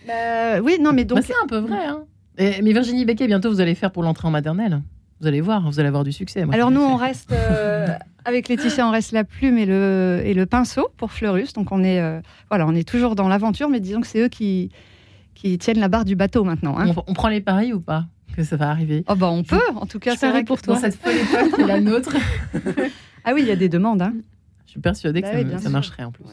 Bah, 0.06 0.60
oui, 0.62 0.78
non, 0.80 0.92
mais 0.92 1.04
donc. 1.04 1.18
Bah, 1.18 1.24
c'est 1.26 1.34
un 1.42 1.46
peu 1.46 1.58
vrai. 1.58 1.86
Hein. 1.86 2.04
mais 2.38 2.72
Virginie 2.72 3.04
Becquet, 3.04 3.26
bientôt 3.26 3.50
vous 3.50 3.60
allez 3.60 3.74
faire 3.74 3.90
pour 3.90 4.02
l'entrée 4.02 4.28
en 4.28 4.30
maternelle. 4.30 4.82
Vous 5.20 5.28
allez 5.28 5.40
voir, 5.40 5.62
vous 5.70 5.80
allez 5.80 5.88
avoir 5.88 6.04
du 6.04 6.12
succès. 6.12 6.44
Alors 6.52 6.70
nous, 6.70 6.82
on 6.82 6.96
reste 6.96 7.32
euh, 7.32 7.86
avec 8.24 8.48
Laetitia, 8.48 8.86
on 8.86 8.90
reste 8.90 9.12
la 9.12 9.24
plume 9.24 9.56
et 9.56 9.64
le, 9.64 10.20
et 10.24 10.34
le 10.34 10.44
pinceau 10.44 10.88
pour 10.96 11.12
Fleurus. 11.12 11.52
Donc 11.52 11.72
on 11.72 11.82
est, 11.82 12.00
euh, 12.00 12.20
voilà, 12.50 12.66
on 12.66 12.74
est 12.74 12.86
toujours 12.86 13.14
dans 13.14 13.28
l'aventure, 13.28 13.68
mais 13.68 13.80
disons 13.80 14.00
que 14.00 14.06
c'est 14.06 14.20
eux 14.20 14.28
qui, 14.28 14.70
qui 15.34 15.56
tiennent 15.56 15.78
la 15.78 15.88
barre 15.88 16.04
du 16.04 16.16
bateau 16.16 16.44
maintenant. 16.44 16.78
Hein. 16.78 16.92
On, 17.06 17.14
prend 17.14 17.28
les 17.28 17.40
paris 17.40 17.72
ou 17.72 17.80
pas 17.80 18.04
que 18.36 18.42
ça 18.42 18.56
va 18.56 18.68
arriver? 18.68 19.04
Oh 19.08 19.14
bah 19.14 19.30
on 19.30 19.44
peut, 19.44 19.62
en 19.76 19.86
tout 19.86 20.00
cas, 20.00 20.16
c'est 20.16 20.28
vrai 20.28 20.42
pour 20.42 20.60
toi. 20.60 20.74
Dans 20.74 20.80
cette 20.80 20.96
folle 20.96 21.14
époque 21.14 21.54
qui 21.54 21.62
est 21.62 21.66
la 21.66 21.80
nôtre. 21.80 22.16
Ah 23.24 23.32
oui, 23.34 23.42
il 23.42 23.48
y 23.48 23.52
a 23.52 23.56
des 23.56 23.68
demandes. 23.68 24.02
Hein. 24.02 24.14
Je 24.66 24.72
suis 24.72 24.80
persuadée 24.80 25.22
que 25.22 25.44
bah 25.44 25.58
ça, 25.58 25.68
marcherait 25.68 26.04
en 26.04 26.12
plus. 26.12 26.24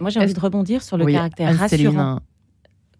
moi, 0.00 0.10
j'ai 0.10 0.20
envie 0.20 0.34
de 0.34 0.40
rebondir 0.40 0.82
sur 0.82 0.96
le 0.96 1.06
caractère 1.06 1.56
rassurant. 1.56 2.20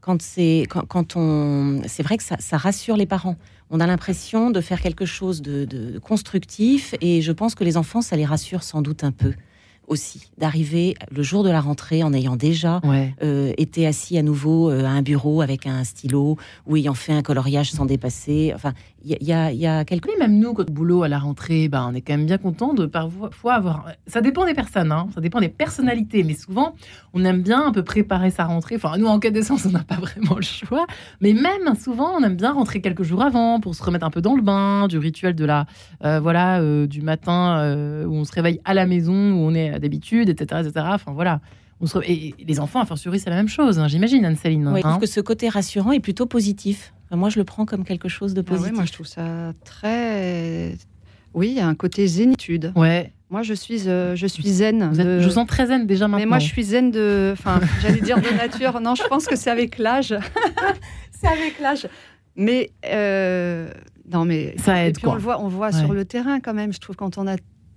Quand 0.00 0.22
c'est 0.22 0.66
quand, 0.68 1.16
on, 1.16 1.82
c'est 1.88 2.04
vrai 2.04 2.16
que 2.16 2.22
ça, 2.22 2.36
ça 2.38 2.56
rassure 2.56 2.96
les 2.96 3.06
parents 3.06 3.36
on 3.70 3.80
a 3.80 3.86
l'impression 3.86 4.50
de 4.50 4.60
faire 4.60 4.80
quelque 4.80 5.04
chose 5.04 5.42
de, 5.42 5.98
constructif 5.98 6.94
et 7.00 7.20
je 7.20 7.32
pense 7.32 7.54
que 7.54 7.64
les 7.64 7.76
enfants, 7.76 8.00
ça 8.00 8.16
les 8.16 8.24
rassure 8.24 8.62
sans 8.62 8.82
doute 8.82 9.04
un 9.04 9.12
peu 9.12 9.34
aussi 9.88 10.30
d'arriver 10.38 10.94
le 11.10 11.22
jour 11.22 11.44
de 11.44 11.50
la 11.50 11.60
rentrée 11.60 12.02
en 12.02 12.12
ayant 12.12 12.36
déjà 12.36 12.80
euh, 13.22 13.52
été 13.56 13.86
assis 13.86 14.18
à 14.18 14.22
nouveau 14.22 14.70
euh, 14.70 14.84
à 14.84 14.88
un 14.88 15.02
bureau 15.02 15.40
avec 15.40 15.66
un 15.66 15.84
stylo 15.84 16.36
ou 16.66 16.76
ayant 16.76 16.94
fait 16.94 17.12
un 17.12 17.22
coloriage 17.22 17.70
sans 17.70 17.86
dépasser. 17.86 18.52
Enfin, 18.54 18.72
il 19.04 19.16
y, 19.20 19.32
a, 19.32 19.52
y 19.52 19.66
a 19.66 19.84
quelques... 19.84 20.08
même 20.18 20.40
nous, 20.40 20.52
quand 20.52 20.68
boulot 20.68 21.04
à 21.04 21.08
la 21.08 21.20
rentrée, 21.20 21.68
bah, 21.68 21.86
on 21.88 21.94
est 21.94 22.00
quand 22.00 22.14
même 22.14 22.26
bien 22.26 22.38
content 22.38 22.74
de 22.74 22.86
parfois 22.86 23.54
avoir... 23.54 23.86
Ça 24.08 24.20
dépend 24.20 24.44
des 24.44 24.54
personnes, 24.54 24.90
hein, 24.90 25.06
ça 25.14 25.20
dépend 25.20 25.38
des 25.38 25.48
personnalités, 25.48 26.24
mais 26.24 26.34
souvent, 26.34 26.74
on 27.14 27.24
aime 27.24 27.42
bien 27.42 27.66
un 27.66 27.72
peu 27.72 27.84
préparer 27.84 28.30
sa 28.30 28.44
rentrée. 28.46 28.74
Enfin, 28.74 28.98
nous, 28.98 29.06
en 29.06 29.20
cas 29.20 29.30
d'essence, 29.30 29.64
on 29.64 29.70
n'a 29.70 29.84
pas 29.84 29.94
vraiment 29.94 30.34
le 30.34 30.42
choix, 30.42 30.86
mais 31.20 31.34
même 31.34 31.76
souvent, 31.76 32.16
on 32.18 32.24
aime 32.24 32.34
bien 32.34 32.52
rentrer 32.52 32.80
quelques 32.80 33.04
jours 33.04 33.22
avant 33.22 33.60
pour 33.60 33.76
se 33.76 33.82
remettre 33.84 34.04
un 34.04 34.10
peu 34.10 34.20
dans 34.20 34.34
le 34.34 34.42
bain, 34.42 34.88
du 34.88 34.98
rituel 34.98 35.36
de 35.36 35.44
la... 35.44 35.66
Euh, 36.04 36.18
voilà, 36.18 36.60
du 36.86 37.02
matin 37.02 38.04
où 38.06 38.12
on 38.12 38.24
se 38.24 38.32
réveille 38.32 38.60
à 38.64 38.74
la 38.74 38.86
maison, 38.86 39.12
où 39.12 39.46
on 39.46 39.54
est 39.54 39.75
d'habitude, 39.78 40.28
etc., 40.28 40.62
etc. 40.64 40.86
Enfin 40.90 41.12
voilà. 41.12 41.40
On 41.80 41.86
se... 41.86 41.98
Et 42.04 42.34
les 42.38 42.60
enfants, 42.60 42.80
à 42.80 42.86
fortiori, 42.86 43.20
c'est 43.20 43.30
la 43.30 43.36
même 43.36 43.48
chose, 43.48 43.78
hein, 43.78 43.88
j'imagine, 43.88 44.24
Anne-Céline. 44.24 44.66
Oui, 44.68 44.80
hein. 44.82 44.98
que 44.98 45.06
ce 45.06 45.20
côté 45.20 45.48
rassurant 45.48 45.92
est 45.92 46.00
plutôt 46.00 46.26
positif. 46.26 46.94
moi, 47.10 47.28
je 47.28 47.38
le 47.38 47.44
prends 47.44 47.66
comme 47.66 47.84
quelque 47.84 48.08
chose 48.08 48.32
de 48.32 48.40
ah 48.40 48.44
positif. 48.44 48.72
moi, 48.72 48.84
je 48.84 48.92
trouve 48.92 49.06
ça 49.06 49.52
très. 49.64 50.74
Oui, 51.34 51.48
il 51.48 51.54
y 51.54 51.60
a 51.60 51.68
un 51.68 51.74
côté 51.74 52.06
zénitude. 52.06 52.72
Ouais. 52.76 53.12
Moi, 53.28 53.42
je 53.42 53.54
suis, 53.54 53.88
euh, 53.88 54.14
je 54.14 54.26
suis 54.26 54.48
zen. 54.48 54.92
Je 54.94 55.24
vous 55.24 55.32
sens 55.32 55.46
très 55.46 55.66
zen 55.66 55.86
déjà 55.86 56.06
maintenant. 56.06 56.24
Mais 56.24 56.28
moi, 56.28 56.38
je 56.38 56.46
suis 56.46 56.62
zen 56.62 56.90
de. 56.90 57.30
Enfin, 57.32 57.60
j'allais 57.82 58.00
dire 58.00 58.20
de 58.20 58.36
nature. 58.36 58.80
Non, 58.80 58.94
je 58.94 59.02
pense 59.08 59.26
que 59.26 59.36
c'est 59.36 59.50
avec 59.50 59.78
l'âge. 59.78 60.16
c'est 61.10 61.26
avec 61.26 61.58
l'âge. 61.60 61.88
Mais. 62.36 62.70
Euh, 62.86 63.68
non, 64.10 64.24
mais. 64.24 64.54
Ça 64.58 64.84
aide. 64.84 64.96
Et 64.96 65.00
puis, 65.00 65.08
on 65.08 65.14
le 65.14 65.20
voit, 65.20 65.40
on 65.40 65.48
voit 65.48 65.72
sur 65.72 65.92
le 65.92 66.04
terrain 66.04 66.40
quand 66.40 66.54
même. 66.54 66.72
Je 66.72 66.78
trouve 66.78 66.94
quand 66.94 67.18
on 67.18 67.26
a 67.26 67.36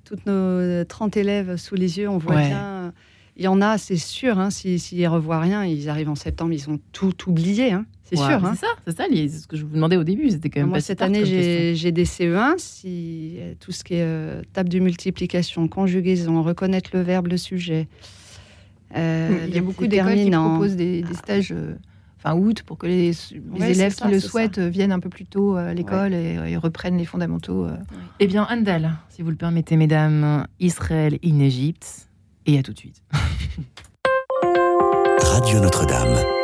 toutes 0.10 0.26
nos 0.26 0.84
30 0.86 1.18
élèves 1.18 1.58
sous 1.58 1.76
les 1.76 2.00
yeux, 2.00 2.10
on 2.10 2.18
voit 2.18 2.42
bien. 2.42 2.94
Il 3.38 3.44
y 3.44 3.48
en 3.48 3.62
a, 3.62 3.78
c'est 3.78 3.96
sûr, 3.96 4.40
hein, 4.40 4.50
s'ils 4.50 4.80
ne 5.00 5.08
revoient 5.08 5.40
rien, 5.40 5.64
ils 5.64 5.88
arrivent 5.88 6.10
en 6.10 6.16
septembre, 6.16 6.52
ils 6.52 6.68
ont 6.68 6.80
tout 6.92 7.14
oublié. 7.30 7.72
Hein, 7.72 7.86
c'est 8.04 8.16
sûr. 8.16 8.26
Hein. 8.26 8.54
C'est 8.56 8.66
ça, 8.66 8.72
c'est 8.88 8.98
ça 8.98 9.04
ce 9.06 9.48
que 9.48 9.56
je 9.56 9.64
vous 9.64 9.76
demandais 9.76 9.98
au 9.98 10.04
début. 10.04 10.32
C'était 10.32 10.50
quand 10.50 10.62
même 10.62 10.70
Moi, 10.70 10.82
cette 10.82 11.04
année, 11.04 11.26
j'ai 11.26 11.92
des 11.92 12.06
CE1. 12.06 12.56
Si, 12.58 13.36
euh, 13.38 13.54
tout 13.60 13.72
ce 13.72 13.84
qui 13.84 13.94
est 13.94 14.02
euh, 14.02 14.42
table 14.52 14.70
de 14.70 14.80
multiplication, 14.80 15.68
conjugaison, 15.68 16.42
reconnaître 16.42 16.90
le 16.94 17.02
verbe, 17.02 17.28
le 17.28 17.38
sujet. 17.38 17.88
Euh, 18.98 19.46
il 19.48 19.54
y 19.54 19.60
a 19.60 19.62
beaucoup 19.62 19.86
d'écoles 19.86 20.16
qui 20.16 20.32
proposent 20.32 20.76
des, 20.76 21.06
stages 21.14 21.54
fin 22.20 22.36
août 22.36 22.64
pour 22.64 22.78
que 22.78 22.86
les, 22.86 23.12
élèves 23.60 23.96
qui 23.96 24.08
le 24.08 24.20
souhaitent 24.20 24.60
viennent 24.60 24.92
un 24.92 25.00
peu 25.00 25.10
plus 25.10 25.26
tôt 25.26 25.56
à 25.56 25.74
l'école 25.74 26.14
et, 26.14 26.58
reprennent 26.58 26.98
les 26.98 27.06
fondamentaux. 27.06 27.68
Eh 28.20 28.28
bien, 28.28 28.48
Andal, 28.50 28.92
si 29.10 29.22
vous 29.22 29.30
le 29.30 29.38
permettez, 29.38 29.78
mesdames, 29.78 30.46
Israël 30.60 31.18
in 31.24 31.40
Égypte, 31.40 32.10
et 32.46 32.60
à 32.60 32.64
tout 32.64 32.74
de 32.74 32.80
suite. 32.80 33.02
Radio 35.22 35.60
Notre-Dame. 35.60 36.39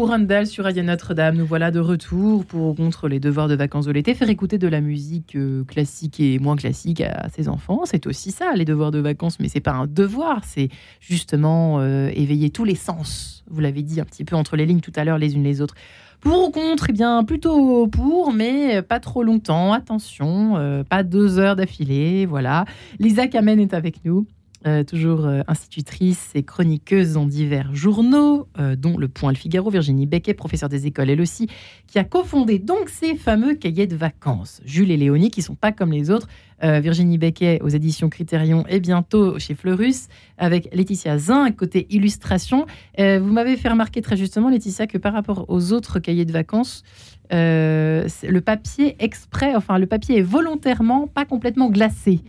Pour 0.00 0.08
Randall 0.08 0.46
sur 0.46 0.64
Radio 0.64 0.82
Notre-Dame. 0.82 1.36
Nous 1.36 1.44
voilà 1.44 1.70
de 1.70 1.78
retour 1.78 2.46
pour 2.46 2.74
contre 2.74 3.06
les 3.06 3.20
devoirs 3.20 3.48
de 3.48 3.54
vacances 3.54 3.84
de 3.84 3.92
l'été. 3.92 4.14
Faire 4.14 4.30
écouter 4.30 4.56
de 4.56 4.66
la 4.66 4.80
musique 4.80 5.36
euh, 5.36 5.62
classique 5.64 6.20
et 6.20 6.38
moins 6.38 6.56
classique 6.56 7.02
à 7.02 7.28
ses 7.28 7.50
enfants, 7.50 7.82
c'est 7.84 8.06
aussi 8.06 8.30
ça, 8.30 8.54
les 8.54 8.64
devoirs 8.64 8.92
de 8.92 8.98
vacances. 8.98 9.38
Mais 9.40 9.48
c'est 9.48 9.60
pas 9.60 9.72
un 9.72 9.86
devoir, 9.86 10.42
c'est 10.46 10.70
justement 11.00 11.80
euh, 11.80 12.08
éveiller 12.14 12.48
tous 12.48 12.64
les 12.64 12.76
sens. 12.76 13.44
Vous 13.50 13.60
l'avez 13.60 13.82
dit 13.82 14.00
un 14.00 14.06
petit 14.06 14.24
peu 14.24 14.36
entre 14.36 14.56
les 14.56 14.64
lignes 14.64 14.80
tout 14.80 14.92
à 14.96 15.04
l'heure, 15.04 15.18
les 15.18 15.34
unes 15.34 15.44
les 15.44 15.60
autres. 15.60 15.74
Pour 16.20 16.48
ou 16.48 16.50
contre, 16.50 16.86
eh 16.88 16.94
bien 16.94 17.22
plutôt 17.22 17.86
pour, 17.86 18.32
mais 18.32 18.80
pas 18.80 19.00
trop 19.00 19.22
longtemps. 19.22 19.74
Attention, 19.74 20.56
euh, 20.56 20.82
pas 20.82 21.02
deux 21.02 21.38
heures 21.38 21.56
d'affilée. 21.56 22.24
Voilà. 22.24 22.64
Lisa 22.98 23.26
Kamen 23.26 23.60
est 23.60 23.74
avec 23.74 24.02
nous. 24.06 24.26
Euh, 24.66 24.84
toujours 24.84 25.24
euh, 25.24 25.40
institutrice 25.48 26.32
et 26.34 26.42
chroniqueuse 26.42 27.14
dans 27.14 27.24
divers 27.24 27.74
journaux, 27.74 28.46
euh, 28.58 28.76
dont 28.76 28.98
Le 28.98 29.08
Point 29.08 29.30
Le 29.30 29.36
Figaro, 29.36 29.70
Virginie 29.70 30.04
Becquet, 30.04 30.34
professeure 30.34 30.68
des 30.68 30.86
écoles 30.86 31.08
elle 31.08 31.22
aussi, 31.22 31.48
qui 31.86 31.98
a 31.98 32.04
cofondé 32.04 32.58
donc 32.58 32.90
ces 32.90 33.14
fameux 33.14 33.54
cahiers 33.54 33.86
de 33.86 33.96
vacances. 33.96 34.60
Jules 34.66 34.90
et 34.90 34.98
Léonie, 34.98 35.30
qui 35.30 35.40
sont 35.40 35.54
pas 35.54 35.72
comme 35.72 35.92
les 35.92 36.10
autres, 36.10 36.28
Virginie 36.62 37.16
Becquet 37.16 37.58
aux 37.62 37.70
éditions 37.70 38.10
Critérion 38.10 38.66
et 38.68 38.80
bientôt 38.80 39.38
chez 39.38 39.54
Fleurus, 39.54 40.08
avec 40.36 40.68
Laetitia 40.74 41.16
Zin, 41.16 41.50
côté 41.52 41.86
illustration. 41.88 42.66
vous 42.98 43.32
m'avez 43.32 43.56
fait 43.56 43.70
remarquer 43.70 44.02
très 44.02 44.18
justement, 44.18 44.50
Laetitia, 44.50 44.86
que 44.86 44.98
par 44.98 45.14
rapport 45.14 45.46
aux 45.48 45.72
autres 45.72 46.00
cahiers 46.00 46.26
de 46.26 46.32
vacances, 46.32 46.82
le 47.30 48.38
papier 48.40 48.94
exprès, 48.98 49.54
enfin 49.56 49.78
le 49.78 49.86
papier 49.86 50.18
est 50.18 50.22
volontairement 50.22 51.06
pas 51.06 51.24
complètement 51.24 51.70
glacé 51.70 52.20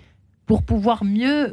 pour 0.51 0.63
pouvoir 0.63 1.05
mieux 1.05 1.49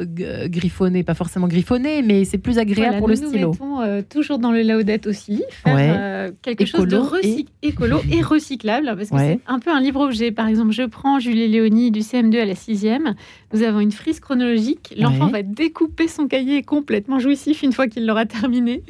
griffonner, 0.48 1.04
pas 1.04 1.14
forcément 1.14 1.46
griffonner, 1.46 2.02
mais 2.02 2.24
c'est 2.24 2.36
plus 2.36 2.58
agréable 2.58 2.98
pour 2.98 3.06
le 3.06 3.14
stylo. 3.14 3.30
Nous 3.30 3.48
mettons 3.50 3.80
euh, 3.80 4.02
toujours 4.02 4.40
dans 4.40 4.50
le 4.50 4.64
laudette 4.64 5.06
aussi, 5.06 5.44
faire 5.62 5.76
euh, 5.78 6.32
quelque 6.42 6.64
chose 6.64 6.88
de 6.88 6.98
et... 7.22 7.46
écolo 7.62 8.00
et 8.10 8.22
recyclable, 8.22 8.86
parce 8.96 9.10
que 9.10 9.16
c'est 9.16 9.38
un 9.46 9.60
peu 9.60 9.70
un 9.70 9.80
livre-objet. 9.80 10.32
Par 10.32 10.48
exemple, 10.48 10.72
je 10.72 10.82
prends 10.82 11.20
Julie 11.20 11.46
Léonie 11.46 11.92
du 11.92 12.00
CM2 12.00 12.40
à 12.40 12.44
la 12.44 12.54
6e, 12.54 13.14
nous 13.54 13.62
avons 13.62 13.78
une 13.78 13.92
frise 13.92 14.18
chronologique, 14.18 14.92
l'enfant 14.98 15.28
va 15.28 15.44
découper 15.44 16.08
son 16.08 16.26
cahier 16.26 16.64
complètement 16.64 17.20
jouissif 17.20 17.62
une 17.62 17.72
fois 17.72 17.86
qu'il 17.86 18.04
l'aura 18.04 18.26
terminé. 18.26 18.82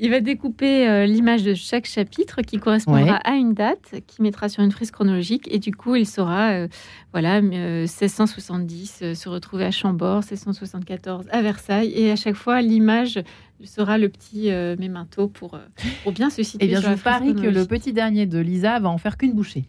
Il 0.00 0.10
va 0.10 0.20
découper 0.20 0.88
euh, 0.88 1.06
l'image 1.06 1.42
de 1.42 1.54
chaque 1.54 1.86
chapitre 1.86 2.42
qui 2.42 2.58
correspondra 2.58 3.16
à 3.16 3.34
une 3.34 3.54
date, 3.54 3.96
qui 4.06 4.22
mettra 4.22 4.48
sur 4.48 4.62
une 4.62 4.70
frise 4.70 4.90
chronologique, 4.90 5.48
et 5.50 5.58
du 5.58 5.72
coup, 5.72 5.96
il 5.96 6.06
saura, 6.06 6.50
euh, 6.50 6.68
voilà, 7.12 7.40
1670 7.40 9.00
euh, 9.02 9.14
se 9.14 9.28
retrouver 9.28 9.64
à 9.64 9.70
Chambord, 9.70 10.18
1674 10.18 11.26
à 11.30 11.42
Versailles, 11.42 11.92
et 11.94 12.10
à 12.10 12.16
chaque 12.16 12.36
fois, 12.36 12.62
l'image 12.62 13.20
sera 13.64 13.98
le 13.98 14.08
petit 14.08 14.50
mémento 14.78 15.26
pour, 15.26 15.58
pour 16.04 16.12
bien 16.12 16.30
se 16.30 16.44
situer. 16.44 16.66
Eh 16.66 16.68
bien, 16.68 16.80
je 16.80 16.94
parie 17.02 17.34
que 17.34 17.48
le 17.48 17.64
petit 17.64 17.92
dernier 17.92 18.24
de 18.24 18.38
Lisa 18.38 18.78
va 18.78 18.88
en 18.88 18.98
faire 18.98 19.16
qu'une 19.16 19.32
bouchée. 19.32 19.64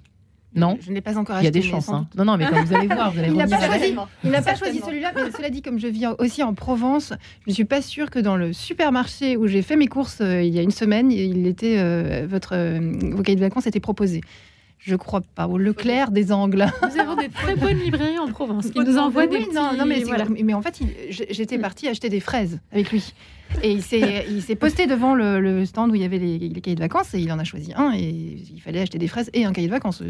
Non, 0.55 0.77
je 0.81 0.91
n'ai 0.91 1.01
pas 1.01 1.17
encore 1.17 1.35
acheté. 1.35 1.49
Il 1.49 1.55
y 1.55 1.59
a 1.59 1.61
des 1.61 1.67
chances. 1.67 1.89
Hein. 1.89 2.07
Non, 2.17 2.25
non, 2.25 2.37
mais 2.37 2.47
quand 2.49 2.63
vous 2.63 2.73
allez 2.73 2.87
voir, 2.87 3.11
vous 3.11 3.19
allez 3.19 3.29
Il 3.29 3.35
n'a 3.35 3.47
pas 3.47 3.59
choisi, 3.59 3.95
il 4.23 4.31
n'a 4.31 4.41
pas 4.41 4.55
choisi 4.55 4.79
celui-là. 4.79 5.11
Mais 5.15 5.31
cela 5.31 5.49
dit, 5.49 5.61
comme 5.61 5.79
je 5.79 5.87
vis 5.87 6.07
aussi 6.17 6.41
en 6.43 6.53
Provence, 6.53 7.13
je 7.45 7.51
ne 7.51 7.53
suis 7.53 7.65
pas 7.65 7.81
sûre 7.81 8.09
que 8.09 8.19
dans 8.19 8.35
le 8.35 8.51
supermarché 8.51 9.37
où 9.37 9.47
j'ai 9.47 9.61
fait 9.61 9.75
mes 9.75 9.87
courses 9.87 10.21
euh, 10.21 10.41
il 10.41 10.53
y 10.53 10.59
a 10.59 10.61
une 10.61 10.71
semaine, 10.71 11.11
il 11.11 11.45
était 11.45 11.77
euh, 11.77 12.25
votre 12.27 12.55
euh, 12.55 12.79
vos 13.11 13.21
cahiers 13.21 13.35
de 13.35 13.41
vacances 13.41 13.67
étaient 13.67 13.79
proposés. 13.79 14.21
Je 14.79 14.95
crois 14.95 15.21
pas. 15.21 15.47
Au 15.47 15.57
Leclerc 15.57 16.11
des 16.11 16.31
Angles. 16.31 16.65
Nous 16.81 16.99
avons 16.99 17.15
des 17.15 17.29
très 17.29 17.55
bonnes 17.57 17.77
librairies 17.77 18.17
en 18.17 18.27
Provence 18.27 18.69
qui 18.71 18.79
nous 18.79 18.97
envoient 18.97 19.27
des. 19.27 19.39
petits... 19.39 19.53
non, 19.53 19.73
non, 19.77 19.85
mais, 19.85 20.03
mais 20.43 20.53
en 20.53 20.61
fait, 20.61 20.81
j'étais 21.09 21.59
partie 21.59 21.87
acheter 21.87 22.09
des 22.09 22.21
fraises 22.21 22.59
avec 22.71 22.91
lui. 22.91 23.13
Et 23.63 23.71
il 23.71 23.81
s'est 24.41 24.55
posté 24.55 24.87
devant 24.87 25.15
le, 25.15 25.65
stand 25.65 25.91
où 25.91 25.95
il 25.95 26.01
y 26.01 26.05
avait 26.05 26.17
les, 26.19 26.49
cahiers 26.61 26.75
de 26.75 26.81
vacances 26.81 27.13
et 27.13 27.19
il 27.19 27.31
en 27.31 27.39
a 27.39 27.43
choisi 27.43 27.73
un 27.75 27.93
et 27.93 28.43
il 28.53 28.61
fallait 28.61 28.81
acheter 28.81 28.97
des 28.97 29.07
fraises 29.07 29.29
et 29.33 29.45
un 29.45 29.51
cahier 29.51 29.67
de 29.67 29.73
vacances. 29.73 30.03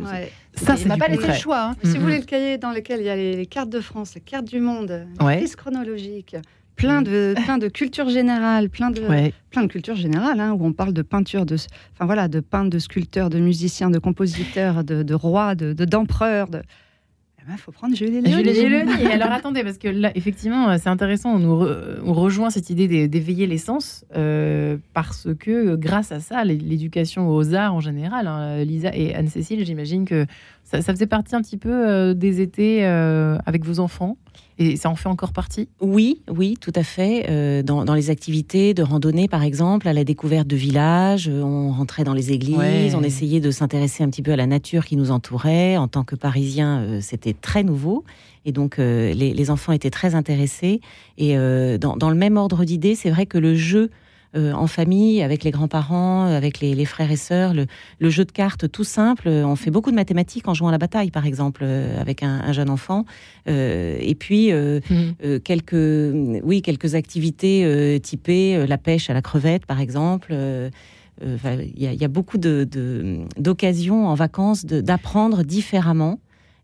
Ça, 0.55 0.75
il 0.75 0.87
m'a 0.87 0.97
pas 0.97 1.07
laissé 1.07 1.27
le 1.27 1.33
choix. 1.33 1.69
Hein. 1.69 1.75
Si 1.83 1.97
vous 1.97 2.03
voulez 2.03 2.19
le 2.19 2.25
cahier 2.25 2.57
dans 2.57 2.71
lequel 2.71 2.99
il 3.01 3.05
y 3.05 3.09
a 3.09 3.15
les, 3.15 3.45
cartes 3.45 3.69
de 3.69 3.81
France, 3.81 4.15
les 4.15 4.21
cartes 4.21 4.45
du 4.45 4.59
monde, 4.59 5.07
les 5.27 5.49
chronologiques, 5.49 6.35
plein 6.75 7.01
de, 7.01 7.35
plein 7.43 7.57
de 7.57 7.67
culture 7.67 8.09
générale, 8.09 8.69
plein 8.69 8.89
de, 8.89 9.01
plein 9.49 9.63
de 9.63 9.67
culture 9.67 9.95
générale, 9.95 10.39
hein, 10.39 10.53
où 10.57 10.65
on 10.65 10.73
parle 10.73 10.93
de 10.93 11.01
peinture, 11.01 11.45
de, 11.45 11.55
enfin 11.55 12.05
voilà, 12.05 12.27
de 12.27 12.39
peintres, 12.39 12.69
de 12.69 12.79
sculpteurs, 12.79 13.29
de 13.29 13.39
musiciens, 13.39 13.89
de 13.89 13.99
compositeurs, 13.99 14.83
de, 14.83 15.03
de 15.03 15.13
rois, 15.13 15.55
de 15.55 15.73
d'empereurs. 15.73 16.47
De, 16.47 16.61
il 17.53 17.59
faut 17.59 17.71
prendre 17.71 17.95
Julie 17.95 18.21
Léonie. 18.21 19.03
Et 19.03 19.11
alors 19.11 19.31
attendez, 19.31 19.63
parce 19.63 19.77
que 19.77 19.87
là, 19.87 20.11
effectivement, 20.15 20.77
c'est 20.77 20.89
intéressant, 20.89 21.35
on, 21.35 21.39
nous 21.39 22.13
rejoint 22.13 22.49
cette 22.49 22.69
idée 22.69 23.07
d'éveiller 23.07 23.47
l'essence, 23.47 24.05
euh, 24.15 24.77
parce 24.93 25.27
que 25.39 25.75
grâce 25.75 26.11
à 26.11 26.19
ça, 26.19 26.43
l'éducation 26.43 27.29
aux 27.29 27.53
arts 27.53 27.73
en 27.73 27.79
général, 27.79 28.27
hein, 28.27 28.63
Lisa 28.63 28.95
et 28.95 29.15
Anne-Cécile, 29.15 29.65
j'imagine 29.65 30.05
que 30.05 30.25
ça, 30.63 30.81
faisait 30.81 31.07
partie 31.07 31.35
un 31.35 31.41
petit 31.41 31.57
peu 31.57 31.71
euh, 31.71 32.13
des 32.13 32.41
étés 32.41 32.85
euh, 32.85 33.37
avec 33.45 33.65
vos 33.65 33.79
enfants? 33.79 34.17
Et 34.59 34.75
ça 34.75 34.89
en 34.89 34.95
fait 34.95 35.07
encore 35.07 35.31
partie? 35.31 35.69
Oui, 35.79 36.21
oui, 36.29 36.55
tout 36.59 36.73
à 36.75 36.83
fait. 36.83 37.25
Euh, 37.29 37.63
dans, 37.63 37.93
les 37.93 38.09
activités 38.09 38.73
de 38.73 38.83
randonnée, 38.83 39.27
par 39.27 39.43
exemple, 39.43 39.87
à 39.87 39.93
la 39.93 40.03
découverte 40.03 40.47
de 40.47 40.55
villages, 40.55 41.29
on 41.29 41.71
rentrait 41.71 42.03
dans 42.03 42.13
les 42.13 42.31
églises, 42.31 42.93
on 42.93 43.01
essayait 43.01 43.39
de 43.39 43.51
s'intéresser 43.51 44.03
un 44.03 44.09
petit 44.09 44.21
peu 44.21 44.33
à 44.33 44.35
la 44.35 44.45
nature 44.45 44.85
qui 44.85 44.97
nous 44.97 45.11
entourait. 45.11 45.77
En 45.77 45.87
tant 45.87 46.03
que 46.03 46.15
Parisien, 46.15 46.99
c'était 47.01 47.33
très 47.33 47.63
nouveau. 47.63 48.03
Et 48.45 48.51
donc, 48.51 48.77
les, 48.77 49.49
enfants 49.49 49.71
étaient 49.71 49.89
très 49.89 50.13
intéressés. 50.13 50.81
Et 51.17 51.35
dans, 51.35 51.95
dans, 51.95 52.09
le 52.09 52.15
même 52.15 52.37
ordre 52.37 52.65
d'idées, 52.65 52.95
c'est 52.95 53.09
vrai 53.09 53.25
que 53.25 53.37
le 53.37 53.55
jeu 53.55 53.89
euh, 54.35 54.53
en 54.53 54.67
famille, 54.67 55.23
avec 55.23 55.43
les 55.43 55.49
grands-parents, 55.49 56.25
avec 56.25 56.59
les, 56.59 56.85
frères 56.85 57.09
et 57.09 57.15
sœurs, 57.15 57.55
le, 57.55 58.09
jeu 58.11 58.25
de 58.25 58.31
cartes 58.31 58.71
tout 58.71 58.83
simple. 58.83 59.27
On 59.27 59.55
fait 59.55 59.71
beaucoup 59.71 59.89
de 59.89 59.95
mathématiques 59.95 60.47
en 60.47 60.53
jouant 60.53 60.67
à 60.67 60.71
la 60.71 60.77
bataille, 60.77 61.09
par 61.09 61.25
exemple, 61.25 61.61
euh, 61.63 61.99
avec 61.99 62.21
un, 62.21 62.51
jeune 62.51 62.69
enfant. 62.69 63.05
Euh, 63.47 63.97
et 63.99 64.13
puis 64.13 64.51
mmh. 64.53 65.39
quelques, 65.43 66.43
oui, 66.43 66.61
quelques 66.61 66.93
activités 66.93 67.99
typées, 68.03 68.67
la 68.67 68.77
pêche 68.77 69.09
à 69.09 69.13
la 69.13 69.23
crevette, 69.23 69.65
par 69.65 69.79
exemple. 69.79 70.35
Il 71.21 71.63
y, 71.75 72.05
a 72.05 72.07
beaucoup 72.07 72.37
d'occasions 72.37 74.07
en 74.07 74.13
vacances 74.13 74.65
d'apprendre 74.65 75.43
différemment 75.43 76.19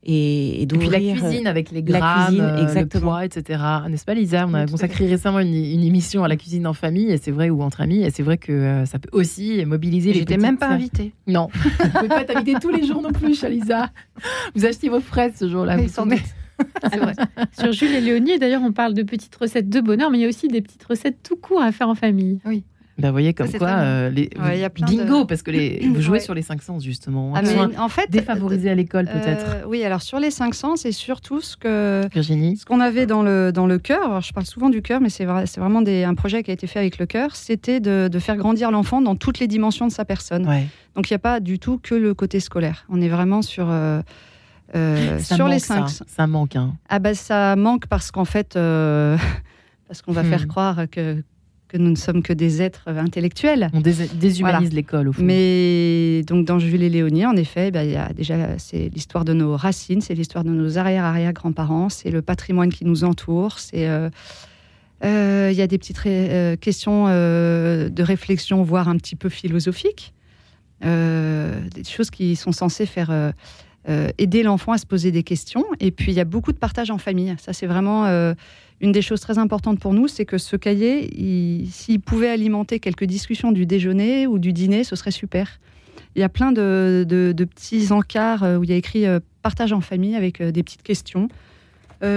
et, 0.06 0.62
et 0.62 0.68
puis 0.68 0.88
la 0.88 1.00
cuisine 1.00 1.48
avec 1.48 1.72
les 1.72 1.82
grammes, 1.82 2.28
cuisine, 2.28 2.42
euh, 2.42 2.64
exactement. 2.64 3.02
le 3.02 3.08
poids, 3.08 3.26
etc. 3.26 3.64
N'est-ce 3.90 4.06
pas, 4.06 4.14
Lisa? 4.14 4.46
On 4.48 4.54
a 4.54 4.68
consacré 4.68 5.08
récemment 5.08 5.40
une, 5.40 5.84
émission 5.84 6.24
à 6.24 6.28
la 6.28 6.36
cuisine 6.36 6.68
en 6.68 6.74
famille, 6.74 7.12
et 7.12 7.18
c'est 7.18 7.32
vrai, 7.32 7.50
ou 7.50 7.62
entre 7.62 7.82
amis, 7.82 8.04
et 8.04 8.12
c'est 8.12 8.24
vrai 8.24 8.38
que 8.38 8.52
euh, 8.52 8.86
ça 8.86 9.00
peut 9.00 9.10
aussi 9.12 9.66
mobiliser 9.66 10.14
les 10.14 10.20
J'étais 10.20 10.38
même 10.38 10.58
pas 10.58 10.70
invitée. 10.70 11.14
Non, 11.28 11.50
vous 11.54 11.86
ne 11.86 11.90
pouvez 11.90 12.08
pas 12.08 12.22
être 12.22 12.38
invitée 12.38 12.60
tous 12.62 12.70
les 12.70 12.86
jours 12.86 13.02
non 13.02 13.12
plus, 13.12 13.44
Lisa. 13.44 13.90
Vous 14.56 14.66
achetez 14.66 14.90
vos 14.90 15.00
fraises 15.00 15.34
ce 15.40 15.50
jour-là. 15.50 15.78
Oui, 15.78 15.90
sans 15.90 16.06
c'est 16.90 16.98
vrai. 16.98 17.14
Sur 17.58 17.72
Jules 17.72 17.94
et 17.94 18.02
Léonie, 18.02 18.40
d'ailleurs, 18.40 18.62
on 18.64 18.72
parle 18.72 18.94
de 18.94 19.04
petites 19.04 19.36
recettes 19.36 19.70
de 19.70 19.82
bonheur, 19.82 20.10
mais 20.10 20.20
il 20.20 20.22
y 20.22 20.26
a 20.26 20.30
aussi 20.30 20.48
des 20.48 20.62
petites 20.62 20.84
recettes 20.86 21.18
tout 21.24 21.36
court 21.36 21.62
à 21.62 21.72
faire 21.72 21.90
en 21.90 21.96
famille. 21.96 22.40
Oui. 22.46 22.64
Ben, 22.98 23.10
vous 23.10 23.14
voyez 23.14 23.34
comme 23.34 23.52
quoi, 23.52 23.68
euh, 23.68 24.10
les, 24.10 24.30
bingo, 24.80 25.26
parce 25.26 25.42
que 25.42 25.52
les, 25.52 25.86
vous 25.94 26.02
jouez 26.02 26.22
sur 26.22 26.34
les 26.34 26.42
cinq 26.42 26.62
sens 26.62 26.82
justement. 26.82 27.34
Ah, 27.36 27.42
en 27.78 27.90
fait, 27.90 28.10
défavorisé 28.10 28.70
à 28.70 28.76
l'école 28.76 29.10
euh, 29.10 29.20
peut-être. 29.20 29.68
oui, 29.68 29.84
alors 29.84 30.02
sur 30.02 30.18
les 30.18 30.32
cinq 30.32 30.56
sens, 30.56 30.82
c'est 30.82 30.94
surtout 30.94 31.42
ce 31.42 31.58
que 31.58 32.08
Virginie, 32.14 32.56
ce 32.56 32.66
qu'on 32.66 32.80
avait 32.80 33.06
dans 33.06 33.22
le 33.22 33.52
dans 33.52 33.68
le 33.68 33.80
cœur. 33.80 34.22
Je 34.22 34.32
parle 34.32 34.46
souvent 34.46 34.70
du 34.70 34.82
cœur, 34.82 35.02
mais 35.02 35.10
c'est 35.10 35.26
vrai, 35.26 35.46
c'est 35.46 35.60
vraiment 35.60 35.82
des, 35.82 36.06
un 36.06 36.16
projet 36.16 36.42
qui 36.42 36.52
a 36.52 36.54
été 36.54 36.68
fait 36.68 36.80
avec 36.80 36.98
le 36.98 37.06
cœur. 37.06 37.36
C'était 37.36 37.82
de, 37.82 38.08
de, 38.10 38.20
faire 38.20 38.38
grandir 38.38 38.72
l'enfant 38.72 39.02
dans 39.02 39.16
toutes 39.18 39.40
les 39.40 39.48
dimensions 39.48 39.88
de 39.88 39.92
sa 39.92 40.06
personne. 40.06 40.46
Donc 40.96 41.10
il 41.10 41.14
n'y 41.14 41.18
a 41.18 41.20
pas 41.20 41.42
du 41.42 41.60
tout 41.60 41.78
que 41.84 41.96
le 41.96 42.14
côté 42.14 42.40
scolaire. 42.40 42.86
On 42.88 43.02
est 43.02 43.10
vraiment 43.10 43.42
sur 43.42 43.68
euh, 43.70 44.02
sur 45.20 45.50
les 45.50 45.60
cinq. 45.60 45.90
Ça, 45.90 46.06
ça 46.08 46.28
manque. 46.28 46.56
Hein. 46.56 46.76
Ah 46.88 47.00
bah 47.00 47.14
ça 47.14 47.58
manque 47.58 47.88
parce 47.88 48.12
qu'en 48.12 48.26
fait. 48.26 48.54
parce 49.88 50.02
qu'on 50.02 50.14
va 50.14 50.24
hmm. 50.24 50.30
faire 50.30 50.48
croire 50.48 50.90
que, 50.90 51.24
que 51.68 51.78
nous 51.78 51.90
ne 51.90 51.96
sommes 51.96 52.22
que 52.22 52.34
des 52.34 52.62
êtres 52.62 52.88
intellectuels. 52.88 53.70
On 53.74 53.82
déshumanise 53.82 54.74
l'école, 54.74 55.10
au 55.10 55.14
fond. 55.14 55.24
Mais 55.24 56.22
donc 56.24 56.46
dans 56.46 56.60
Jules 56.60 56.84
et 56.84 56.90
Léonie, 56.90 57.26
en 57.26 57.36
effet, 57.36 57.70
il 57.70 57.92
y 57.92 57.96
a 57.96 58.14
déjà 58.14 58.58
c'est 58.58 58.90
l'histoire 58.94 59.26
de 59.26 59.34
nos 59.34 59.56
racines, 59.56 60.02
c'est 60.02 60.14
l'histoire 60.14 60.44
de 60.44 60.50
nos 60.50 60.78
arrière-arrière-grands-parents, 60.78 61.90
c'est 61.90 62.12
le 62.12 62.22
patrimoine 62.22 62.72
qui 62.72 62.86
nous 62.86 63.04
entoure, 63.04 63.60
c'est 63.60 63.88
euh, 63.88 64.10
euh, 65.04 65.50
il 65.52 65.58
y 65.58 65.62
a 65.62 65.68
des 65.68 65.78
petites 65.78 66.02
euh, 66.06 66.56
questions 66.56 67.06
de 67.06 68.04
réflexion, 68.04 68.64
voire 68.64 68.88
un 68.88 68.98
petit 68.98 69.16
peu 69.16 69.30
philosophiques, 69.30 70.14
des 70.82 71.84
choses 71.88 72.12
qui 72.12 72.36
sont 72.36 72.52
censées 72.52 72.86
faire 72.86 73.34
aider 74.18 74.42
l'enfant 74.44 74.72
à 74.72 74.78
se 74.78 74.86
poser 74.86 75.12
des 75.12 75.24
questions. 75.24 75.64
Et 75.80 75.92
puis 75.92 76.12
il 76.12 76.16
y 76.16 76.20
a 76.20 76.26
beaucoup 76.26 76.52
de 76.52 76.58
partage 76.58 76.90
en 76.90 76.98
famille. 76.98 77.36
Ça, 77.40 77.54
c'est 77.54 77.68
vraiment 77.68 78.06
une 78.82 78.92
des 78.92 79.02
choses 79.02 79.22
très 79.22 79.38
importantes 79.38 79.80
pour 79.80 79.94
nous, 79.94 80.08
c'est 80.08 80.26
que 80.26 80.38
ce 80.38 80.56
cahier, 80.56 81.10
s'il 81.72 82.02
pouvait 82.02 82.30
alimenter 82.30 82.80
quelques 82.80 83.06
discussions 83.06 83.52
du 83.52 83.66
déjeuner 83.66 84.28
ou 84.28 84.40
du 84.40 84.54
dîner, 84.54 84.84
ce 84.84 84.96
serait 84.96 85.12
super. 85.12 85.60
Il 86.16 86.22
y 86.22 86.24
a 86.24 86.30
plein 86.30 86.52
de, 86.52 87.06
petits 87.38 87.92
encarts 87.92 88.44
euh, 88.44 88.58
où 88.58 88.64
il 88.64 88.70
y 88.70 88.74
a 88.74 88.78
écrit 88.78 89.06
euh, 89.06 89.20
partage 89.42 89.74
en 89.74 89.82
famille 89.82 90.16
avec 90.16 90.40
euh, 90.40 90.52
des 90.52 90.64
petites 90.64 90.84
questions. 90.84 91.28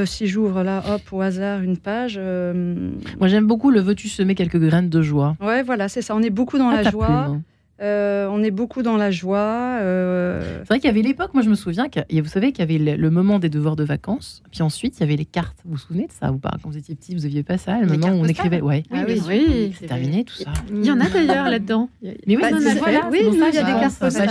si 0.04 0.26
j'ouvre 0.26 0.62
là, 0.62 0.82
hop, 0.88 1.02
au 1.12 1.20
hasard, 1.20 1.62
une 1.62 1.78
page. 1.78 2.18
Moi, 2.18 3.28
j'aime 3.28 3.46
beaucoup 3.46 3.70
le 3.70 3.80
veux-tu 3.80 4.08
semer 4.08 4.34
quelques 4.34 4.58
graines 4.58 4.90
de 4.90 5.02
joie? 5.02 5.36
Ouais, 5.40 5.62
voilà, 5.62 5.88
c'est 5.88 6.02
ça. 6.02 6.14
On 6.14 6.22
est 6.22 6.30
beaucoup 6.30 6.58
dans 6.58 6.68
ah, 6.68 6.82
la 6.82 6.90
joie. 6.90 7.36
Euh, 7.80 8.26
on 8.30 8.42
est 8.42 8.50
beaucoup 8.50 8.82
dans 8.82 8.96
la 8.96 9.10
joie. 9.10 9.78
Euh. 9.80 10.58
C'est 10.60 10.68
vrai 10.68 10.80
qu'il 10.80 10.88
y 10.88 10.90
avait 10.90 11.02
l'époque, 11.02 11.32
moi 11.32 11.42
je 11.42 11.48
me 11.48 11.54
souviens, 11.54 11.88
que, 11.88 12.00
vous 12.20 12.28
savez 12.28 12.50
qu'il 12.52 12.68
y 12.68 12.76
avait 12.76 12.96
le, 12.96 13.10
moment 13.10 13.38
des 13.38 13.48
devoirs 13.48 13.76
de 13.76 13.84
vacances, 13.84 14.42
puis 14.50 14.62
ensuite 14.62 14.96
il 14.98 15.00
y 15.00 15.02
avait 15.04 15.16
les 15.16 15.24
cartes. 15.24 15.58
Vous 15.64 15.72
vous 15.72 15.78
souvenez 15.78 16.06
de 16.06 16.12
ça 16.12 16.32
ou 16.32 16.38
pas? 16.38 16.56
Quand 16.62 16.70
vous 16.70 16.76
étiez 16.76 16.96
petit, 16.96 17.14
vous 17.14 17.24
aviez 17.24 17.44
pas 17.44 17.56
ça, 17.56 17.78
le 17.80 17.86
moment 17.86 18.08
où 18.08 18.20
on 18.20 18.24
écrivait. 18.24 18.60
Ouais. 18.60 18.82
Ah 18.92 19.04
oui, 19.06 19.22
oui, 19.28 19.74
c'est 19.78 19.86
terminé 19.86 20.24
tout 20.24 20.34
ça. 20.34 20.52
Il 20.72 20.84
y 20.84 20.90
en 20.90 21.00
a 21.00 21.08
d'ailleurs 21.08 21.48
là-dedans. 21.48 21.88
Mais 22.02 22.16
oui, 22.26 22.38
bah, 22.40 22.48
il 22.50 23.54
y 23.54 23.58
a 23.58 23.62
des 23.62 23.80
cartes 23.80 23.98
postales. 23.98 24.28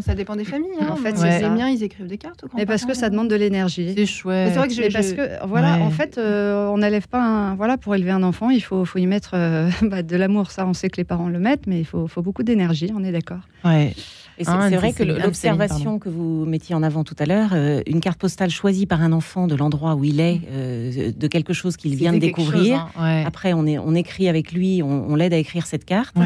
Ça 0.00 0.14
dépend, 0.14 0.34
des 0.34 0.44
familles. 0.44 0.70
Hein. 0.80 0.88
En 0.90 0.96
fait, 0.96 1.14
les 1.40 1.48
miens, 1.48 1.68
ils 1.68 1.82
écrivent 1.82 2.06
des 2.06 2.18
cartes. 2.18 2.44
Mais 2.56 2.66
parce 2.66 2.84
que 2.84 2.94
ça 2.94 3.08
demande 3.08 3.28
de 3.28 3.36
l'énergie. 3.36 3.92
C'est 3.96 4.06
chouette. 4.06 4.50
C'est 4.52 4.58
vrai 4.58 4.68
que 4.68 4.74
je, 4.74 4.92
parce 4.92 5.12
que 5.12 5.46
voilà, 5.46 5.78
en 5.78 5.90
fait, 5.90 6.18
euh, 6.18 6.66
on 6.68 6.78
n'élève 6.78 7.06
pas 7.06 7.22
un, 7.22 7.54
voilà 7.54 7.76
pour 7.76 7.94
élever 7.94 8.10
un 8.10 8.22
enfant, 8.22 8.50
il 8.50 8.60
faut, 8.60 8.84
faut 8.84 8.98
y 8.98 9.06
mettre 9.06 9.32
bah, 9.82 10.02
de 10.02 10.16
l'amour. 10.16 10.50
Ça, 10.50 10.66
on 10.66 10.74
sait 10.74 10.88
que 10.88 10.96
les 10.96 11.04
parents 11.04 11.28
le 11.28 11.38
mettent, 11.38 11.66
mais 11.66 11.78
il 11.78 11.84
faut, 11.84 12.08
faut 12.08 12.22
beaucoup 12.22 12.42
d'énergie. 12.42 12.79
On 12.94 13.04
est 13.04 13.12
d'accord. 13.12 13.40
Ouais. 13.64 13.94
Et 14.40 14.44
c'est 14.44 14.50
ah, 14.50 14.70
vrai 14.70 14.94
que 14.94 15.02
l'observation 15.02 15.98
que 15.98 16.08
vous 16.08 16.46
mettiez 16.46 16.74
en 16.74 16.82
avant 16.82 17.04
tout 17.04 17.14
à 17.18 17.26
l'heure, 17.26 17.50
euh, 17.52 17.82
une 17.86 18.00
carte 18.00 18.18
postale 18.18 18.48
choisie 18.48 18.86
par 18.86 19.02
un 19.02 19.12
enfant 19.12 19.46
de 19.46 19.54
l'endroit 19.54 19.96
où 19.96 20.04
il 20.04 20.18
est, 20.18 20.40
euh, 20.50 21.12
de 21.14 21.26
quelque 21.26 21.52
chose 21.52 21.76
qu'il 21.76 21.94
vient 21.94 22.14
de 22.14 22.18
découvrir. 22.18 22.88
Hein, 22.96 23.24
Après, 23.26 23.52
on, 23.52 23.66
est, 23.66 23.78
on 23.78 23.94
écrit 23.94 24.30
avec 24.30 24.52
lui, 24.52 24.82
on, 24.82 25.14
l'aide 25.14 25.34
à 25.34 25.36
écrire 25.36 25.66
cette 25.66 25.84
carte. 25.84 26.16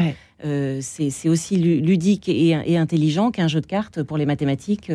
Euh, 0.45 0.79
c'est 0.81 1.27
aussi 1.27 1.57
ludique 1.57 2.29
et, 2.29 2.77
intelligent 2.77 3.31
qu'un 3.31 3.49
jeu 3.49 3.59
de 3.59 3.67
cartes 3.67 4.01
pour 4.01 4.17
les 4.17 4.25
mathématiques. 4.25 4.89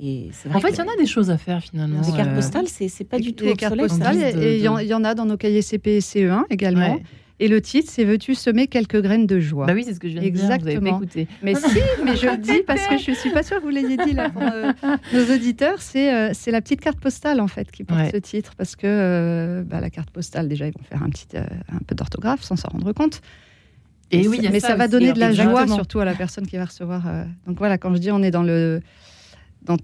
Et 0.00 0.30
en 0.52 0.60
fait, 0.60 0.70
il 0.70 0.78
y 0.78 0.82
en 0.82 0.92
a 0.92 0.96
des 0.98 1.06
choses 1.06 1.30
à 1.30 1.38
faire 1.38 1.62
finalement. 1.62 2.02
Les 2.06 2.12
cartes 2.12 2.34
postales, 2.34 2.68
c'est 2.68 3.08
pas 3.08 3.18
du 3.18 3.32
tout 3.32 3.46
les 3.46 3.54
cartes 3.54 3.74
postales. 3.74 4.18
Et 4.38 4.58
il 4.58 4.62
y, 4.62 4.94
en 4.94 5.04
a 5.04 5.14
dans 5.14 5.24
nos 5.24 5.38
cahiers 5.38 5.62
CP 5.62 5.96
et 5.96 6.00
CE1 6.00 6.42
également. 6.50 6.98
Et 7.40 7.48
le 7.48 7.60
titre, 7.60 7.90
c'est 7.92 8.04
Veux-tu 8.04 8.34
semer 8.34 8.66
quelques 8.66 9.00
graines 9.00 9.26
de 9.26 9.38
joie 9.38 9.66
Bah 9.66 9.74
oui, 9.74 9.84
c'est 9.84 9.94
ce 9.94 10.00
que 10.00 10.08
je 10.08 10.18
viens 10.18 10.22
de 10.22 10.28
dire. 10.30 10.86
Écouté. 10.86 11.28
Mais 11.42 11.54
si, 11.54 11.78
mais 12.04 12.16
je 12.16 12.26
le 12.26 12.36
dis 12.38 12.62
parce 12.66 12.86
que 12.86 12.98
je 12.98 13.12
suis 13.12 13.30
pas 13.30 13.42
sûre 13.42 13.58
que 13.58 13.62
vous 13.62 13.68
l'ayez 13.68 13.96
dit 13.96 14.12
là 14.12 14.30
pour 14.30 14.42
euh, 14.42 14.72
nos 15.12 15.34
auditeurs. 15.34 15.80
C'est 15.80 16.12
euh, 16.12 16.30
c'est 16.34 16.50
la 16.50 16.60
petite 16.60 16.80
carte 16.80 16.98
postale 16.98 17.40
en 17.40 17.48
fait 17.48 17.70
qui 17.70 17.84
porte 17.84 18.10
ce 18.12 18.16
titre 18.16 18.54
parce 18.56 18.76
que 18.76 18.86
euh, 18.86 19.62
bah, 19.62 19.80
la 19.80 19.90
carte 19.90 20.10
postale, 20.10 20.48
déjà, 20.48 20.66
ils 20.66 20.72
vont 20.72 20.82
faire 20.82 21.02
un 21.02 21.10
petit 21.10 21.28
un 21.36 21.78
peu 21.86 21.94
d'orthographe 21.94 22.42
sans 22.42 22.56
s'en 22.56 22.68
rendre 22.68 22.92
compte. 22.92 23.20
Et, 24.10 24.26
oui, 24.26 24.40
mais 24.50 24.60
ça, 24.60 24.74
va 24.74 24.88
donner 24.88 25.12
de 25.12 25.20
la 25.20 25.32
joie 25.32 25.66
surtout 25.66 26.00
à 26.00 26.04
la 26.04 26.14
personne 26.14 26.46
qui 26.46 26.56
va 26.56 26.64
recevoir. 26.64 27.02
Donc 27.46 27.58
voilà, 27.58 27.78
quand 27.78 27.94
je 27.94 27.98
dis 27.98 28.10
on 28.10 28.22
est 28.22 28.30
dans 28.30 28.42
le 28.42 28.80
dans 29.62 29.76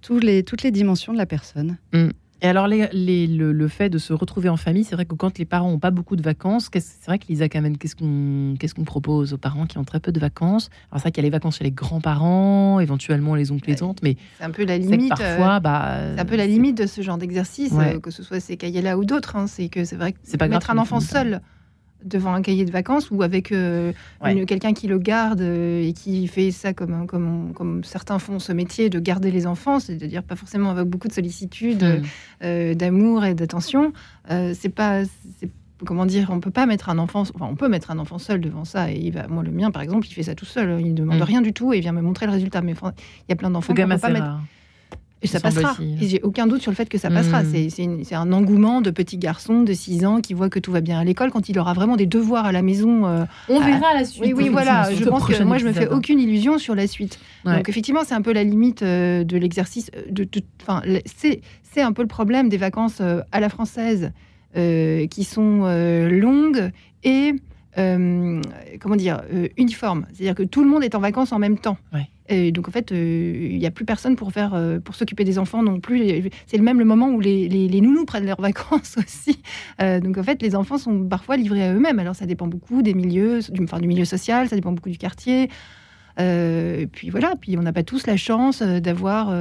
tous 0.00 0.20
les, 0.20 0.44
toutes 0.44 0.62
les 0.62 0.70
dimensions 0.70 1.12
de 1.12 1.18
la 1.18 1.26
personne. 1.26 1.78
Mm. 1.92 2.10
Et 2.42 2.48
alors, 2.48 2.68
le, 2.68 3.68
fait 3.68 3.88
de 3.88 3.98
se 3.98 4.12
retrouver 4.12 4.48
en 4.48 4.56
famille, 4.56 4.84
c'est 4.84 4.94
vrai 4.94 5.06
que 5.06 5.14
quand 5.14 5.38
les 5.38 5.44
parents 5.44 5.70
n'ont 5.70 5.78
pas 5.78 5.90
beaucoup 5.90 6.16
de 6.16 6.22
vacances, 6.22 6.68
c'est 6.72 7.06
vrai 7.06 7.18
que 7.18 7.26
Lisa 7.28 7.48
qu'est-ce 7.48 7.96
qu'on 7.96 8.54
qu'est-ce 8.58 8.74
qu'on 8.74 8.84
propose 8.84 9.32
aux 9.32 9.38
parents 9.38 9.66
qui 9.66 9.78
ont 9.78 9.84
très 9.84 10.00
peu 10.00 10.12
de 10.12 10.20
vacances? 10.20 10.68
Alors, 10.90 11.00
c'est 11.00 11.04
vrai 11.04 11.12
qu'il 11.12 11.22
y 11.22 11.26
a 11.26 11.28
les 11.28 11.30
vacances 11.30 11.58
chez 11.58 11.64
les 11.64 11.70
grands-parents, 11.70 12.80
éventuellement 12.80 13.34
les 13.34 13.52
oncles 13.52 13.70
et 13.70 13.76
tantes, 13.76 14.00
mais 14.02 14.16
c'est 14.38 14.44
un 14.44 14.50
peu 14.50 14.64
la 14.64 14.78
limite. 14.78 15.08
Parfois, 15.08 15.56
euh, 15.56 15.60
bah, 15.60 15.98
c'est 16.14 16.20
un 16.20 16.24
peu 16.24 16.36
la 16.36 16.46
limite 16.46 16.76
de 16.76 16.86
ce 16.86 17.00
genre 17.00 17.18
d'exercice, 17.18 17.72
euh, 17.74 17.98
que 18.00 18.10
ce 18.10 18.22
soit 18.22 18.40
ces 18.40 18.56
cahiers-là 18.56 18.98
ou 18.98 19.04
d'autres. 19.04 19.36
Hein, 19.36 19.46
c'est 19.46 19.68
que 19.68 19.84
c'est 19.84 19.96
vrai 19.96 20.12
que 20.12 20.44
mettre 20.46 20.70
un 20.70 20.78
enfant 20.78 21.00
seul 21.00 21.40
devant 22.06 22.32
un 22.32 22.42
cahier 22.42 22.64
de 22.64 22.70
vacances 22.70 23.10
ou 23.10 23.22
avec 23.22 23.52
euh, 23.52 23.92
quelqu'un 24.46 24.72
qui 24.72 24.86
le 24.86 24.98
garde 24.98 25.40
euh, 25.40 25.86
et 25.86 25.92
qui 25.92 26.26
fait 26.28 26.50
ça 26.50 26.72
comme, 26.72 27.06
comme, 27.06 27.52
comme 27.54 27.84
certains 27.84 28.18
font 28.18 28.38
ce 28.38 28.52
métier 28.52 28.88
de 28.88 28.98
garder 28.98 29.30
les 29.30 29.46
enfants, 29.46 29.80
c'est-à-dire 29.80 30.22
pas 30.22 30.36
forcément 30.36 30.70
avec 30.70 30.86
beaucoup 30.86 31.08
de 31.08 31.12
sollicitude, 31.12 31.82
mm. 31.82 32.02
euh, 32.44 32.74
d'amour 32.74 33.24
et 33.24 33.34
d'attention. 33.34 33.92
c'est 34.28 34.74
pas 34.74 35.02
comment 35.84 36.06
dire, 36.06 36.30
on 36.30 36.40
peut 36.40 36.50
pas 36.50 36.64
mettre 36.64 36.88
un 36.88 36.98
enfant, 36.98 37.20
enfin 37.20 37.48
on 37.50 37.54
peut 37.54 37.68
mettre 37.68 37.90
un 37.90 37.98
enfant 37.98 38.18
seul 38.18 38.40
devant 38.40 38.64
ça 38.64 38.90
et 38.90 38.96
il 38.96 39.12
va, 39.12 39.28
moi 39.28 39.42
le 39.42 39.50
mien 39.50 39.70
par 39.70 39.82
exemple, 39.82 40.06
il 40.08 40.12
fait 40.12 40.22
ça 40.22 40.34
tout 40.34 40.46
seul, 40.46 40.80
il 40.80 40.88
ne 40.88 40.94
demande 40.94 41.18
mm. 41.18 41.22
rien 41.22 41.42
du 41.42 41.52
tout 41.52 41.72
et 41.72 41.78
il 41.78 41.80
vient 41.82 41.92
me 41.92 42.02
montrer 42.02 42.26
le 42.26 42.32
résultat. 42.32 42.62
Mais 42.62 42.72
il 42.72 43.28
y 43.28 43.32
a 43.32 43.36
plein 43.36 43.50
d'enfants 43.50 43.74
qui 43.74 43.82
ne 43.82 43.96
pas 43.96 44.08
mettre. 44.08 44.40
Et 45.22 45.26
ça 45.26 45.40
passera. 45.40 45.76
J'ai 46.00 46.20
aucun 46.22 46.46
doute 46.46 46.60
sur 46.60 46.70
le 46.70 46.76
fait 46.76 46.88
que 46.88 46.98
ça 46.98 47.10
passera. 47.10 47.42
Hmm. 47.42 47.68
C'est 47.70 48.14
un 48.14 48.32
engouement 48.32 48.80
de 48.80 48.90
petits 48.90 49.16
garçons 49.16 49.62
de 49.62 49.72
6 49.72 50.04
ans 50.04 50.20
qui 50.20 50.34
voient 50.34 50.50
que 50.50 50.58
tout 50.58 50.72
va 50.72 50.80
bien 50.80 50.98
à 50.98 51.04
l'école 51.04 51.30
quand 51.30 51.48
il 51.48 51.58
aura 51.58 51.72
vraiment 51.72 51.96
des 51.96 52.06
devoirs 52.06 52.44
à 52.44 52.52
la 52.52 52.62
maison. 52.62 53.06
Euh, 53.06 53.24
on 53.48 53.60
verra 53.60 53.94
la 53.94 54.04
suite. 54.04 54.22
Oui, 54.24 54.32
oui, 54.34 54.48
voilà. 54.50 54.92
Je 54.92 55.04
pense 55.04 55.26
que 55.26 55.42
moi, 55.42 55.58
je 55.58 55.66
me 55.66 55.72
fais 55.72 55.88
aucune 55.88 56.20
illusion 56.20 56.58
sur 56.58 56.74
la 56.74 56.86
suite. 56.86 57.18
Donc, 57.44 57.68
effectivement, 57.68 58.02
c'est 58.04 58.14
un 58.14 58.22
peu 58.22 58.32
la 58.32 58.44
limite 58.44 58.82
euh, 58.82 59.24
de 59.24 59.36
l'exercice. 59.36 59.90
Euh, 59.96 60.02
de, 60.10 60.28
c'est 61.04 61.82
un 61.82 61.92
peu 61.92 62.02
le 62.02 62.08
problème 62.08 62.48
des 62.48 62.56
vacances 62.56 63.00
à 63.00 63.40
la 63.40 63.48
française 63.48 64.12
qui 64.54 65.24
sont 65.24 65.64
longues 66.10 66.70
et 67.04 67.34
comment 67.74 68.96
dire 68.96 69.22
uniformes. 69.56 70.06
C'est-à-dire 70.12 70.34
que 70.34 70.42
tout 70.42 70.62
le 70.62 70.68
monde 70.68 70.84
est 70.84 70.94
en 70.94 71.00
vacances 71.00 71.32
en 71.32 71.38
même 71.38 71.58
temps. 71.58 71.78
Ouais. 71.92 72.08
Donc 72.28 72.68
en 72.68 72.70
fait, 72.70 72.92
euh, 72.92 73.48
il 73.50 73.58
n'y 73.58 73.66
a 73.66 73.70
plus 73.70 73.84
personne 73.84 74.16
pour 74.16 74.32
faire, 74.32 74.54
euh, 74.54 74.80
pour 74.80 74.94
s'occuper 74.94 75.24
des 75.24 75.38
enfants 75.38 75.62
non 75.62 75.80
plus. 75.80 76.30
C'est 76.46 76.56
le 76.56 76.62
même 76.62 76.78
le 76.78 76.84
moment 76.84 77.08
où 77.10 77.20
les, 77.20 77.48
les, 77.48 77.80
nounous 77.80 78.04
prennent 78.04 78.26
leurs 78.26 78.40
vacances 78.40 78.96
aussi. 78.98 79.40
Euh, 79.80 80.00
donc 80.00 80.18
en 80.18 80.22
fait, 80.22 80.42
les 80.42 80.56
enfants 80.56 80.78
sont 80.78 81.04
parfois 81.04 81.36
livrés 81.36 81.64
à 81.64 81.74
eux-mêmes. 81.74 81.98
Alors 81.98 82.14
ça 82.14 82.26
dépend 82.26 82.46
beaucoup 82.46 82.82
des 82.82 82.94
milieux, 82.94 83.40
du, 83.50 83.64
enfin, 83.64 83.78
du 83.78 83.88
milieu 83.88 84.04
social, 84.04 84.48
ça 84.48 84.56
dépend 84.56 84.72
beaucoup 84.72 84.90
du 84.90 84.98
quartier. 84.98 85.50
puis 86.16 87.10
voilà, 87.10 87.34
puis 87.40 87.56
on 87.58 87.62
n'a 87.62 87.72
pas 87.72 87.82
tous 87.82 88.06
la 88.06 88.16
chance 88.16 88.62
d'avoir 88.62 89.32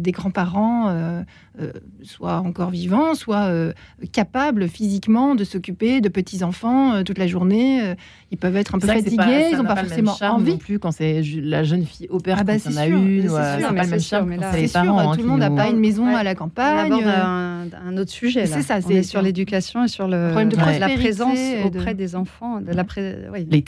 des 0.00 0.12
grands-parents 0.12 1.24
euh, 1.60 1.70
soit 2.02 2.36
encore 2.38 2.70
vivants, 2.70 3.14
soit 3.14 3.48
euh, 3.48 3.74
capables 4.10 4.68
physiquement 4.68 5.34
de 5.34 5.44
s'occuper 5.44 6.00
de 6.00 6.08
petits 6.08 6.42
enfants 6.42 6.94
euh, 6.94 7.02
toute 7.02 7.18
la 7.18 7.26
journée. 7.26 7.94
ils 8.30 8.38
peuvent 8.38 8.56
être 8.56 8.74
un 8.74 8.78
peu 8.78 8.86
fatigués, 8.86 9.48
ils 9.52 9.58
n'ont 9.58 9.64
pas, 9.64 9.76
forcément 9.76 10.16
envie. 10.22 10.52
Non 10.52 10.56
plus 10.56 10.78
quand 10.78 10.92
c'est 10.92 11.20
la 11.42 11.62
jeune 11.62 11.84
fille 11.84 12.06
opère 12.08 12.38
ah 12.40 12.44
bah 12.44 12.54
en 12.54 12.76
a 12.78 12.86
une, 12.86 13.22
c'est 13.22 13.28
pas 13.28 13.82
le 13.82 13.90
même 13.90 14.00
charme. 14.00 14.34
C'est 14.54 14.66
sûr, 14.66 14.98
hein, 14.98 15.14
tout 15.14 15.20
le 15.20 15.28
monde 15.28 15.40
n'a 15.40 15.50
pas 15.50 15.68
une 15.68 15.78
maison 15.78 16.06
à 16.16 16.22
la 16.22 16.34
campagne. 16.34 16.90
On 16.90 17.06
un, 17.06 17.66
un 17.70 17.96
autre 17.98 18.10
sujet. 18.10 18.46
C'est 18.46 18.62
ça, 18.62 18.80
c'est 18.80 19.02
sur 19.02 19.20
l'éducation 19.20 19.84
et 19.84 19.88
sur 19.88 20.08
le 20.08 20.28
problème 20.28 20.48
de 20.48 20.56
la 20.56 20.88
présence 20.88 21.38
auprès 21.66 21.94
des 21.94 22.16
enfants, 22.16 22.62
de 22.62 22.72
la 22.72 22.86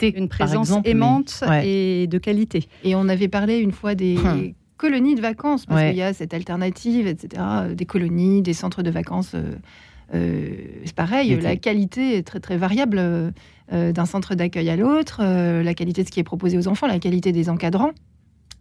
une 0.01 0.27
présence 0.27 0.71
aimante 0.85 1.43
et 1.63 2.07
de 2.07 2.17
qualité. 2.17 2.67
Et 2.83 2.95
on 2.95 3.07
avait 3.09 3.27
parlé 3.27 3.57
une 3.57 3.71
fois 3.71 3.93
des 3.93 4.17
hum 4.17 4.53
colonies 4.77 5.15
de 5.15 5.21
vacances, 5.21 5.65
parce 5.65 5.81
qu'il 5.81 5.95
y 5.95 6.01
a 6.01 6.13
cette 6.13 6.33
alternative, 6.33 7.07
etc., 7.07 7.41
euh, 7.45 7.75
des 7.75 7.85
colonies, 7.85 8.41
des 8.41 8.53
centres 8.53 8.83
de 8.83 8.89
vacances. 8.89 9.31
Euh, 9.35 9.55
euh, 10.13 10.55
c'est 10.85 10.95
pareil, 10.95 11.35
la 11.39 11.55
qualité 11.55 12.17
est 12.17 12.23
très 12.23 12.39
très 12.39 12.57
variable 12.57 13.33
d'un 13.71 14.05
centre 14.05 14.35
d'accueil 14.35 14.69
à 14.69 14.75
l'autre, 14.75 15.23
la 15.23 15.73
qualité 15.73 16.03
de 16.03 16.07
ce 16.07 16.11
qui 16.11 16.19
est 16.19 16.23
proposé 16.23 16.59
aux 16.59 16.67
enfants, 16.67 16.85
la 16.85 16.99
qualité 16.99 17.31
des 17.31 17.49
encadrants, 17.49 17.89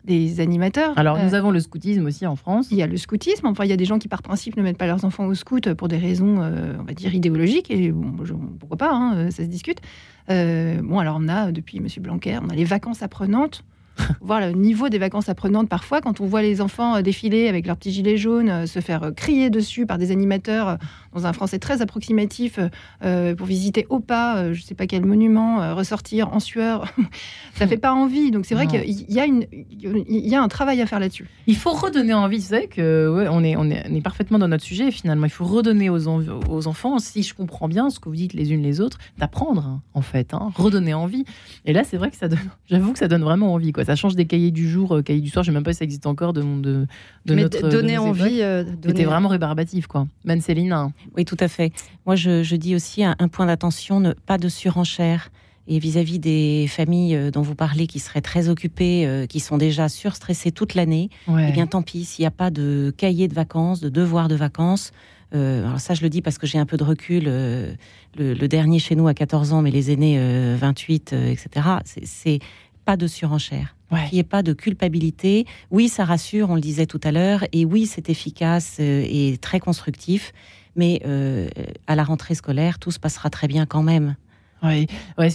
des 0.05 0.41
animateurs. 0.41 0.97
Alors 0.97 1.23
nous 1.23 1.35
avons 1.35 1.51
le 1.51 1.61
scoutisme 1.61 2.07
aussi 2.07 2.27
en 2.27 2.35
France. 2.35 2.69
Il 2.71 2.79
y 2.79 2.83
a 2.83 2.87
le 2.87 2.97
scoutisme, 2.97 3.47
enfin 3.47 3.65
il 3.65 3.69
y 3.69 3.75
a 3.75 3.77
des 3.77 3.85
gens 3.85 3.99
qui 3.99 4.09
par 4.09 4.23
principe 4.23 4.57
ne 4.57 4.63
mettent 4.63 4.79
pas 4.79 4.87
leurs 4.87 5.05
enfants 5.05 5.27
au 5.27 5.35
scout 5.35 5.75
pour 5.75 5.89
des 5.89 5.99
raisons, 5.99 6.39
on 6.39 6.83
va 6.83 6.95
dire, 6.95 7.15
idéologiques, 7.15 7.71
et 7.71 7.93
bon, 7.93 8.15
pourquoi 8.59 8.79
pas, 8.79 8.95
hein, 8.95 9.31
ça 9.31 9.43
se 9.43 9.49
discute. 9.49 9.83
bon 10.29 10.99
alors 10.99 11.19
on 11.21 11.29
a, 11.29 11.53
depuis 11.53 11.77
M. 11.77 11.89
Blanquer, 12.01 12.39
on 12.43 12.49
a 12.49 12.55
les 12.55 12.65
vacances 12.65 13.03
apprenantes 13.03 13.63
voir 14.21 14.41
le 14.41 14.53
niveau 14.53 14.89
des 14.89 14.99
vacances 14.99 15.29
apprenantes 15.29 15.69
parfois 15.69 16.01
quand 16.01 16.21
on 16.21 16.27
voit 16.27 16.43
les 16.43 16.61
enfants 16.61 16.97
euh, 16.97 17.03
défiler 17.03 17.49
avec 17.49 17.67
leurs 17.67 17.77
petits 17.77 17.93
gilets 17.93 18.17
jaunes, 18.17 18.49
euh, 18.49 18.67
se 18.67 18.81
faire 18.81 19.05
euh, 19.05 19.11
crier 19.11 19.51
dessus 19.51 19.87
par 19.87 19.99
des 19.99 20.11
animateurs 20.11 20.79
dans 21.15 21.27
un 21.27 21.33
français 21.33 21.59
très 21.59 21.81
approximatif 21.81 22.59
pour 23.01 23.47
visiter 23.47 23.87
au 23.89 24.01
pas, 24.01 24.53
je 24.53 24.61
ne 24.61 24.65
sais 24.65 24.75
pas 24.75 24.87
quel 24.87 25.05
monument, 25.05 25.75
ressortir 25.75 26.33
en 26.33 26.41
sueur. 26.41 26.93
ça 27.55 27.67
fait 27.67 27.77
pas 27.77 27.93
envie. 27.93 28.31
Donc 28.31 28.47
c'est 28.47 28.55
vrai 28.55 28.67
qu'il 28.67 29.13
y 29.13 29.21
a 29.21 29.25
une, 29.25 29.47
il 29.53 30.29
y 30.29 30.35
a 30.35 30.43
un 30.43 30.49
travail 30.49 30.83
à 30.83 30.87
faire 30.87 31.01
là-dessus. 31.01 31.29
Il 31.47 31.57
faut 31.57 31.73
redonner 31.73 32.15
envie. 32.15 32.39
Vous 32.39 32.49
savez 32.49 32.67
que 32.67 33.29
on 33.31 33.45
est, 33.45 33.57
on 33.57 33.71
est, 33.71 33.85
on 33.89 33.95
est 33.95 34.03
parfaitement 34.03 34.39
dans 34.39 34.49
notre 34.49 34.65
sujet 34.65 34.91
finalement. 34.91 35.27
Il 35.27 35.31
faut 35.31 35.45
redonner 35.45 35.91
aux, 35.91 36.09
aux 36.09 36.67
enfants, 36.67 36.99
si 36.99 37.23
je 37.23 37.35
comprends 37.35 37.69
bien 37.69 37.91
ce 37.91 38.01
que 38.01 38.09
vous 38.09 38.17
dites 38.17 38.33
les 38.35 38.53
unes 38.53 38.63
les 38.63 38.81
autres, 38.81 38.99
d'apprendre 39.19 39.65
hein, 39.67 39.83
en 39.95 40.03
fait, 40.03 40.35
hein, 40.35 40.51
redonner 40.57 40.95
envie. 40.95 41.25
Et 41.65 41.73
là 41.73 41.85
c'est 41.85 41.97
vrai 41.97 42.11
que 42.11 42.17
ça 42.17 42.29
donne, 42.29 42.51
j'avoue 42.71 42.93
que 42.93 42.99
ça 42.99 43.09
donne 43.09 43.23
vraiment 43.23 43.53
envie 43.53 43.73
quoi 43.73 43.85
ça 43.85 43.97
change 43.97 44.17
des 44.17 44.25
cahiers 44.27 44.51
du 44.51 44.69
jour, 44.69 44.97
euh, 44.97 45.03
cahiers 45.03 45.21
du 45.21 45.29
soir. 45.29 45.45
Je 45.45 45.51
ne 45.51 45.55
sais 45.55 45.57
même 45.57 45.65
pas 45.65 45.73
si 45.73 45.79
ça 45.79 45.85
existe 45.85 46.07
encore 46.07 46.33
de, 46.33 46.43
de, 46.43 46.87
de 47.27 47.35
Mais 47.35 47.43
notre. 47.43 47.69
Donner 47.69 47.99
envie. 47.99 48.43
Euh, 48.43 48.65
C'était 48.85 49.05
vraiment 49.05 49.29
rébarbatif, 49.29 49.87
quoi. 49.87 50.07
Ben 50.25 50.41
Céline. 50.41 50.93
Oui, 51.17 51.25
tout 51.25 51.37
à 51.41 51.49
fait. 51.49 51.73
Moi, 52.07 52.17
je, 52.17 52.57
dis 52.57 52.75
aussi 52.75 53.05
un, 53.05 53.17
point 53.29 53.47
d'attention, 53.47 54.01
ne, 54.01 54.13
pas 54.13 54.39
de 54.39 54.49
surenchère. 54.49 55.31
Et 55.67 55.79
vis-à-vis 55.79 56.19
des 56.19 56.67
familles 56.69 57.17
euh, 57.17 57.31
dont 57.31 57.41
vous 57.41 57.55
parlez 57.55 57.87
qui 57.87 57.99
seraient 57.99 58.21
très 58.21 58.51
occupées, 58.51 59.27
qui 59.31 59.41
sont 59.41 59.57
déjà 59.57 59.89
surstressées 59.89 60.53
toute 60.53 60.75
l'année, 60.75 61.09
eh 61.29 61.53
bien 61.53 61.67
tant 61.67 61.81
pis, 61.81 62.05
s'il 62.05 62.23
n'y 62.23 62.27
a 62.27 62.31
pas 62.31 62.51
de 62.51 62.93
cahier 62.95 63.29
de 63.29 63.35
vacances, 63.35 63.81
de 63.81 63.89
devoir 63.89 64.29
de 64.29 64.35
vacances, 64.35 64.93
alors 65.33 65.81
ça, 65.81 65.95
je 65.95 66.03
le 66.03 66.11
dis 66.11 66.23
parce 66.23 66.39
que 66.39 66.47
j'ai 66.47 66.59
un 66.59 66.67
peu 66.67 66.77
de 66.77 66.85
recul. 66.85 67.25
le, 67.25 67.75
le, 68.17 68.47
dernier 68.47 68.79
chez 68.79 68.95
nous 68.95 69.09
a 69.09 69.15
14 69.15 69.53
ans, 69.53 69.63
mais 69.63 69.73
les 69.73 69.91
aînés 69.91 70.17
28, 70.57 71.13
etc. 71.13 71.67
C'est 72.05 72.39
pas 72.85 72.97
de 72.97 73.07
surenchère. 73.07 73.75
qu'il 73.91 74.15
n'y 74.15 74.19
ait 74.19 74.25
pas 74.25 74.43
de 74.43 74.53
culpabilité. 74.53 75.47
Oui, 75.71 75.89
ça 75.89 76.05
rassure, 76.05 76.51
on 76.51 76.55
le 76.55 76.61
disait 76.61 76.87
tout 76.87 77.01
à 77.05 77.13
l'heure, 77.13 77.45
et 77.53 77.65
oui, 77.65 77.87
c'est 77.87 78.11
efficace 78.11 78.79
euh, 78.81 79.05
et 79.09 79.39
très 79.41 79.61
constructif, 79.61 80.33
mais 80.77 81.01
euh, 81.07 81.49
à 81.87 81.97
la 81.97 82.05
rentrée 82.05 82.35
scolaire, 82.35 82.79
tout 82.79 82.91
se 82.91 82.99
passera 82.99 83.31
très 83.31 83.49
bien 83.49 83.67
quand 83.67 83.83
même. 83.83 84.17
Oui, 84.63 84.87
ouais, 85.19 85.29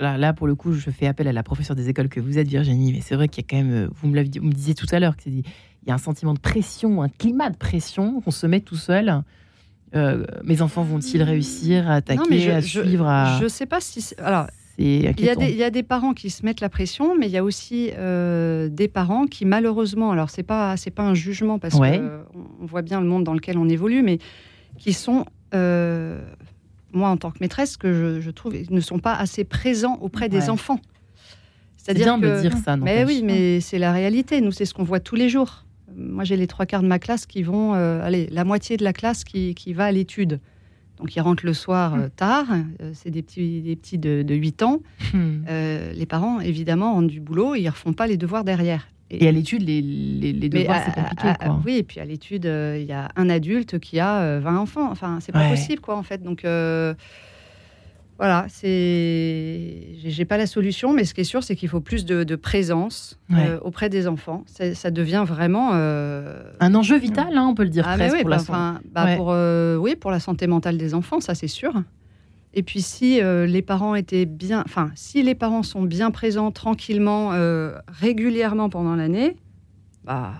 là, 0.00 0.32
pour 0.32 0.46
le 0.46 0.54
coup, 0.54 0.72
je 0.72 0.90
fais 0.90 1.08
appel 1.08 1.26
à 1.26 1.32
la 1.32 1.42
professeure 1.42 1.74
des 1.74 1.88
écoles 1.88 2.08
que 2.08 2.20
vous 2.20 2.38
êtes, 2.38 2.46
Virginie, 2.46 2.92
mais 2.92 3.00
c'est 3.00 3.16
vrai 3.16 3.26
qu'il 3.26 3.42
y 3.42 3.46
a 3.46 3.48
quand 3.50 3.64
même, 3.64 3.86
euh, 3.86 3.88
vous 4.00 4.08
me, 4.08 4.22
vous 4.22 4.46
me 4.46 4.52
disiez 4.52 4.74
tout 4.74 4.86
à 4.92 5.00
l'heure, 5.00 5.16
qu'il 5.16 5.38
y 5.38 5.90
a 5.90 5.94
un 5.94 5.98
sentiment 5.98 6.32
de 6.32 6.38
pression, 6.38 7.02
un 7.02 7.08
climat 7.08 7.50
de 7.50 7.56
pression 7.56 8.20
qu'on 8.20 8.30
se 8.30 8.46
met 8.46 8.60
tout 8.60 8.76
seul. 8.76 9.22
mes 10.44 10.62
enfants 10.62 10.84
vont-ils 10.84 11.22
réussir 11.22 11.90
à 11.90 11.96
attaquer, 11.96 12.50
à 12.50 12.62
suivre 12.62 13.36
Je 13.38 13.44
ne 13.44 13.48
sais 13.48 13.66
pas 13.66 13.80
si. 13.80 14.14
Alors, 14.18 14.46
il 14.78 15.02
y, 15.02 15.06
a 15.06 15.12
des, 15.34 15.50
il 15.50 15.56
y, 15.56 15.62
a 15.62 15.70
des, 15.70 15.82
parents 15.82 16.14
qui 16.14 16.30
se 16.30 16.46
mettent 16.46 16.62
la 16.62 16.70
pression, 16.70 17.14
mais 17.18 17.26
il 17.26 17.32
y 17.32 17.36
a 17.36 17.44
aussi 17.44 17.90
euh, 17.96 18.68
des 18.68 18.88
parents 18.88 19.26
qui, 19.26 19.44
malheureusement, 19.44 20.12
alors 20.12 20.30
c'est 20.30 20.42
pas 20.42 20.78
c'est 20.78 20.90
pas 20.90 21.02
un 21.02 21.14
jugement 21.14 21.58
parce 21.58 21.74
qu'on 21.74 22.10
on 22.60 22.66
voit 22.66 22.80
bien 22.80 23.00
le 23.00 23.06
monde 23.06 23.22
dans 23.22 23.34
lequel 23.34 23.58
on 23.58 23.68
évolue, 23.68 24.02
mais 24.02 24.18
qui 24.78 24.92
sont, 24.92 25.24
euh, 25.54 26.20
moi 26.92 27.08
en 27.08 27.16
tant 27.16 27.30
que 27.30 27.38
maîtresse, 27.40 27.76
que 27.76 28.20
je, 28.20 28.30
trouve, 28.30 28.54
ne 28.70 28.80
sont 28.80 28.98
pas 28.98 29.14
assez 29.14 29.44
présents 29.44 29.98
auprès 30.00 30.28
des 30.28 30.50
enfants. 30.50 30.80
C'est-à-dire 31.76 32.14
que, 32.20 32.36
de 32.36 32.40
dire 32.40 32.56
ça. 32.58 32.76
Mais 32.76 33.04
oui, 33.04 33.22
mais 33.24 33.60
c'est 33.60 33.78
la 33.78 33.92
réalité. 33.92 34.40
Nous, 34.40 34.52
c'est 34.52 34.66
ce 34.66 34.74
qu'on 34.74 34.84
voit 34.84 35.00
tous 35.00 35.16
les 35.16 35.28
jours. 35.28 35.64
Moi, 35.96 36.22
j'ai 36.24 36.36
les 36.36 36.46
trois 36.46 36.64
quarts 36.64 36.82
de 36.82 36.86
ma 36.86 36.98
classe 36.98 37.26
qui 37.26 37.42
vont, 37.42 37.74
euh, 37.74 38.00
allez, 38.02 38.28
la 38.30 38.44
moitié 38.44 38.76
de 38.76 38.84
la 38.84 38.92
classe 38.92 39.24
qui, 39.24 39.54
qui 39.54 39.72
va 39.72 39.86
à 39.86 39.92
l'étude. 39.92 40.40
Donc 41.02 41.16
ils 41.16 41.20
rentrent 41.20 41.44
le 41.44 41.52
soir 41.52 41.94
euh, 41.94 42.08
tard, 42.14 42.46
euh, 42.80 42.92
c'est 42.94 43.10
des 43.10 43.22
petits, 43.22 43.60
des 43.60 43.74
petits 43.74 43.98
de, 43.98 44.24
8 44.34 44.62
ans. 44.62 44.80
Hmm. 45.12 45.42
Euh, 45.48 45.92
les 45.92 46.06
parents, 46.06 46.38
évidemment, 46.38 46.96
ont 46.96 47.02
du 47.02 47.20
boulot, 47.20 47.56
ils 47.56 47.64
ne 47.64 47.70
refont 47.70 47.92
pas 47.92 48.06
les 48.06 48.16
devoirs 48.16 48.44
derrière. 48.44 48.86
Et, 49.12 49.28
à 49.28 49.32
l'étude, 49.32 49.62
les, 49.62 49.82
les, 49.82 50.48
devoirs, 50.48 50.82
c'est 50.84 50.94
compliqué. 50.94 51.28
oui, 51.64 51.76
et 51.76 51.82
puis 51.82 52.00
à 52.00 52.04
l'étude, 52.04 52.44
il 52.44 52.84
y 52.84 52.92
a 52.92 53.08
un 53.16 53.28
adulte 53.28 53.78
qui 53.78 54.00
a 54.00 54.40
20 54.40 54.56
enfants. 54.56 54.90
Enfin, 54.90 55.18
c'est 55.20 55.32
pas 55.32 55.48
possible, 55.48 55.80
quoi, 55.80 55.96
en 55.96 56.02
fait. 56.02 56.22
Donc, 56.22 56.44
voilà, 58.22 58.46
c'est. 58.48 59.96
J'ai 60.04 60.24
pas 60.24 60.36
la 60.36 60.46
solution, 60.46 60.92
mais 60.92 61.04
ce 61.04 61.12
qui 61.12 61.22
est 61.22 61.24
sûr, 61.24 61.42
c'est 61.42 61.56
qu'il 61.56 61.68
faut 61.68 61.80
plus 61.80 62.04
de, 62.04 62.36
présence 62.36 63.18
euh, 63.32 63.58
auprès 63.62 63.88
des 63.88 64.06
enfants. 64.06 64.44
Ça 64.46 64.92
devient 64.92 65.24
vraiment 65.26 65.70
euh, 65.72 66.44
un 66.60 66.74
enjeu 66.76 66.96
vital, 66.98 67.36
hein, 67.36 67.48
on 67.48 67.54
peut 67.56 67.64
le 67.64 67.68
dire 67.68 67.84
ah, 67.84 67.94
presque 67.94 68.14
oui, 68.14 68.20
pour, 68.20 68.30
la... 68.30 68.80
bah, 68.92 69.16
pour 69.16 69.32
euh, 69.32 69.76
oui, 69.76 69.96
pour 69.96 70.12
la 70.12 70.20
santé 70.20 70.46
mentale 70.46 70.78
des 70.78 70.94
enfants, 70.94 71.18
ça 71.18 71.34
c'est 71.34 71.48
sûr. 71.48 71.72
Et 72.54 72.62
puis 72.62 72.82
si 72.82 73.20
les 73.22 73.62
parents 73.62 73.94
étaient 73.94 74.26
bien, 74.26 74.62
enfin 74.66 74.90
si 74.94 75.22
les 75.22 75.34
parents 75.34 75.62
sont 75.62 75.82
bien 75.82 76.10
présents 76.10 76.50
tranquillement, 76.50 77.30
régulièrement 77.88 78.68
pendant 78.68 78.94
l'année, 78.94 79.36
bah 80.04 80.32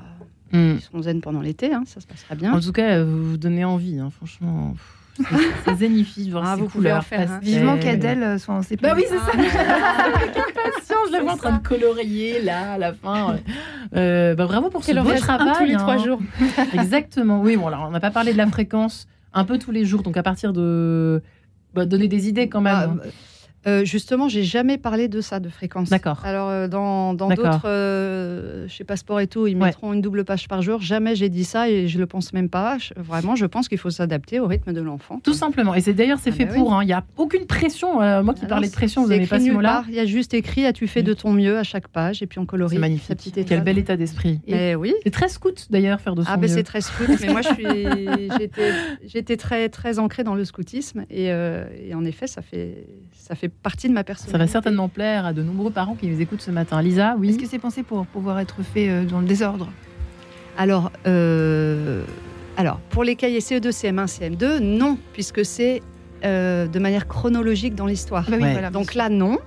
hmm. 0.52 0.74
ils 0.76 0.80
seront 0.80 1.02
zen 1.02 1.20
pendant 1.20 1.40
l'été, 1.40 1.72
hein, 1.72 1.84
ça 1.86 2.00
se 2.00 2.06
passera 2.06 2.34
bien. 2.34 2.52
En 2.52 2.60
tout 2.60 2.72
cas, 2.72 3.02
vous 3.02 3.30
vous 3.30 3.36
donnez 3.36 3.64
envie, 3.64 3.98
hein, 3.98 4.10
franchement. 4.10 4.74
C'est 5.64 5.76
zénifie 5.76 6.26
de 6.26 6.32
voir 6.32 6.44
ah, 6.46 6.56
ces 6.56 6.66
couleurs. 6.66 7.04
Faire, 7.04 7.30
hein. 7.30 7.40
Vivement 7.42 7.78
qu'Adèle 7.78 8.22
euh, 8.22 8.38
soit 8.38 8.54
en 8.54 8.62
CP. 8.62 8.82
Bah 8.82 8.94
oui, 8.96 9.04
c'est 9.08 9.18
ça. 9.18 9.32
Impatience, 9.36 11.08
je 11.08 11.12
la 11.12 11.20
vois 11.20 11.32
en 11.32 11.36
train 11.36 11.58
de 11.58 11.66
colorier 11.66 12.40
là 12.40 12.72
à 12.72 12.78
la 12.78 12.94
fin. 12.94 13.36
Euh, 13.94 14.34
bah, 14.34 14.46
bravo 14.46 14.70
pour 14.70 14.84
ce 14.84 14.92
beau 14.92 15.12
travail. 15.14 15.52
tous 15.58 15.64
les 15.64 15.76
trois 15.76 15.94
hein. 15.94 16.04
jours. 16.04 16.20
Exactement. 16.72 17.40
Oui, 17.40 17.56
bon 17.56 17.66
alors 17.66 17.84
on 17.86 17.90
n'a 17.90 18.00
pas 18.00 18.10
parlé 18.10 18.32
de 18.32 18.38
la 18.38 18.46
fréquence, 18.46 19.06
un 19.34 19.44
peu 19.44 19.58
tous 19.58 19.70
les 19.70 19.84
jours. 19.84 20.02
Donc 20.02 20.16
à 20.16 20.22
partir 20.22 20.52
de 20.52 21.22
bah, 21.74 21.86
donner 21.86 22.08
des 22.08 22.28
idées 22.28 22.48
quand 22.48 22.60
même. 22.60 22.96
Bah, 22.96 23.10
euh, 23.66 23.84
justement, 23.84 24.28
j'ai 24.28 24.42
jamais 24.42 24.76
parlé 24.76 25.08
de 25.08 25.20
ça, 25.20 25.38
de 25.38 25.48
fréquence. 25.48 25.88
D'accord. 25.88 26.20
Alors, 26.24 26.48
euh, 26.48 26.68
dans 26.68 27.14
d'autres, 27.14 27.62
euh, 27.66 28.66
chez 28.68 28.82
Passeport 28.82 29.20
et 29.20 29.28
tout, 29.28 29.46
ils 29.46 29.56
mettront 29.56 29.92
une 29.92 30.00
double 30.00 30.24
page 30.24 30.48
par 30.48 30.62
jour. 30.62 30.80
Jamais 30.80 31.14
j'ai 31.14 31.28
dit 31.28 31.44
ça 31.44 31.68
et 31.68 31.86
je 31.86 31.98
le 31.98 32.06
pense 32.06 32.32
même 32.32 32.48
pas. 32.48 32.78
vraiment, 32.96 33.36
je 33.36 33.46
pense 33.46 33.68
qu'il 33.68 33.78
faut 33.78 33.90
s'adapter 33.90 34.40
au 34.40 34.46
rythme 34.46 34.72
de 34.72 34.80
l'enfant. 34.80 35.20
Tout 35.22 35.34
simplement. 35.34 35.74
Et 35.74 35.80
c'est 35.80 35.92
d'ailleurs, 35.92 36.18
c'est 36.20 36.30
ah 36.30 36.36
fait 36.36 36.44
bah 36.46 36.54
pour. 36.54 36.74
Hein. 36.74 36.82
Il 36.82 36.86
n'y 36.86 36.92
a 36.92 37.04
aucune 37.16 37.46
pression. 37.46 37.94
moi 38.22 38.34
qui 38.34 38.44
ah 38.44 38.48
parlais 38.48 38.68
de 38.68 38.72
pression, 38.72 39.02
vous 39.02 39.08
n'avez 39.08 39.26
pas 39.26 39.38
ce 39.38 39.50
mot-là. 39.50 39.84
Il 39.88 39.94
y 39.94 40.00
a 40.00 40.06
juste 40.06 40.34
écrit 40.34 40.66
As-tu 40.66 40.86
fait 40.86 41.02
de 41.02 41.14
ton 41.14 41.32
mieux 41.32 41.58
à 41.58 41.62
chaque 41.62 41.88
page 41.88 42.22
Et 42.22 42.26
puis 42.26 42.38
on 42.38 42.46
colorie. 42.46 42.76
C'est 42.76 42.80
magnifique. 42.80 43.32
Quel 43.46 43.62
bel 43.62 43.78
état 43.78 43.96
d'esprit. 43.96 44.40
Et 44.46 44.74
oui. 44.74 44.94
C'est 45.04 45.10
très 45.10 45.28
scout 45.28 45.66
d'ailleurs, 45.70 46.00
faire 46.00 46.14
de 46.14 46.22
son 46.22 46.28
ah, 46.30 46.36
ben 46.36 46.48
c'est 46.48 46.62
très 46.62 46.80
scout. 46.80 47.08
mais 47.20 47.28
moi, 47.28 47.40
j'étais 49.04 49.36
très, 49.36 49.68
très 49.68 49.98
ancrée 49.98 50.24
dans 50.24 50.34
le 50.34 50.44
scoutisme. 50.44 51.04
Et, 51.10 51.26
et 51.26 51.94
en 51.94 52.04
effet, 52.04 52.26
ça 52.26 52.42
fait, 52.42 52.86
ça 53.12 53.34
fait 53.34 53.51
partie 53.62 53.88
de 53.88 53.92
ma 53.92 54.04
personnalité. 54.04 54.32
Ça 54.32 54.38
va 54.38 54.46
certainement 54.46 54.88
plaire 54.88 55.26
à 55.26 55.32
de 55.32 55.42
nombreux 55.42 55.70
parents 55.70 55.94
qui 55.94 56.06
nous 56.08 56.20
écoutent 56.20 56.40
ce 56.40 56.50
matin. 56.50 56.80
Lisa, 56.82 57.16
oui. 57.18 57.30
Est-ce 57.30 57.38
que 57.38 57.46
c'est 57.46 57.58
pensé 57.58 57.82
pour 57.82 58.06
pouvoir 58.06 58.40
être 58.40 58.62
fait 58.62 58.88
euh, 58.88 59.04
dans 59.04 59.20
le 59.20 59.26
désordre? 59.26 59.68
Alors, 60.58 60.90
euh, 61.06 62.04
alors, 62.56 62.78
pour 62.90 63.04
les 63.04 63.16
cahiers 63.16 63.40
CE2, 63.40 63.70
CM1, 63.70 64.06
CM2, 64.06 64.58
non, 64.58 64.98
puisque 65.12 65.44
c'est 65.44 65.82
euh, 66.24 66.66
de 66.66 66.78
manière 66.78 67.08
chronologique 67.08 67.74
dans 67.74 67.86
l'histoire. 67.86 68.28
Bah 68.28 68.70
Donc 68.70 68.94
là, 68.94 69.08
non. 69.08 69.38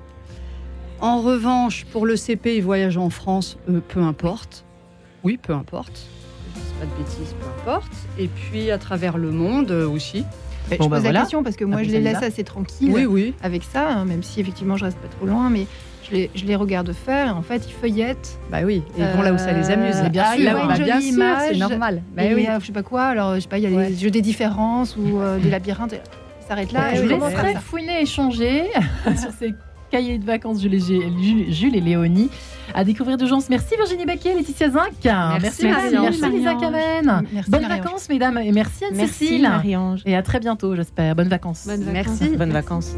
En 1.01 1.22
revanche, 1.22 1.86
pour 1.91 2.06
le 2.06 2.16
CP 2.16 2.56
et 2.56 2.62
voyage 2.62 2.97
en 2.97 3.10
France, 3.10 3.58
peu 3.89 3.99
importe. 3.99 4.66
Oui, 5.24 5.38
peu 5.38 5.53
importe. 5.53 6.08
Pas 6.80 6.86
de 6.86 6.91
bêtises, 7.03 7.36
peu 7.39 7.47
importe. 7.62 7.91
Et 8.18 8.28
puis 8.28 8.72
à 8.72 8.78
travers 8.78 9.18
le 9.18 9.32
monde 9.32 9.72
aussi 9.72 10.24
je 10.72 10.78
pose 10.78 10.89
bah 10.89 11.11
la 11.11 11.22
question 11.22 11.43
parce 11.43 11.55
que 11.55 11.66
moi, 11.66 11.84
je 11.84 11.89
les 11.89 11.99
laisse 11.99 12.22
assez 12.22 12.43
tranquilles 12.43 12.91
oui, 12.91 13.05
oui. 13.05 13.34
avec 13.41 13.63
ça, 13.63 13.89
hein, 13.89 14.05
même 14.05 14.24
si 14.24 14.39
effectivement, 14.39 14.78
je 14.78 14.86
reste 14.86 14.97
pas 14.97 15.07
trop 15.07 15.26
loin, 15.26 15.49
mais 15.49 15.68
je 16.03 16.16
les, 16.16 16.30
je 16.36 16.45
les 16.45 16.55
regarde 16.55 16.91
faire. 16.93 17.28
Et 17.28 17.32
en 17.32 17.41
fait, 17.41 17.68
ils 17.68 17.74
feuillettent. 17.74 18.39
Bah 18.51 18.59
oui, 18.63 18.84
et 18.97 19.01
ils 19.01 19.18
vont 19.18 19.22
là 19.22 19.34
où 19.34 19.38
ça 19.38 19.51
les 19.53 19.70
amuse. 19.72 19.95
Euh, 19.97 20.09
bien 20.09 20.34
sûr, 20.36 20.53
bah, 20.53 20.78
bien 20.78 21.01
sûr, 21.01 21.24
c'est 21.49 21.57
normal. 21.57 22.01
Bah 22.16 22.24
oui. 22.34 22.47
je 22.59 22.66
sais 22.66 22.72
pas 22.72 22.84
quoi, 22.84 23.03
alors 23.03 23.36
je 23.36 23.41
sais 23.41 23.47
pas, 23.47 23.57
il 23.57 23.70
y 23.70 23.78
a 23.78 23.88
des 23.88 23.95
jeux 23.95 24.11
des 24.11 24.22
différences 24.22 24.95
ou 24.97 25.20
euh, 25.20 25.39
des 25.39 25.49
labyrinthes. 25.49 25.95
Ça 26.41 26.49
s'arrête 26.49 26.72
là. 26.72 26.93
je 26.93 27.01
vous 27.01 27.07
laisserai 27.07 27.55
fouiner, 27.55 28.01
échanger 28.01 28.66
sur 29.18 29.32
ces 29.32 29.53
cahiers 29.96 30.18
de 30.18 30.26
vacances 30.26 30.62
Jules 30.62 30.76
et, 30.76 31.54
Jules 31.54 31.76
et 31.76 31.80
Léonie 31.80 32.30
à 32.74 32.84
découvrir 32.84 33.18
de 33.18 33.26
gens. 33.26 33.39
Merci 33.50 33.76
Virginie 33.78 34.06
Baquet, 34.06 34.34
Laetitia 34.34 34.70
Zinc. 34.70 34.91
Merci, 35.04 35.68
merci, 35.68 35.96
merci, 35.98 36.30
Lisa 36.30 36.56
Kamen. 36.56 37.24
Bonnes 37.48 37.68
vacances, 37.68 38.10
mesdames, 38.10 38.38
et 38.39 38.52
merci 38.52 38.84
Anne-Cécile. 38.86 39.50
Et 40.06 40.16
à 40.16 40.22
très 40.22 40.39
bientôt, 40.39 40.76
j'espère. 40.76 41.16
Bonnes 41.16 41.30
vacances. 41.30 41.66
Bonnes 41.66 41.84
vacances. 41.84 42.20
Merci. 42.20 42.36
Bonnes 42.36 42.52
vacances. 42.52 42.96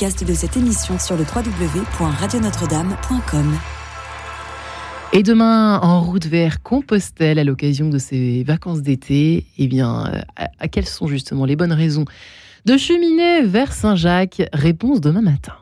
De 0.00 0.32
cette 0.32 0.56
émission 0.56 0.98
sur 0.98 1.14
le 1.14 1.24
www.radionotre-dame.com. 1.24 3.54
Et 5.12 5.22
demain, 5.22 5.78
en 5.82 6.00
route 6.00 6.24
vers 6.24 6.62
Compostelle, 6.62 7.38
à 7.38 7.44
l'occasion 7.44 7.90
de 7.90 7.98
ces 7.98 8.42
vacances 8.42 8.80
d'été, 8.80 9.44
eh 9.58 9.66
bien, 9.66 10.10
à, 10.36 10.68
quelles 10.68 10.86
sont 10.86 11.06
justement 11.06 11.44
les 11.44 11.54
bonnes 11.54 11.74
raisons 11.74 12.06
de 12.64 12.78
cheminer 12.78 13.42
vers 13.42 13.74
Saint-Jacques? 13.74 14.40
Réponse 14.54 15.02
demain 15.02 15.20
matin. 15.20 15.52